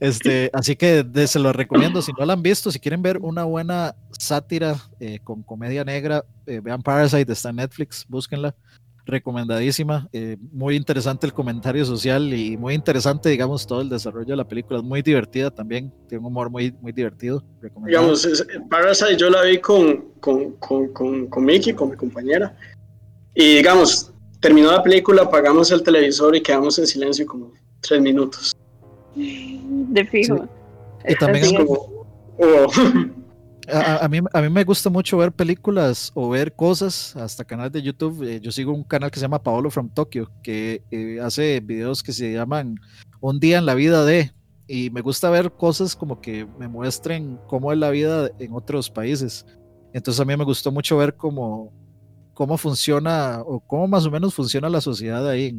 Este, 0.00 0.50
así 0.52 0.76
que 0.76 1.04
se 1.26 1.38
lo 1.38 1.52
recomiendo. 1.52 2.00
Si 2.02 2.12
no 2.18 2.24
lo 2.24 2.32
han 2.32 2.42
visto, 2.42 2.70
si 2.70 2.78
quieren 2.78 3.02
ver 3.02 3.18
una 3.18 3.44
buena 3.44 3.94
sátira 4.18 4.76
eh, 5.00 5.18
con 5.22 5.42
comedia 5.42 5.84
negra, 5.84 6.24
eh, 6.46 6.60
vean 6.60 6.82
Parasite, 6.82 7.32
está 7.32 7.50
en 7.50 7.56
Netflix, 7.56 8.04
búsquenla. 8.08 8.54
Recomendadísima. 9.06 10.08
Eh, 10.14 10.38
muy 10.50 10.76
interesante 10.76 11.26
el 11.26 11.34
comentario 11.34 11.84
social 11.84 12.32
y 12.32 12.56
muy 12.56 12.72
interesante, 12.72 13.28
digamos, 13.28 13.66
todo 13.66 13.82
el 13.82 13.90
desarrollo 13.90 14.28
de 14.28 14.36
la 14.36 14.48
película. 14.48 14.78
Es 14.78 14.84
muy 14.84 15.02
divertida 15.02 15.50
también. 15.50 15.92
Tiene 16.08 16.20
un 16.20 16.28
humor 16.28 16.48
muy, 16.48 16.72
muy 16.80 16.90
divertido. 16.90 17.44
Digamos, 17.84 18.26
Parasite 18.70 19.18
yo 19.18 19.28
la 19.28 19.42
vi 19.42 19.58
con, 19.58 20.06
con, 20.20 20.52
con, 20.52 20.88
con, 20.94 21.26
con 21.26 21.44
Mickey, 21.44 21.74
con 21.74 21.90
mi 21.90 21.96
compañera. 21.96 22.56
Y 23.34 23.56
digamos, 23.56 24.13
terminó 24.44 24.70
la 24.70 24.82
película, 24.82 25.22
apagamos 25.22 25.70
el 25.70 25.82
televisor 25.82 26.36
y 26.36 26.42
quedamos 26.42 26.78
en 26.78 26.86
silencio 26.86 27.24
como 27.24 27.50
tres 27.80 27.98
minutos. 28.02 28.54
De 29.14 30.04
fijo. 30.04 30.46
Y 31.08 31.14
también 31.14 31.46
es 31.46 31.52
como... 31.54 32.04
Oh. 32.38 32.66
A, 33.66 34.06
mí, 34.06 34.18
a 34.30 34.42
mí 34.42 34.50
me 34.50 34.62
gusta 34.62 34.90
mucho 34.90 35.16
ver 35.16 35.32
películas 35.32 36.12
o 36.12 36.28
ver 36.28 36.54
cosas, 36.54 37.16
hasta 37.16 37.42
canales 37.42 37.72
de 37.72 37.80
YouTube. 37.80 38.22
Eh, 38.22 38.38
yo 38.38 38.52
sigo 38.52 38.74
un 38.74 38.84
canal 38.84 39.10
que 39.10 39.18
se 39.18 39.22
llama 39.22 39.42
Paolo 39.42 39.70
from 39.70 39.88
Tokyo, 39.88 40.30
que 40.42 40.82
eh, 40.90 41.18
hace 41.22 41.60
videos 41.60 42.02
que 42.02 42.12
se 42.12 42.34
llaman 42.34 42.78
Un 43.20 43.40
día 43.40 43.56
en 43.56 43.64
la 43.64 43.74
vida 43.74 44.04
de. 44.04 44.30
Y 44.68 44.90
me 44.90 45.00
gusta 45.00 45.30
ver 45.30 45.52
cosas 45.52 45.96
como 45.96 46.20
que 46.20 46.46
me 46.58 46.68
muestren 46.68 47.38
cómo 47.46 47.72
es 47.72 47.78
la 47.78 47.88
vida 47.88 48.30
en 48.38 48.52
otros 48.52 48.90
países. 48.90 49.46
Entonces 49.94 50.20
a 50.20 50.26
mí 50.26 50.36
me 50.36 50.44
gustó 50.44 50.70
mucho 50.70 50.98
ver 50.98 51.16
cómo, 51.16 51.72
cómo 52.34 52.58
funciona 52.58 53.40
o 53.44 53.60
cómo 53.60 53.88
más 53.88 54.04
o 54.06 54.10
menos 54.10 54.34
funciona 54.34 54.68
la 54.68 54.80
sociedad 54.80 55.26
ahí 55.28 55.56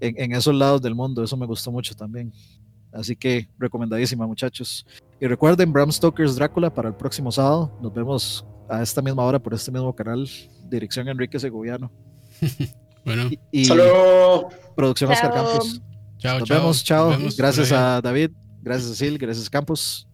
en, 0.00 0.14
en, 0.18 0.32
esos 0.32 0.54
lados 0.54 0.82
del 0.82 0.94
mundo. 0.94 1.22
Eso 1.22 1.36
me 1.36 1.46
gustó 1.46 1.70
mucho 1.70 1.94
también. 1.94 2.32
Así 2.92 3.16
que 3.16 3.48
recomendadísima, 3.58 4.26
muchachos. 4.26 4.84
Y 5.20 5.26
recuerden, 5.26 5.72
Bram 5.72 5.90
Stoker's 5.90 6.36
Drácula 6.36 6.72
para 6.72 6.88
el 6.88 6.94
próximo 6.94 7.32
sábado. 7.32 7.72
Nos 7.80 7.94
vemos 7.94 8.44
a 8.68 8.82
esta 8.82 9.00
misma 9.00 9.24
hora 9.24 9.38
por 9.38 9.54
este 9.54 9.70
mismo 9.70 9.94
canal. 9.94 10.28
Dirección 10.68 11.08
Enrique 11.08 11.38
Segoviano. 11.38 11.90
bueno, 13.04 13.30
y, 13.50 13.68
producción 14.76 15.10
Oscar 15.10 15.32
Campos. 15.32 15.80
Chao, 16.18 16.38
Nos 16.38 16.48
vemos, 16.48 16.84
chao. 16.84 17.16
gracias 17.36 17.72
a 17.72 18.00
David, 18.00 18.30
gracias 18.62 18.92
a 18.92 18.94
Sil, 18.94 19.18
gracias 19.18 19.50
Campos. 19.50 20.06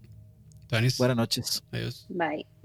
Buenas 0.70 1.16
noches. 1.16 1.62
Adiós. 1.70 2.06
Bye. 2.08 2.57